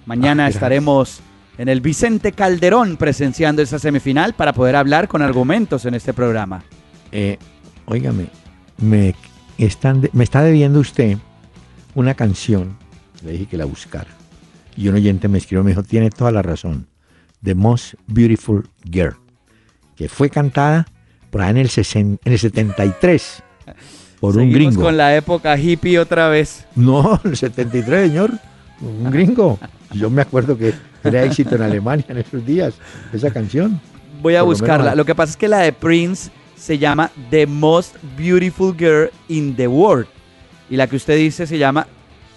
Mañana 0.05 0.45
ah, 0.45 0.49
estaremos 0.49 1.21
en 1.57 1.69
el 1.69 1.81
Vicente 1.81 2.31
Calderón 2.31 2.97
presenciando 2.97 3.61
esa 3.61 3.79
semifinal 3.79 4.33
para 4.33 4.53
poder 4.53 4.75
hablar 4.75 5.07
con 5.07 5.21
argumentos 5.21 5.85
en 5.85 5.93
este 5.93 6.13
programa. 6.13 6.63
Eh, 7.11 7.37
óigame, 7.85 8.27
me, 8.77 9.15
están 9.65 10.09
me 10.13 10.23
está 10.23 10.41
debiendo 10.41 10.79
usted 10.79 11.17
una 11.95 12.13
canción. 12.13 12.77
Le 13.23 13.33
dije 13.33 13.45
que 13.47 13.57
la 13.57 13.65
buscara 13.65 14.19
y 14.79 14.87
un 14.87 14.95
oyente 14.95 15.27
me 15.27 15.37
escribió, 15.37 15.63
me 15.63 15.71
dijo, 15.71 15.83
tiene 15.83 16.09
toda 16.09 16.31
la 16.31 16.41
razón. 16.41 16.87
The 17.43 17.53
Most 17.53 17.95
Beautiful 18.07 18.69
Girl, 18.89 19.15
que 19.95 20.07
fue 20.07 20.29
cantada 20.29 20.87
por 21.29 21.41
ahí 21.41 21.51
en 21.51 21.57
el, 21.57 21.69
en 21.93 22.19
el 22.23 22.39
73 22.39 23.43
por 24.19 24.37
un 24.37 24.51
gringo. 24.51 24.81
con 24.81 24.97
la 24.97 25.15
época 25.15 25.57
hippie 25.57 25.99
otra 25.99 26.29
vez. 26.29 26.65
No, 26.75 27.19
el 27.23 27.35
73, 27.35 28.09
señor. 28.09 28.31
Un 28.81 29.03
gringo. 29.11 29.59
Yo 29.93 30.09
me 30.09 30.21
acuerdo 30.21 30.57
que 30.57 30.73
era 31.03 31.23
éxito 31.23 31.55
en 31.55 31.63
Alemania 31.63 32.05
en 32.07 32.17
esos 32.17 32.45
días, 32.45 32.73
esa 33.11 33.31
canción. 33.31 33.81
Voy 34.21 34.35
a 34.35 34.43
buscarla. 34.43 34.95
Lo 34.95 35.05
que 35.05 35.15
pasa 35.15 35.31
es 35.31 35.37
que 35.37 35.47
la 35.47 35.59
de 35.59 35.73
Prince 35.73 36.31
se 36.59 36.77
llama 36.77 37.11
The 37.29 37.47
Most 37.47 37.95
Beautiful 38.17 38.75
Girl 38.77 39.09
in 39.27 39.55
the 39.55 39.67
World. 39.67 40.07
Y 40.69 40.75
la 40.75 40.87
que 40.87 40.97
usted 40.97 41.17
dice 41.17 41.47
se 41.47 41.57
llama 41.57 41.87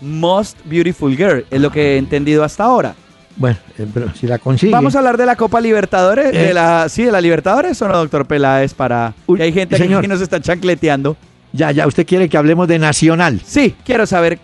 Most 0.01 0.59
Beautiful 0.65 1.17
Girl, 1.17 1.45
es 1.51 1.61
lo 1.61 1.71
que 1.71 1.95
he 1.95 1.99
entendido 1.99 2.45
hasta 2.45 2.65
ahora. 2.65 2.95
Bueno, 3.37 3.57
eh, 3.79 3.87
pero 3.93 4.13
si 4.15 4.27
la 4.27 4.39
consigue. 4.39 4.73
Vamos 4.73 4.95
a 4.95 4.99
hablar 4.99 5.17
de 5.17 5.27
la 5.27 5.37
Copa 5.37 5.61
Libertadores, 5.61 6.33
de 6.33 6.51
eh. 6.51 6.55
la, 6.55 6.89
sí, 6.89 7.05
de 7.05 7.13
la 7.13 7.21
Libertadores 7.21 7.81
o 7.81 7.89
no, 7.89 7.97
doctor 7.97 8.27
Peláez, 8.27 8.75
para 8.75 9.15
que 9.35 9.43
hay 9.43 9.53
gente 9.53 9.77
aquí 9.77 9.89
que 9.89 10.09
nos 10.09 10.21
está 10.21 10.41
chancleteando. 10.41 11.17
Ya, 11.53 11.71
ya, 11.71 11.87
usted 11.87 12.07
quiere 12.07 12.29
que 12.29 12.37
hablemos 12.37 12.69
de 12.69 12.79
Nacional. 12.79 13.41
Sí, 13.45 13.75
quiero 13.85 14.07
saber 14.07 14.39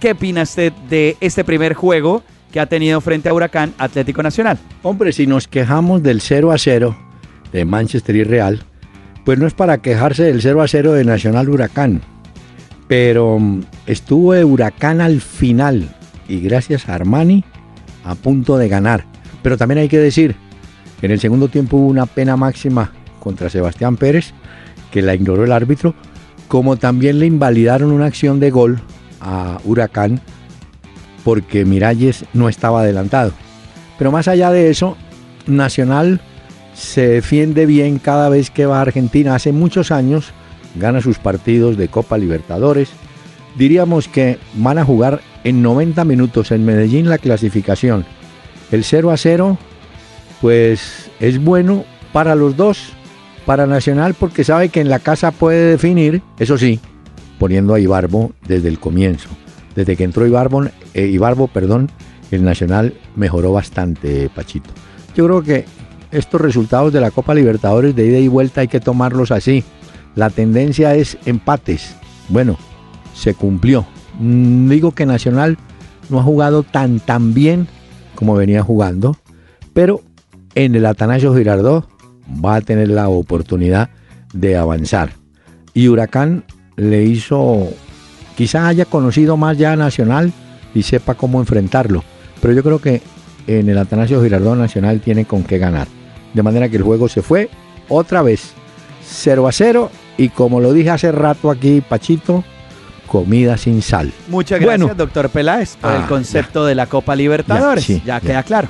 qué 0.00 0.12
opina 0.12 0.42
usted 0.42 0.72
de 0.88 1.16
este 1.20 1.44
primer 1.44 1.74
juego 1.74 2.22
que 2.50 2.60
ha 2.60 2.66
tenido 2.66 3.00
frente 3.00 3.28
a 3.28 3.34
Huracán 3.34 3.72
Atlético 3.78 4.22
Nacional. 4.22 4.58
Hombre, 4.82 5.12
si 5.12 5.26
nos 5.26 5.48
quejamos 5.48 6.02
del 6.02 6.20
0 6.20 6.52
a 6.52 6.58
0 6.58 6.96
de 7.52 7.64
Manchester 7.64 8.16
y 8.16 8.24
Real, 8.24 8.64
pues 9.24 9.38
no 9.38 9.46
es 9.46 9.54
para 9.54 9.78
quejarse 9.78 10.24
del 10.24 10.42
0 10.42 10.62
a 10.62 10.68
0 10.68 10.92
de 10.92 11.04
Nacional 11.04 11.48
Huracán 11.48 12.02
pero 12.92 13.38
mm, 13.38 13.62
estuvo 13.86 14.34
de 14.34 14.44
huracán 14.44 15.00
al 15.00 15.22
final 15.22 15.88
y 16.28 16.40
gracias 16.40 16.90
a 16.90 16.94
Armani 16.94 17.42
a 18.04 18.14
punto 18.14 18.58
de 18.58 18.68
ganar. 18.68 19.06
Pero 19.42 19.56
también 19.56 19.78
hay 19.78 19.88
que 19.88 19.98
decir 19.98 20.36
que 21.00 21.06
en 21.06 21.12
el 21.12 21.18
segundo 21.18 21.48
tiempo 21.48 21.78
hubo 21.78 21.86
una 21.86 22.04
pena 22.04 22.36
máxima 22.36 22.92
contra 23.18 23.48
Sebastián 23.48 23.96
Pérez, 23.96 24.34
que 24.90 25.00
la 25.00 25.14
ignoró 25.14 25.44
el 25.44 25.52
árbitro, 25.52 25.94
como 26.48 26.76
también 26.76 27.18
le 27.18 27.24
invalidaron 27.24 27.92
una 27.92 28.04
acción 28.04 28.40
de 28.40 28.50
gol 28.50 28.78
a 29.22 29.58
Huracán 29.64 30.20
porque 31.24 31.64
Miralles 31.64 32.26
no 32.34 32.50
estaba 32.50 32.82
adelantado. 32.82 33.32
Pero 33.96 34.12
más 34.12 34.28
allá 34.28 34.50
de 34.50 34.68
eso, 34.68 34.98
Nacional 35.46 36.20
se 36.74 37.06
defiende 37.06 37.66
bien 37.66 37.98
cada 37.98 38.28
vez 38.28 38.50
que 38.50 38.66
va 38.66 38.78
a 38.78 38.82
Argentina. 38.82 39.34
Hace 39.34 39.52
muchos 39.52 39.90
años 39.90 40.32
gana 40.76 41.00
sus 41.00 41.18
partidos 41.18 41.76
de 41.76 41.88
Copa 41.88 42.18
Libertadores. 42.18 42.90
Diríamos 43.56 44.08
que 44.08 44.38
van 44.54 44.78
a 44.78 44.84
jugar 44.84 45.20
en 45.44 45.62
90 45.62 46.04
minutos 46.04 46.50
en 46.50 46.64
Medellín 46.64 47.08
la 47.08 47.18
clasificación. 47.18 48.04
El 48.70 48.84
0 48.84 49.10
a 49.10 49.16
0, 49.16 49.58
pues 50.40 51.10
es 51.20 51.42
bueno 51.42 51.84
para 52.12 52.34
los 52.34 52.56
dos, 52.56 52.92
para 53.44 53.66
Nacional 53.66 54.14
porque 54.14 54.44
sabe 54.44 54.68
que 54.68 54.80
en 54.80 54.88
la 54.88 54.98
casa 54.98 55.30
puede 55.30 55.70
definir, 55.70 56.22
eso 56.38 56.56
sí, 56.56 56.80
poniendo 57.38 57.74
a 57.74 57.80
Ibarbo 57.80 58.32
desde 58.46 58.68
el 58.68 58.78
comienzo. 58.78 59.28
Desde 59.74 59.96
que 59.96 60.04
entró 60.04 60.26
Ibarbo, 60.26 60.64
eh, 60.94 61.06
Ibarbo 61.06 61.48
perdón, 61.48 61.90
el 62.30 62.44
Nacional 62.44 62.94
mejoró 63.16 63.52
bastante, 63.52 64.30
Pachito. 64.34 64.70
Yo 65.14 65.26
creo 65.26 65.42
que 65.42 65.64
estos 66.12 66.40
resultados 66.40 66.92
de 66.92 67.00
la 67.00 67.10
Copa 67.10 67.34
Libertadores 67.34 67.96
de 67.96 68.06
ida 68.06 68.18
y 68.18 68.28
vuelta 68.28 68.60
hay 68.60 68.68
que 68.68 68.80
tomarlos 68.80 69.32
así. 69.32 69.64
La 70.14 70.30
tendencia 70.30 70.94
es 70.94 71.18
empates. 71.24 71.96
Bueno, 72.28 72.58
se 73.14 73.34
cumplió. 73.34 73.86
Mm, 74.20 74.68
digo 74.68 74.92
que 74.92 75.06
Nacional 75.06 75.58
no 76.10 76.20
ha 76.20 76.22
jugado 76.22 76.62
tan 76.62 77.00
tan 77.00 77.34
bien 77.34 77.66
como 78.14 78.34
venía 78.34 78.62
jugando, 78.62 79.16
pero 79.72 80.02
en 80.54 80.74
el 80.74 80.86
Atanasio 80.86 81.34
Girardot 81.34 81.88
va 82.44 82.56
a 82.56 82.60
tener 82.60 82.88
la 82.88 83.08
oportunidad 83.08 83.90
de 84.32 84.56
avanzar. 84.56 85.14
Y 85.74 85.88
Huracán 85.88 86.44
le 86.76 87.04
hizo, 87.04 87.68
quizá 88.36 88.68
haya 88.68 88.84
conocido 88.84 89.36
más 89.36 89.56
ya 89.56 89.72
a 89.72 89.76
Nacional 89.76 90.32
y 90.74 90.82
sepa 90.82 91.14
cómo 91.14 91.40
enfrentarlo, 91.40 92.04
pero 92.40 92.52
yo 92.52 92.62
creo 92.62 92.80
que 92.80 93.00
en 93.46 93.68
el 93.68 93.78
Atanasio 93.78 94.22
Girardot 94.22 94.56
Nacional 94.56 95.00
tiene 95.00 95.24
con 95.24 95.42
qué 95.42 95.58
ganar. 95.58 95.88
De 96.34 96.42
manera 96.42 96.68
que 96.68 96.76
el 96.76 96.82
juego 96.82 97.08
se 97.08 97.22
fue 97.22 97.50
otra 97.88 98.22
vez 98.22 98.52
0 99.04 99.46
a 99.46 99.52
0 99.52 99.90
y 100.16 100.28
como 100.28 100.60
lo 100.60 100.72
dije 100.72 100.90
hace 100.90 101.12
rato 101.12 101.50
aquí, 101.50 101.82
Pachito, 101.86 102.44
comida 103.06 103.56
sin 103.56 103.82
sal. 103.82 104.12
Muchas 104.28 104.60
gracias, 104.60 104.96
doctor 104.96 105.28
Peláez, 105.28 105.76
por 105.76 105.92
el 105.92 106.02
ah, 106.02 106.06
concepto 106.08 106.64
de 106.64 106.74
la 106.74 106.86
Copa 106.86 107.14
Libertadores. 107.14 107.86
Ya, 107.86 108.02
ya 108.04 108.20
queda 108.20 108.42
claro. 108.42 108.68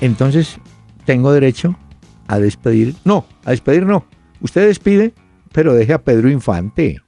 Entonces, 0.00 0.58
tengo 1.04 1.32
derecho 1.32 1.76
a 2.26 2.38
despedir. 2.38 2.94
No, 3.04 3.26
a 3.44 3.50
despedir 3.50 3.84
no. 3.84 4.06
Usted 4.40 4.66
despide, 4.66 5.12
pero 5.52 5.74
deje 5.74 5.92
a 5.92 6.02
Pedro 6.02 6.30
Infante. 6.30 7.00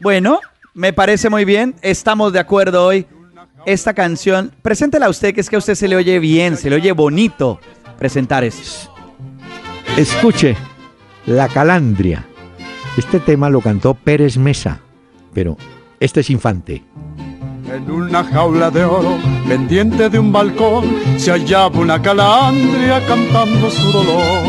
Bueno, 0.00 0.40
me 0.74 0.92
parece 0.92 1.30
muy 1.30 1.44
bien. 1.44 1.74
Estamos 1.82 2.32
de 2.32 2.40
acuerdo 2.40 2.86
hoy. 2.86 3.06
Esta 3.64 3.94
canción, 3.94 4.52
preséntela 4.62 5.06
a 5.06 5.08
usted, 5.08 5.34
que 5.34 5.40
es 5.40 5.48
que 5.48 5.56
a 5.56 5.60
usted 5.60 5.76
se 5.76 5.86
le 5.86 5.96
oye 5.96 6.18
bien, 6.18 6.56
se 6.56 6.68
le 6.68 6.76
oye 6.76 6.90
bonito 6.92 7.60
presentar 7.98 8.42
eso. 8.42 8.91
Escuche, 9.96 10.56
La 11.26 11.48
Calandria. 11.48 12.24
Este 12.96 13.20
tema 13.20 13.50
lo 13.50 13.60
cantó 13.60 13.92
Pérez 13.92 14.38
Mesa, 14.38 14.80
pero 15.34 15.58
este 16.00 16.20
es 16.20 16.30
Infante. 16.30 16.82
En 17.70 17.90
una 17.90 18.24
jaula 18.24 18.70
de 18.70 18.84
oro, 18.84 19.18
pendiente 19.46 20.08
de 20.08 20.18
un 20.18 20.32
balcón, 20.32 20.84
se 21.18 21.30
hallaba 21.30 21.78
una 21.78 22.00
calandria 22.00 23.06
cantando 23.06 23.70
su 23.70 23.92
dolor. 23.92 24.46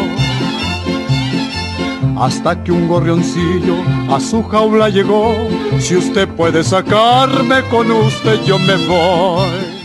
Hasta 2.18 2.64
que 2.64 2.72
un 2.72 2.88
gorrioncillo 2.88 3.76
a 4.10 4.22
su 4.22 4.44
jaula 4.44 4.88
llegó, 4.88 5.36
si 5.80 5.98
usted 5.98 6.30
puede 6.30 6.64
sacarme 6.64 7.64
con 7.70 7.91
usted, 7.91 8.41
yo 8.46 8.58
me 8.60 8.76
voy. 8.88 9.82